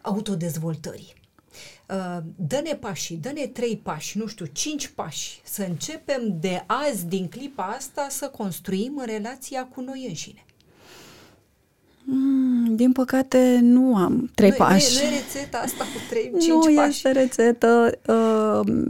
autodezvoltării. 0.00 1.20
Uh, 1.88 2.18
dă-ne 2.36 2.74
pași, 2.74 3.14
dă-ne 3.14 3.46
trei 3.46 3.80
pași, 3.82 4.18
nu 4.18 4.26
știu, 4.26 4.46
cinci 4.52 4.86
pași, 4.86 5.40
să 5.44 5.64
începem 5.68 6.36
de 6.40 6.64
azi, 6.66 7.06
din 7.06 7.28
clipa 7.28 7.64
asta, 7.64 8.06
să 8.10 8.26
construim 8.26 9.02
relația 9.04 9.64
cu 9.64 9.80
noi 9.80 10.06
înșine. 10.08 10.44
Mm, 12.04 12.76
din 12.76 12.92
păcate 12.92 13.58
nu 13.62 13.96
am 13.96 14.30
trei 14.34 14.50
nu, 14.50 14.56
pași. 14.56 14.94
Nu 14.94 15.00
e, 15.00 15.08
nu 15.08 15.14
e 15.14 15.18
rețeta 15.18 15.58
asta 15.58 15.84
cu 15.84 16.00
trei, 16.10 16.32
cinci 16.40 16.46
nu 16.46 16.60
pași. 16.60 16.76
Nu 16.76 16.84
este 16.84 17.10
rețetă. 17.10 17.98
Uh, 18.06 18.88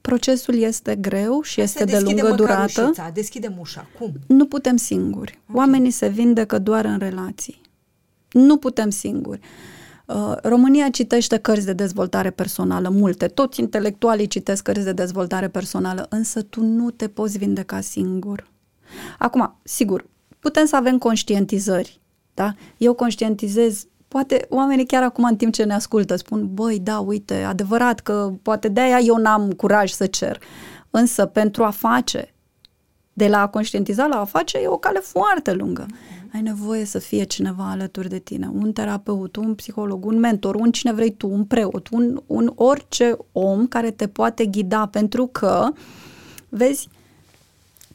procesul 0.00 0.54
este 0.54 0.96
greu 0.96 1.42
și 1.42 1.60
este 1.60 1.84
de 1.84 1.98
lungă 1.98 2.30
durată. 2.30 2.82
Ușița, 2.82 3.10
deschidem 3.14 3.58
ușa. 3.58 3.86
Cum? 3.98 4.12
Nu 4.26 4.46
putem 4.46 4.76
singuri. 4.76 5.38
Okay. 5.42 5.60
Oamenii 5.60 5.90
se 5.90 6.08
vindecă 6.08 6.58
doar 6.58 6.84
în 6.84 6.98
relații. 6.98 7.60
Nu 8.30 8.56
putem 8.56 8.90
singuri. 8.90 9.40
Uh, 9.40 9.48
Uh, 9.48 9.79
România 10.42 10.88
citește 10.88 11.36
cărți 11.36 11.66
de 11.66 11.72
dezvoltare 11.72 12.30
personală, 12.30 12.88
multe. 12.88 13.26
Toți 13.26 13.60
intelectualii 13.60 14.26
citesc 14.26 14.62
cărți 14.62 14.84
de 14.84 14.92
dezvoltare 14.92 15.48
personală, 15.48 16.06
însă 16.08 16.42
tu 16.42 16.62
nu 16.62 16.90
te 16.90 17.08
poți 17.08 17.38
vindeca 17.38 17.80
singur. 17.80 18.46
Acum, 19.18 19.56
sigur, 19.62 20.06
putem 20.38 20.66
să 20.66 20.76
avem 20.76 20.98
conștientizări, 20.98 22.00
da? 22.34 22.54
Eu 22.76 22.94
conștientizez 22.94 23.86
poate 24.08 24.46
oamenii 24.48 24.86
chiar 24.86 25.02
acum 25.02 25.24
în 25.24 25.36
timp 25.36 25.52
ce 25.52 25.64
ne 25.64 25.74
ascultă 25.74 26.16
spun, 26.16 26.54
băi, 26.54 26.78
da, 26.78 26.98
uite, 26.98 27.42
adevărat 27.42 28.00
că 28.00 28.32
poate 28.42 28.68
de-aia 28.68 28.98
eu 28.98 29.16
n-am 29.16 29.52
curaj 29.52 29.90
să 29.90 30.06
cer. 30.06 30.42
Însă 30.90 31.26
pentru 31.26 31.64
a 31.64 31.70
face, 31.70 32.34
de 33.12 33.28
la 33.28 33.40
a 33.40 33.48
conștientiza 33.48 34.06
la 34.06 34.20
a 34.20 34.24
face, 34.24 34.58
e 34.58 34.68
o 34.68 34.76
cale 34.76 34.98
foarte 34.98 35.52
lungă 35.52 35.86
ai 36.32 36.42
nevoie 36.42 36.84
să 36.84 36.98
fie 36.98 37.24
cineva 37.24 37.70
alături 37.70 38.08
de 38.08 38.18
tine, 38.18 38.50
un 38.52 38.72
terapeut, 38.72 39.36
un 39.36 39.54
psiholog, 39.54 40.04
un 40.04 40.18
mentor, 40.18 40.54
un 40.54 40.72
cine 40.72 40.92
vrei 40.92 41.14
tu, 41.14 41.28
un 41.28 41.44
preot, 41.44 41.88
un, 41.88 42.22
un 42.26 42.52
orice 42.54 43.16
om 43.32 43.66
care 43.66 43.90
te 43.90 44.08
poate 44.08 44.46
ghida, 44.46 44.86
pentru 44.86 45.26
că, 45.26 45.68
vezi, 46.48 46.88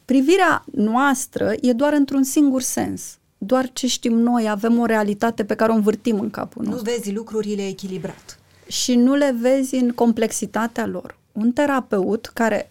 privirea 0.04 0.64
noastră 0.72 1.52
e 1.60 1.72
doar 1.72 1.92
într-un 1.92 2.22
singur 2.22 2.62
sens. 2.62 3.18
Doar 3.38 3.70
ce 3.72 3.86
știm 3.86 4.18
noi, 4.18 4.48
avem 4.48 4.78
o 4.78 4.84
realitate 4.84 5.44
pe 5.44 5.54
care 5.54 5.72
o 5.72 5.74
învârtim 5.74 6.20
în 6.20 6.30
capul 6.30 6.64
nostru. 6.64 6.84
Nu 6.84 6.90
vezi 6.90 7.12
lucrurile 7.12 7.66
echilibrat. 7.66 8.38
Și 8.66 8.94
nu 8.94 9.14
le 9.14 9.36
vezi 9.40 9.74
în 9.74 9.90
complexitatea 9.90 10.86
lor. 10.86 11.18
Un 11.32 11.52
terapeut 11.52 12.26
care 12.26 12.70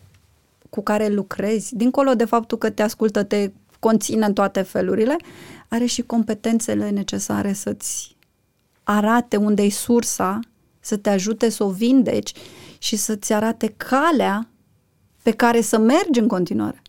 cu 0.70 0.82
care 0.82 1.08
lucrezi, 1.08 1.76
dincolo 1.76 2.14
de 2.14 2.26
faptul 2.26 2.58
că 2.58 2.70
te 2.70 2.82
ascultă, 2.82 3.24
te 3.24 3.52
conține 3.80 4.26
în 4.26 4.34
toate 4.34 4.62
felurile, 4.62 5.16
are 5.68 5.86
și 5.86 6.02
competențele 6.02 6.90
necesare 6.90 7.54
să-ți 7.54 8.16
arate 8.84 9.36
unde 9.38 9.62
e 9.62 9.70
sursa, 9.70 10.40
să 10.80 10.98
te 10.98 11.10
ajute 11.10 11.50
să 11.50 11.64
o 11.64 11.70
vindeci 11.70 12.32
și 12.78 12.96
să-ți 12.96 13.34
arate 13.34 13.74
calea 13.78 14.50
pe 15.22 15.32
care 15.32 15.62
să 15.62 15.78
mergi 15.78 16.20
în 16.20 16.28
continuare. 16.28 16.82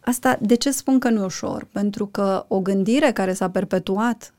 Asta, 0.00 0.38
de 0.40 0.54
ce 0.54 0.70
spun 0.70 0.98
că 0.98 1.10
nu 1.10 1.20
e 1.20 1.24
ușor? 1.24 1.66
Pentru 1.72 2.06
că 2.06 2.44
o 2.48 2.60
gândire 2.60 3.12
care 3.12 3.32
s-a 3.32 3.50
perpetuat 3.50 4.34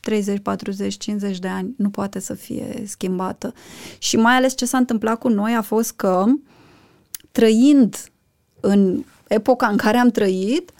30, 0.00 0.42
40, 0.42 0.96
50 0.96 1.38
de 1.38 1.48
ani 1.48 1.74
nu 1.76 1.90
poate 1.90 2.18
să 2.18 2.34
fie 2.34 2.82
schimbată. 2.86 3.54
Și 3.98 4.16
mai 4.16 4.34
ales 4.34 4.54
ce 4.54 4.66
s-a 4.66 4.78
întâmplat 4.78 5.18
cu 5.18 5.28
noi 5.28 5.54
a 5.54 5.62
fost 5.62 5.92
că 5.92 6.24
trăind 7.32 7.96
în 8.60 9.04
epoca 9.28 9.66
în 9.66 9.76
care 9.76 9.96
am 9.96 10.10
trăit, 10.10 10.72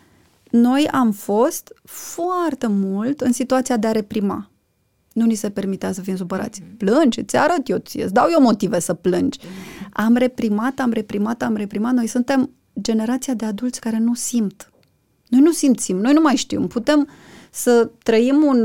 noi 0.56 0.88
am 0.90 1.12
fost 1.12 1.72
foarte 1.84 2.66
mult 2.66 3.20
în 3.20 3.32
situația 3.32 3.76
de 3.76 3.86
a 3.86 3.92
reprima. 3.92 4.50
Nu 5.12 5.24
ni 5.24 5.34
se 5.34 5.50
permitea 5.50 5.92
să 5.92 6.00
fim 6.00 6.16
supărați. 6.16 6.60
Mm-hmm. 6.62 6.76
Plângi, 6.76 7.20
îți 7.20 7.36
arăt 7.36 7.68
eu, 7.68 7.76
îți 7.92 8.12
dau 8.12 8.28
eu 8.30 8.40
motive 8.40 8.78
să 8.78 8.94
plângi. 8.94 9.38
Mm-hmm. 9.38 9.88
Am 9.92 10.16
reprimat, 10.16 10.78
am 10.78 10.92
reprimat, 10.92 11.42
am 11.42 11.56
reprimat. 11.56 11.92
Noi 11.92 12.06
suntem 12.06 12.50
generația 12.80 13.34
de 13.34 13.44
adulți 13.44 13.80
care 13.80 13.98
nu 13.98 14.14
simt. 14.14 14.72
Noi 15.28 15.40
nu 15.40 15.52
simțim, 15.52 15.96
noi 15.96 16.12
nu 16.12 16.20
mai 16.20 16.36
știm. 16.36 16.66
Putem 16.66 17.08
să 17.50 17.90
trăim 18.02 18.42
un, 18.42 18.62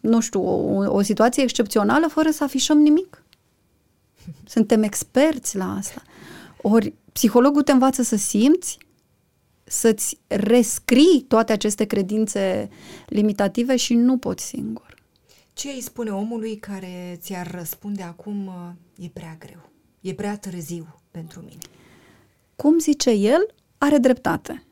nu 0.00 0.20
știu, 0.20 0.42
o, 0.42 0.94
o 0.94 1.02
situație 1.02 1.42
excepțională 1.42 2.06
fără 2.06 2.30
să 2.30 2.44
afișăm 2.44 2.78
nimic. 2.78 3.22
Suntem 4.46 4.82
experți 4.82 5.56
la 5.56 5.74
asta. 5.78 6.02
Ori 6.62 6.94
psihologul 7.12 7.62
te 7.62 7.72
învață 7.72 8.02
să 8.02 8.16
simți, 8.16 8.78
să-ți 9.68 10.18
rescrii 10.26 11.24
toate 11.28 11.52
aceste 11.52 11.84
credințe 11.84 12.68
limitative 13.06 13.76
și 13.76 13.94
nu 13.94 14.18
poți 14.18 14.44
singur. 14.44 14.94
Ce 15.52 15.68
îi 15.68 15.80
spune 15.80 16.10
omului 16.10 16.56
care 16.56 17.18
ți-ar 17.20 17.50
răspunde 17.50 18.02
acum 18.02 18.50
e 18.98 19.08
prea 19.12 19.36
greu, 19.38 19.70
e 20.00 20.14
prea 20.14 20.36
târziu 20.38 21.00
pentru 21.10 21.40
mine? 21.40 21.58
Cum 22.56 22.78
zice 22.78 23.10
el, 23.10 23.54
are 23.78 23.98
dreptate. 23.98 24.62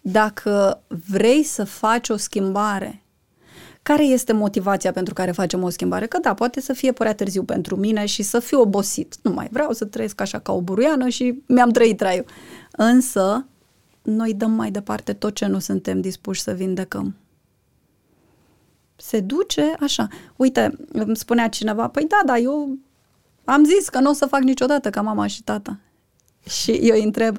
Dacă 0.00 0.82
vrei 1.08 1.42
să 1.42 1.64
faci 1.64 2.08
o 2.08 2.16
schimbare, 2.16 3.02
care 3.82 4.04
este 4.04 4.32
motivația 4.32 4.92
pentru 4.92 5.14
care 5.14 5.30
facem 5.30 5.62
o 5.62 5.68
schimbare? 5.68 6.06
Că 6.06 6.18
da, 6.18 6.34
poate 6.34 6.60
să 6.60 6.72
fie 6.72 6.92
prea 6.92 7.14
târziu 7.14 7.42
pentru 7.42 7.76
mine 7.76 8.06
și 8.06 8.22
să 8.22 8.38
fiu 8.38 8.60
obosit. 8.60 9.14
Nu 9.22 9.30
mai 9.30 9.48
vreau 9.50 9.72
să 9.72 9.84
trăiesc 9.84 10.20
așa 10.20 10.38
ca 10.38 10.52
o 10.52 10.60
buruiană 10.60 11.08
și 11.08 11.42
mi-am 11.46 11.70
trăit 11.70 11.96
traiul. 11.96 12.26
Însă, 12.70 13.46
noi 14.04 14.34
dăm 14.34 14.50
mai 14.50 14.70
departe 14.70 15.12
tot 15.12 15.34
ce 15.34 15.46
nu 15.46 15.58
suntem 15.58 16.00
dispuși 16.00 16.40
să 16.40 16.52
vindecăm. 16.52 17.16
Se 18.96 19.20
duce 19.20 19.74
așa. 19.80 20.08
Uite, 20.36 20.76
îmi 20.92 21.16
spunea 21.16 21.48
cineva, 21.48 21.88
păi 21.88 22.06
da, 22.06 22.20
da, 22.24 22.38
eu 22.38 22.78
am 23.44 23.64
zis 23.64 23.88
că 23.88 24.00
nu 24.00 24.10
o 24.10 24.12
să 24.12 24.26
fac 24.26 24.40
niciodată 24.40 24.90
ca 24.90 25.02
mama 25.02 25.26
și 25.26 25.42
tata. 25.42 25.78
Și 26.48 26.70
eu 26.70 26.96
îi 26.96 27.02
întreb, 27.02 27.36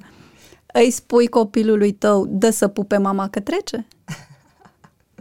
îi 0.73 0.91
spui 0.91 1.27
copilului 1.27 1.91
tău, 1.91 2.25
dă 2.25 2.49
să 2.49 2.67
pupe 2.67 2.97
mama 2.97 3.29
că 3.29 3.39
trece? 3.39 3.87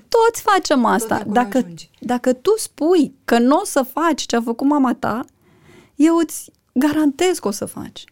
Toți 0.09 0.43
facem 0.43 0.85
asta. 0.85 1.19
Tot 1.19 1.33
dacă, 1.33 1.67
dacă 2.01 2.33
tu 2.33 2.55
spui 2.57 3.15
că 3.25 3.39
nu 3.39 3.57
o 3.57 3.65
să 3.65 3.83
faci 3.83 4.23
ce 4.23 4.37
a 4.37 4.41
făcut 4.41 4.67
mama 4.67 4.95
ta, 4.95 5.25
eu 5.95 6.17
îți 6.17 6.51
garantez 6.73 7.39
că 7.39 7.49
o 7.49 7.51
să 7.51 7.65
faci. 7.65 8.05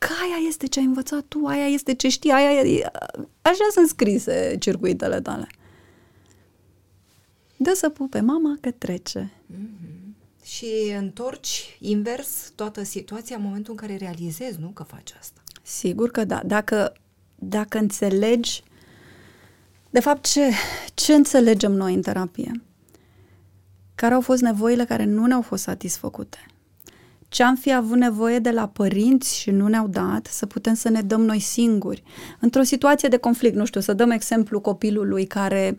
Că 0.00 0.08
aia 0.22 0.48
este 0.48 0.66
ce 0.66 0.78
ai 0.78 0.84
învățat 0.84 1.22
tu, 1.28 1.46
aia 1.46 1.66
este 1.66 1.94
ce 1.94 2.08
știi, 2.08 2.30
aia 2.30 2.50
e... 2.50 2.90
Așa 3.42 3.64
sunt 3.72 3.88
scrise 3.88 4.56
circuitele 4.60 5.20
tale. 5.20 5.46
Dă 7.56 7.72
să 7.74 7.88
pupe 7.88 8.20
mama 8.20 8.58
că 8.60 8.70
trece. 8.70 9.32
Mm-hmm. 9.52 10.10
Și 10.44 10.94
întorci 10.98 11.76
invers 11.80 12.52
toată 12.54 12.82
situația 12.82 13.36
în 13.36 13.42
momentul 13.42 13.72
în 13.72 13.78
care 13.78 13.96
realizezi, 13.96 14.60
nu, 14.60 14.68
că 14.68 14.82
faci 14.82 15.12
asta. 15.18 15.40
Sigur 15.62 16.10
că 16.10 16.24
da. 16.24 16.42
Dacă, 16.44 16.92
dacă 17.34 17.78
înțelegi... 17.78 18.62
De 19.90 20.00
fapt, 20.00 20.26
ce, 20.26 20.50
ce 20.94 21.14
înțelegem 21.14 21.72
noi 21.72 21.94
în 21.94 22.02
terapie? 22.02 22.62
Care 23.94 24.14
au 24.14 24.20
fost 24.20 24.42
nevoile 24.42 24.84
care 24.84 25.04
nu 25.04 25.26
ne-au 25.26 25.42
fost 25.42 25.62
satisfăcute? 25.62 26.46
Ce 27.30 27.42
am 27.42 27.56
fi 27.56 27.72
avut 27.72 27.96
nevoie 27.96 28.38
de 28.38 28.50
la 28.50 28.68
părinți 28.68 29.38
și 29.38 29.50
nu 29.50 29.68
ne-au 29.68 29.88
dat, 29.88 30.26
să 30.26 30.46
putem 30.46 30.74
să 30.74 30.88
ne 30.88 31.00
dăm 31.00 31.20
noi 31.20 31.38
singuri. 31.38 32.02
Într-o 32.40 32.62
situație 32.62 33.08
de 33.08 33.16
conflict, 33.16 33.56
nu 33.56 33.64
știu, 33.64 33.80
să 33.80 33.92
dăm 33.92 34.10
exemplu 34.10 34.60
copilului 34.60 35.26
care 35.26 35.76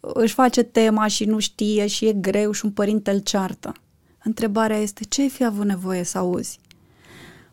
își 0.00 0.34
face 0.34 0.62
tema 0.62 1.06
și 1.06 1.24
nu 1.24 1.38
știe 1.38 1.86
și 1.86 2.06
e 2.06 2.12
greu 2.12 2.52
și 2.52 2.64
un 2.64 2.70
părinte 2.70 3.10
îl 3.10 3.18
ceartă. 3.18 3.72
Întrebarea 4.22 4.76
este, 4.76 5.04
ce 5.04 5.20
ai 5.20 5.28
fi 5.28 5.44
avut 5.44 5.64
nevoie 5.64 6.02
să 6.02 6.18
auzi? 6.18 6.58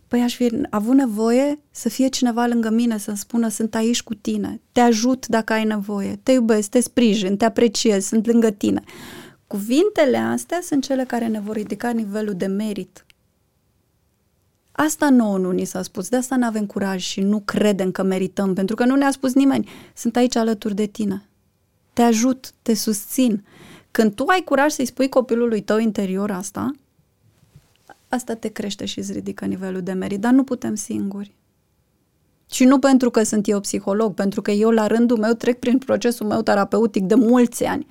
Păi 0.08 0.22
aș 0.22 0.36
fi 0.36 0.62
avut 0.70 0.96
nevoie 0.96 1.60
să 1.72 1.90
fie 1.90 2.08
cineva 2.08 2.46
lângă 2.46 2.70
mine, 2.70 2.98
să-mi 2.98 3.18
spună 3.18 3.48
sunt 3.48 3.76
aici 3.76 4.04
cu 4.04 4.14
tine, 4.14 4.62
te 4.72 4.80
ajut 4.80 5.28
dacă 5.28 5.54
ai 5.54 5.64
nevoie, 5.64 6.20
te 6.24 6.32
iubesc, 6.32 6.70
te 6.70 6.80
sprijin, 6.80 7.38
te 7.38 7.46
apreciez, 7.46 8.06
sunt 8.06 8.26
lângă 8.26 8.50
tine. 8.50 8.82
Cuvintele 9.48 10.18
astea 10.18 10.60
sunt 10.62 10.84
cele 10.84 11.04
care 11.04 11.28
ne 11.28 11.40
vor 11.40 11.56
ridica 11.56 11.90
nivelul 11.90 12.34
de 12.34 12.46
merit 12.46 13.06
Asta 14.72 15.10
nouă 15.10 15.38
nu 15.38 15.52
ni 15.52 15.66
s-a 15.66 15.82
spus, 15.82 16.10
de 16.10 16.16
asta 16.16 16.36
nu 16.36 16.46
avem 16.46 16.66
curaj 16.66 17.02
și 17.02 17.22
nu 17.22 17.40
credem 17.40 17.92
că 17.92 18.04
merităm, 18.04 18.54
pentru 18.54 18.76
că 18.76 18.86
nu 18.86 18.96
ne-a 18.96 19.12
spus 19.12 19.34
nimeni, 19.34 19.70
sunt 19.96 20.16
aici 20.16 20.36
alături 20.36 20.76
de 20.76 20.86
tine. 20.86 21.26
Te 21.94 22.02
ajut, 22.02 22.52
te 22.62 22.74
susțin. 22.74 23.46
Când 23.92 24.14
tu 24.14 24.26
ai 24.28 24.42
curaj 24.44 24.72
să-i 24.72 24.86
spui 24.86 25.10
copilului 25.10 25.62
tău 25.62 25.78
interior 25.78 26.32
asta, 26.32 26.72
asta 28.08 28.34
te 28.34 28.48
crește 28.48 28.86
și 28.86 29.00
îți 29.00 29.12
ridică 29.12 29.46
nivelul 29.46 29.82
de 29.82 29.92
merit, 29.92 30.20
dar 30.20 30.32
nu 30.32 30.44
putem 30.44 30.76
singuri. 30.76 31.36
Și 32.52 32.64
nu 32.64 32.80
pentru 32.80 33.10
că 33.10 33.24
sunt 33.24 33.48
eu 33.48 33.60
psiholog, 33.60 34.14
pentru 34.14 34.42
că 34.42 34.52
eu 34.52 34.70
la 34.70 34.88
rândul 34.88 35.18
meu 35.18 35.34
trec 35.34 35.60
prin 35.60 35.78
procesul 35.78 36.28
meu 36.28 36.42
terapeutic 36.42 37.04
de 37.04 37.16
mulți 37.16 37.64
ani. 37.64 37.88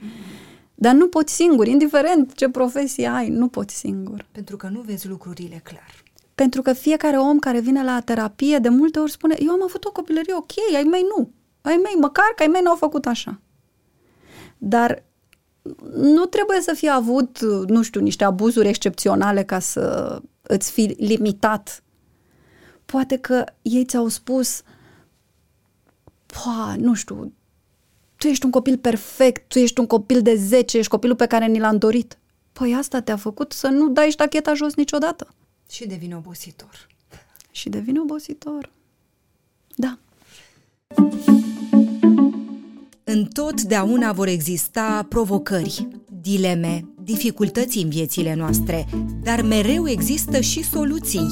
Dar 0.75 0.95
nu 0.95 1.09
poți 1.09 1.35
singur, 1.35 1.67
indiferent 1.67 2.35
ce 2.35 2.49
profesie 2.49 3.07
ai, 3.07 3.29
nu 3.29 3.49
poți 3.49 3.77
singur. 3.77 4.27
Pentru 4.33 4.57
că 4.57 4.69
nu 4.69 4.81
vezi 4.81 5.09
lucrurile 5.09 5.61
clar. 5.65 6.03
Pentru 6.41 6.63
că 6.63 6.73
fiecare 6.73 7.17
om 7.17 7.39
care 7.39 7.61
vine 7.61 7.85
la 7.85 8.01
terapie 8.01 8.59
de 8.59 8.69
multe 8.69 8.99
ori 8.99 9.11
spune 9.11 9.37
eu 9.39 9.51
am 9.51 9.63
avut 9.63 9.85
o 9.85 9.93
copilărie 9.93 10.35
ok, 10.35 10.51
ai 10.75 10.83
mei 10.83 11.07
nu. 11.17 11.33
Ai 11.61 11.81
mei, 11.83 11.95
măcar 12.01 12.33
că 12.37 12.43
ai 12.43 12.49
mei 12.49 12.61
nu 12.63 12.71
au 12.71 12.77
făcut 12.77 13.07
așa. 13.07 13.41
Dar 14.59 15.03
nu 15.95 16.25
trebuie 16.25 16.61
să 16.61 16.73
fie 16.75 16.89
avut, 16.89 17.41
nu 17.67 17.83
știu, 17.83 18.01
niște 18.01 18.25
abuzuri 18.25 18.69
excepționale 18.69 19.45
ca 19.45 19.59
să 19.59 20.19
îți 20.43 20.71
fi 20.71 20.95
limitat. 20.99 21.83
Poate 22.85 23.17
că 23.17 23.45
ei 23.63 23.85
ți-au 23.85 24.09
spus, 24.09 24.63
pa, 26.27 26.75
nu 26.79 26.95
știu, 26.95 27.33
tu 28.17 28.27
ești 28.27 28.45
un 28.45 28.51
copil 28.51 28.79
perfect, 28.79 29.49
tu 29.49 29.59
ești 29.59 29.81
un 29.81 29.87
copil 29.87 30.23
de 30.23 30.35
10, 30.35 30.79
ești 30.79 30.91
copilul 30.91 31.17
pe 31.17 31.27
care 31.27 31.47
ni 31.47 31.59
l-am 31.59 31.77
dorit. 31.77 32.19
Păi 32.53 32.75
asta 32.75 33.01
te-a 33.01 33.17
făcut 33.17 33.53
să 33.53 33.69
nu 33.69 33.89
dai 33.89 34.11
ștacheta 34.11 34.55
jos 34.55 34.75
niciodată. 34.75 35.35
Și 35.71 35.87
devine 35.87 36.17
obositor. 36.17 36.87
Și 37.51 37.69
devine 37.69 38.01
obositor. 38.01 38.71
Da. 39.77 39.99
Întotdeauna 43.05 44.13
vor 44.13 44.27
exista 44.27 45.07
provocări, 45.09 45.89
dileme, 46.21 46.85
dificultăți 47.03 47.79
în 47.79 47.89
viețile 47.89 48.35
noastre, 48.35 48.87
dar 49.23 49.43
mereu 49.43 49.89
există 49.89 50.41
și 50.41 50.65
soluții. 50.65 51.27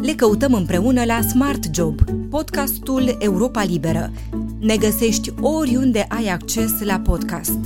Le 0.00 0.14
căutăm 0.14 0.54
împreună 0.54 1.04
la 1.04 1.20
Smart 1.20 1.74
Job, 1.74 2.00
podcastul 2.30 3.16
Europa 3.18 3.62
Liberă. 3.62 4.12
Ne 4.60 4.76
găsești 4.76 5.32
oriunde 5.40 6.06
ai 6.08 6.28
acces 6.28 6.80
la 6.80 7.00
podcast. 7.00 7.58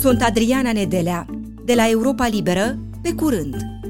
Sunt 0.00 0.22
Adriana 0.22 0.72
Nedelea, 0.72 1.26
de 1.64 1.74
la 1.74 1.88
Europa 1.88 2.26
Liberă, 2.26 2.78
pe 3.02 3.14
curând! 3.14 3.81